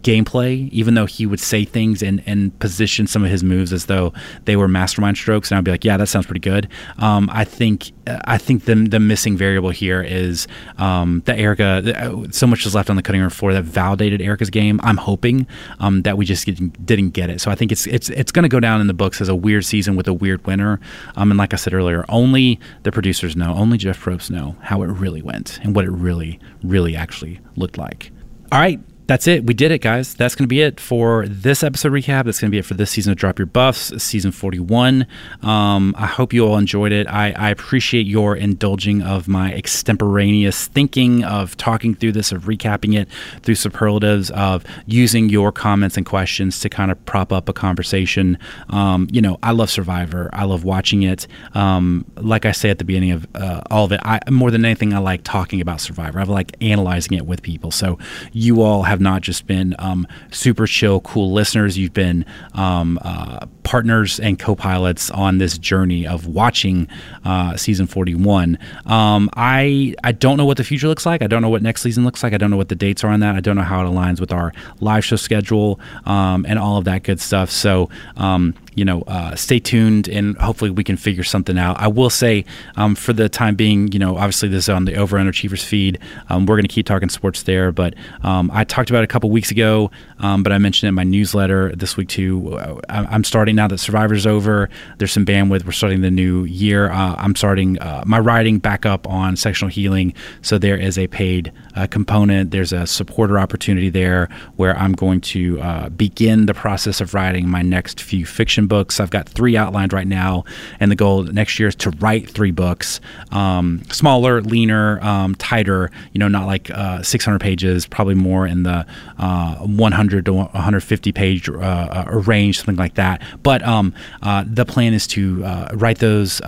gameplay, 0.00 0.70
even 0.70 0.94
though 0.94 1.04
he 1.04 1.26
would 1.26 1.38
say 1.38 1.66
things 1.66 2.02
and, 2.02 2.22
and 2.24 2.58
position 2.60 3.06
some 3.06 3.22
of 3.22 3.30
his 3.30 3.44
moves 3.44 3.70
as 3.70 3.84
though 3.84 4.10
they 4.46 4.56
were 4.56 4.68
mastermind 4.68 5.18
strokes. 5.18 5.50
And 5.50 5.58
I'd 5.58 5.64
be 5.64 5.70
like, 5.70 5.84
yeah, 5.84 5.98
that 5.98 6.06
sounds 6.06 6.24
pretty 6.24 6.40
good. 6.40 6.66
Um, 6.96 7.28
I 7.30 7.44
think 7.44 7.92
I 8.24 8.38
think 8.38 8.64
the, 8.64 8.74
the 8.74 8.98
missing 8.98 9.36
variable 9.36 9.68
here 9.68 10.02
is 10.02 10.48
um, 10.78 11.22
that 11.26 11.38
Erika, 11.38 12.26
so 12.32 12.46
much 12.46 12.64
is 12.64 12.74
left 12.74 12.88
on 12.88 12.96
the 12.96 13.02
cutting 13.02 13.20
room 13.20 13.28
floor 13.28 13.52
that 13.52 13.64
validated 13.64 14.22
Erika's 14.22 14.50
game. 14.50 14.80
I'm 14.82 14.96
hoping 14.96 15.46
um, 15.78 16.02
that 16.02 16.16
we 16.16 16.24
just 16.24 16.46
didn't 16.86 17.10
get 17.10 17.28
it. 17.28 17.40
So 17.42 17.50
I 17.50 17.54
think 17.54 17.70
it's 17.70 17.86
it's 17.86 18.08
it's 18.08 18.32
going 18.32 18.44
to 18.44 18.48
go 18.48 18.60
down 18.60 18.80
in 18.80 18.86
the 18.86 18.94
books 18.94 19.20
as 19.20 19.28
a 19.28 19.36
weird 19.36 19.66
season 19.66 19.94
with 19.94 20.08
a 20.08 20.14
weird 20.14 20.46
winner. 20.46 20.80
Um, 21.16 21.30
and 21.30 21.36
like 21.36 21.52
I 21.52 21.56
said 21.56 21.74
earlier, 21.74 22.06
only 22.08 22.58
the 22.82 22.90
producers 22.90 23.36
know, 23.36 23.54
only 23.54 23.76
Jeff 23.76 24.02
Probst 24.02 24.30
know 24.30 24.56
how 24.62 24.82
it 24.82 24.86
really 24.86 25.20
went 25.20 25.49
and 25.58 25.74
what 25.74 25.84
it 25.84 25.90
really, 25.90 26.38
really 26.62 26.96
actually 26.96 27.40
looked 27.56 27.78
like. 27.78 28.10
All 28.52 28.58
right, 28.58 28.80
that's 29.10 29.26
it. 29.26 29.44
We 29.44 29.54
did 29.54 29.72
it, 29.72 29.80
guys. 29.80 30.14
That's 30.14 30.36
going 30.36 30.44
to 30.44 30.48
be 30.48 30.60
it 30.60 30.78
for 30.78 31.26
this 31.26 31.64
episode 31.64 31.90
recap. 31.90 32.26
That's 32.26 32.38
going 32.38 32.48
to 32.48 32.54
be 32.54 32.58
it 32.60 32.64
for 32.64 32.74
this 32.74 32.92
season 32.92 33.10
of 33.10 33.18
Drop 33.18 33.40
Your 33.40 33.46
Buffs, 33.46 33.92
season 34.00 34.30
41. 34.30 35.04
Um, 35.42 35.96
I 35.98 36.06
hope 36.06 36.32
you 36.32 36.46
all 36.46 36.56
enjoyed 36.56 36.92
it. 36.92 37.08
I, 37.08 37.32
I, 37.32 37.50
appreciate 37.50 38.06
your 38.06 38.36
indulging 38.36 39.02
of 39.02 39.26
my 39.26 39.52
extemporaneous 39.52 40.68
thinking 40.68 41.24
of 41.24 41.56
talking 41.56 41.96
through 41.96 42.12
this, 42.12 42.30
of 42.30 42.44
recapping 42.44 42.96
it 42.96 43.08
through 43.42 43.56
superlatives, 43.56 44.30
of 44.30 44.64
using 44.86 45.28
your 45.28 45.50
comments 45.50 45.96
and 45.96 46.06
questions 46.06 46.60
to 46.60 46.68
kind 46.68 46.92
of 46.92 47.04
prop 47.04 47.32
up 47.32 47.48
a 47.48 47.52
conversation. 47.52 48.38
Um, 48.68 49.08
you 49.10 49.20
know, 49.20 49.40
I 49.42 49.50
love 49.50 49.70
Survivor. 49.70 50.30
I 50.32 50.44
love 50.44 50.62
watching 50.62 51.02
it. 51.02 51.26
Um, 51.54 52.04
like 52.14 52.46
I 52.46 52.52
say 52.52 52.70
at 52.70 52.78
the 52.78 52.84
beginning 52.84 53.10
of 53.10 53.26
uh, 53.34 53.62
all 53.72 53.86
of 53.86 53.90
it, 53.90 53.98
I, 54.04 54.20
more 54.30 54.52
than 54.52 54.64
anything, 54.64 54.94
I 54.94 54.98
like 54.98 55.24
talking 55.24 55.60
about 55.60 55.80
Survivor. 55.80 56.20
I 56.20 56.22
like 56.22 56.54
analyzing 56.60 57.18
it 57.18 57.26
with 57.26 57.42
people. 57.42 57.72
So 57.72 57.98
you 58.32 58.62
all 58.62 58.84
have 58.84 58.99
have 59.00 59.12
not 59.12 59.22
just 59.22 59.46
been 59.46 59.74
um, 59.78 60.06
super 60.30 60.66
chill, 60.66 61.00
cool 61.00 61.32
listeners. 61.32 61.78
You've 61.78 61.94
been 61.94 62.26
um, 62.52 62.98
uh, 63.02 63.46
partners 63.70 64.18
and 64.18 64.36
co-pilots 64.36 65.12
on 65.12 65.38
this 65.38 65.56
journey 65.56 66.04
of 66.04 66.26
watching 66.26 66.88
uh, 67.24 67.56
season 67.56 67.86
41. 67.86 68.58
Um, 68.84 69.30
I 69.36 69.94
I 70.02 70.10
don't 70.10 70.36
know 70.36 70.44
what 70.44 70.56
the 70.56 70.64
future 70.64 70.88
looks 70.88 71.06
like. 71.06 71.22
I 71.22 71.28
don't 71.28 71.40
know 71.40 71.48
what 71.48 71.62
next 71.62 71.82
season 71.82 72.02
looks 72.02 72.24
like. 72.24 72.32
I 72.32 72.36
don't 72.36 72.50
know 72.50 72.56
what 72.56 72.68
the 72.68 72.74
dates 72.74 73.04
are 73.04 73.10
on 73.10 73.20
that. 73.20 73.36
I 73.36 73.40
don't 73.40 73.54
know 73.54 73.62
how 73.62 73.86
it 73.86 73.88
aligns 73.88 74.18
with 74.18 74.32
our 74.32 74.52
live 74.80 75.04
show 75.04 75.14
schedule 75.14 75.78
um, 76.04 76.44
and 76.48 76.58
all 76.58 76.78
of 76.78 76.84
that 76.86 77.04
good 77.04 77.20
stuff. 77.20 77.48
So 77.48 77.88
um, 78.16 78.54
you 78.74 78.84
know, 78.84 79.02
uh, 79.02 79.36
stay 79.36 79.60
tuned 79.60 80.08
and 80.08 80.36
hopefully 80.38 80.70
we 80.70 80.82
can 80.82 80.96
figure 80.96 81.24
something 81.24 81.58
out. 81.58 81.78
I 81.78 81.88
will 81.88 82.10
say, 82.10 82.44
um, 82.76 82.94
for 82.94 83.12
the 83.12 83.28
time 83.28 83.54
being, 83.54 83.92
you 83.92 83.98
know, 83.98 84.16
obviously 84.16 84.48
this 84.48 84.64
is 84.64 84.68
on 84.68 84.84
the 84.84 84.94
Over 84.94 85.18
Underachievers 85.18 85.64
feed. 85.64 85.98
Um, 86.28 86.46
we're 86.46 86.56
going 86.56 86.66
to 86.66 86.74
keep 86.74 86.86
talking 86.86 87.08
sports 87.08 87.42
there, 87.42 87.72
but 87.72 87.94
um, 88.22 88.50
I 88.52 88.64
talked 88.64 88.88
about 88.88 89.00
it 89.00 89.04
a 89.04 89.08
couple 89.08 89.30
weeks 89.30 89.50
ago, 89.50 89.90
but 90.18 90.50
I 90.50 90.58
mentioned 90.58 90.86
it 90.86 90.90
in 90.90 90.94
my 90.94 91.04
newsletter 91.04 91.74
this 91.76 91.96
week 91.96 92.08
too. 92.08 92.56
Uh, 92.56 92.80
I'm 92.88 93.24
starting 93.24 93.59
now 93.60 93.68
that 93.68 93.76
Survivor's 93.76 94.26
over. 94.26 94.70
There's 94.96 95.12
some 95.12 95.26
bandwidth. 95.26 95.66
We're 95.66 95.72
starting 95.72 96.00
the 96.00 96.10
new 96.10 96.44
year. 96.44 96.90
Uh, 96.90 97.14
I'm 97.18 97.36
starting 97.36 97.78
uh, 97.78 98.02
my 98.06 98.18
writing 98.18 98.58
back 98.58 98.86
up 98.86 99.06
on 99.06 99.36
sectional 99.36 99.70
healing, 99.70 100.14
so 100.40 100.56
there 100.56 100.78
is 100.78 100.96
a 100.96 101.08
paid 101.08 101.52
uh, 101.76 101.86
component. 101.86 102.52
There's 102.52 102.72
a 102.72 102.86
supporter 102.86 103.38
opportunity 103.38 103.90
there 103.90 104.30
where 104.56 104.74
I'm 104.78 104.92
going 104.92 105.20
to 105.32 105.60
uh, 105.60 105.88
begin 105.90 106.46
the 106.46 106.54
process 106.54 107.02
of 107.02 107.12
writing 107.12 107.50
my 107.50 107.60
next 107.60 108.00
few 108.00 108.24
fiction 108.24 108.66
books. 108.66 108.98
I've 108.98 109.10
got 109.10 109.28
three 109.28 109.58
outlined 109.58 109.92
right 109.92 110.06
now, 110.06 110.44
and 110.80 110.90
the 110.90 110.96
goal 110.96 111.24
next 111.24 111.58
year 111.58 111.68
is 111.68 111.74
to 111.76 111.90
write 111.90 112.30
three 112.30 112.52
books, 112.52 112.98
um, 113.30 113.82
smaller, 113.90 114.40
leaner, 114.40 115.04
um, 115.04 115.34
tighter. 115.34 115.90
You 116.14 116.18
know, 116.18 116.28
not 116.28 116.46
like 116.46 116.70
uh, 116.70 117.02
600 117.02 117.38
pages, 117.40 117.86
probably 117.86 118.14
more 118.14 118.46
in 118.46 118.62
the 118.62 118.86
uh, 119.18 119.56
100 119.56 120.24
to 120.24 120.32
150 120.32 121.12
page 121.12 121.46
range, 121.46 122.56
something 122.56 122.76
like 122.76 122.94
that. 122.94 123.20
But 123.42 123.62
um, 123.66 123.94
the 124.22 124.64
plan 124.66 124.94
is 124.94 125.06
to 125.08 125.42
write 125.74 125.98
those 125.98 126.40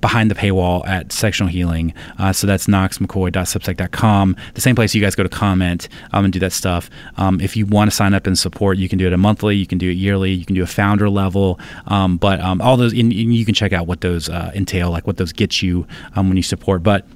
behind 0.00 0.30
the 0.30 0.34
paywall 0.34 0.86
at 0.86 1.12
Sectional 1.12 1.50
Healing. 1.50 1.92
so 2.32 2.46
that's 2.46 2.66
knoxmccoy.substack.com. 2.66 4.36
The 4.54 4.60
same 4.60 4.76
place 4.76 4.94
you 4.94 5.00
guys 5.00 5.14
go 5.14 5.22
to 5.22 5.28
comment 5.28 5.88
um, 6.12 6.24
and 6.24 6.32
do 6.32 6.38
that 6.40 6.52
stuff. 6.52 6.90
Um, 7.16 7.40
if 7.40 7.56
you 7.56 7.66
want 7.66 7.90
to 7.90 7.96
sign 7.96 8.14
up 8.14 8.26
and 8.26 8.38
support, 8.38 8.78
you 8.78 8.88
can 8.88 8.98
do 8.98 9.06
it 9.06 9.12
a 9.12 9.16
monthly, 9.16 9.56
you 9.56 9.66
can 9.66 9.78
do 9.78 9.90
it 9.90 9.94
yearly, 9.94 10.32
you 10.32 10.44
can 10.44 10.54
do 10.54 10.62
a 10.62 10.66
founder 10.66 11.10
level. 11.10 11.58
Um, 11.86 12.16
but 12.16 12.40
um, 12.40 12.60
all 12.60 12.76
those, 12.76 12.92
and, 12.92 13.12
and 13.12 13.34
you 13.34 13.44
can 13.44 13.54
check 13.54 13.72
out 13.72 13.86
what 13.86 14.00
those 14.00 14.28
uh, 14.28 14.52
entail, 14.54 14.90
like 14.90 15.06
what 15.06 15.16
those 15.16 15.32
get 15.32 15.62
you 15.62 15.86
um, 16.16 16.28
when 16.28 16.36
you 16.36 16.42
support. 16.42 16.82
But 16.82 17.06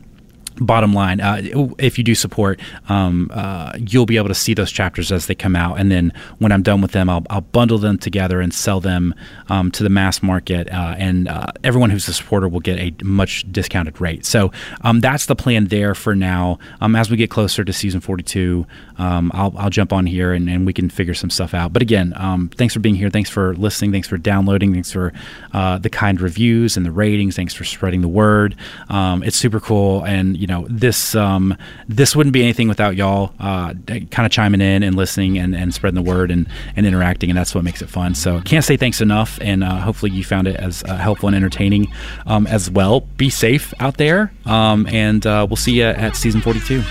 bottom 0.61 0.93
line, 0.93 1.21
uh, 1.21 1.41
if 1.79 1.99
you 1.99 2.05
do 2.05 2.15
support, 2.15 2.61
um, 2.89 3.31
uh, 3.33 3.73
you'll 3.79 4.07
be 4.07 4.17
able 4.17 4.29
to 4.29 4.35
see 4.35 4.55
those 4.55 4.73
chapters 4.73 5.13
as 5.13 5.27
they 5.27 5.35
come 5.35 5.57
out. 5.57 5.79
And 5.79 5.91
then 5.91 6.13
when 6.39 6.53
I'm 6.53 6.63
done 6.63 6.81
with 6.81 6.93
them, 6.93 7.09
I'll, 7.09 7.25
I'll 7.31 7.41
bundle 7.41 7.79
them 7.79 7.99
together 7.99 8.41
and 8.41 8.53
sell 8.53 8.81
them 8.81 9.15
um, 9.49 9.71
to 9.73 9.83
the 9.83 9.89
mass 9.89 10.23
market. 10.23 10.69
Uh, 10.71 10.95
and 10.99 11.29
uh, 11.29 11.53
everyone 11.65 11.91
who's 11.91 12.09
a 12.09 12.13
supporter 12.13 12.49
will 12.49 12.61
get 12.61 12.79
a 12.79 12.93
much 13.05 13.51
discounted 13.53 14.01
rate. 14.01 14.25
So 14.25 14.53
um, 14.83 15.01
that's 15.01 15.27
the 15.27 15.37
plan 15.37 15.67
there 15.67 15.95
for 15.95 16.15
now. 16.15 16.59
Um, 16.81 16.97
as 16.97 17.11
we 17.11 17.17
get 17.17 17.31
closer 17.31 17.65
to 17.65 17.73
season 17.73 18.01
42, 18.01 18.67
um, 18.99 19.31
I'll, 19.35 19.55
I'll 19.57 19.71
jump 19.71 19.93
on 19.93 20.07
here 20.07 20.33
and, 20.33 20.49
and, 20.49 20.69
we 20.69 20.73
can 20.73 20.91
figure 20.91 21.15
some 21.15 21.31
stuff 21.31 21.55
out. 21.55 21.73
But 21.73 21.83
again, 21.83 22.13
um, 22.17 22.51
thanks 22.57 22.75
for 22.75 22.81
being 22.81 22.97
here. 22.97 23.09
Thanks 23.11 23.31
for 23.31 23.55
listening. 23.55 23.93
Thanks 23.93 24.09
for 24.09 24.19
downloading. 24.19 24.73
Thanks 24.73 24.91
for 24.93 25.13
uh, 25.55 25.79
the 25.79 25.89
kind 25.89 26.21
reviews 26.21 26.77
and 26.77 26.85
the 26.85 26.91
ratings. 26.91 27.37
Thanks 27.37 27.55
for 27.55 27.65
spreading 27.65 28.03
the 28.03 28.09
word. 28.09 28.57
it's 28.91 29.37
super 29.37 29.61
cool. 29.61 30.05
And, 30.05 30.37
you 30.37 30.48
know 30.49 30.67
this 30.69 31.15
um, 31.15 31.57
this 31.87 32.17
wouldn't 32.17 32.33
be 32.33 32.43
anything 32.43 32.67
without 32.67 32.97
y'all 32.97 33.33
uh, 33.39 33.75
kind 33.87 34.27
of 34.27 34.31
chiming 34.31 34.61
in 34.61 34.83
and 34.83 34.97
listening 34.97 35.39
and, 35.39 35.55
and 35.55 35.73
spreading 35.73 36.03
the 36.03 36.09
word 36.11 36.31
and, 36.31 36.49
and 36.75 36.87
interacting, 36.87 37.31
and 37.31 37.39
that's 37.39 37.55
what 37.55 37.63
makes 37.63 37.83
it 37.83 37.89
fun. 37.89 38.15
So 38.15 38.41
can't 38.41 38.65
say 38.65 38.77
thanks 38.77 39.01
enough, 39.01 39.39
and 39.41 39.63
uh, 39.63 39.77
hopefully 39.77 40.11
you 40.11 40.25
found 40.25 40.49
it 40.49 40.57
as 40.57 40.83
uh, 40.85 40.97
helpful 40.97 41.29
and 41.29 41.37
entertaining 41.37 41.93
um, 42.27 42.47
as 42.47 42.71
well. 42.71 43.01
Be 43.01 43.31
safe 43.31 43.73
out 43.79 43.97
there, 43.99 44.33
um, 44.47 44.87
and 44.89 45.25
uh, 45.27 45.47
we'll 45.49 45.57
see 45.57 45.79
you 45.79 45.85
at 45.85 46.17
season 46.17 46.41
42. 46.41 46.83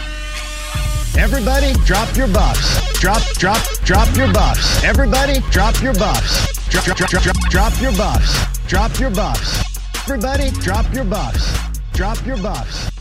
Everybody, 1.18 1.74
drop 1.86 2.16
your 2.16 2.28
buffs. 2.28 3.00
Drop, 3.00 3.22
drop, 3.40 3.62
drop 3.84 4.16
your 4.16 4.32
buffs. 4.32 4.84
Everybody, 4.84 5.40
drop 5.50 5.82
your 5.82 5.96
buffs. 5.96 6.70
Drop, 6.70 6.86
drop, 6.86 6.98
drop, 6.98 7.24
drop, 7.24 7.50
drop 7.50 7.82
your 7.82 7.92
buffs. 7.94 8.68
Drop 8.68 9.00
your 9.00 9.10
buffs. 9.10 9.64
Everybody, 10.08 10.52
drop 10.62 10.94
your 10.94 11.06
buffs. 11.06 11.58
Drop 11.94 12.24
your 12.26 12.38
buffs. 12.38 12.97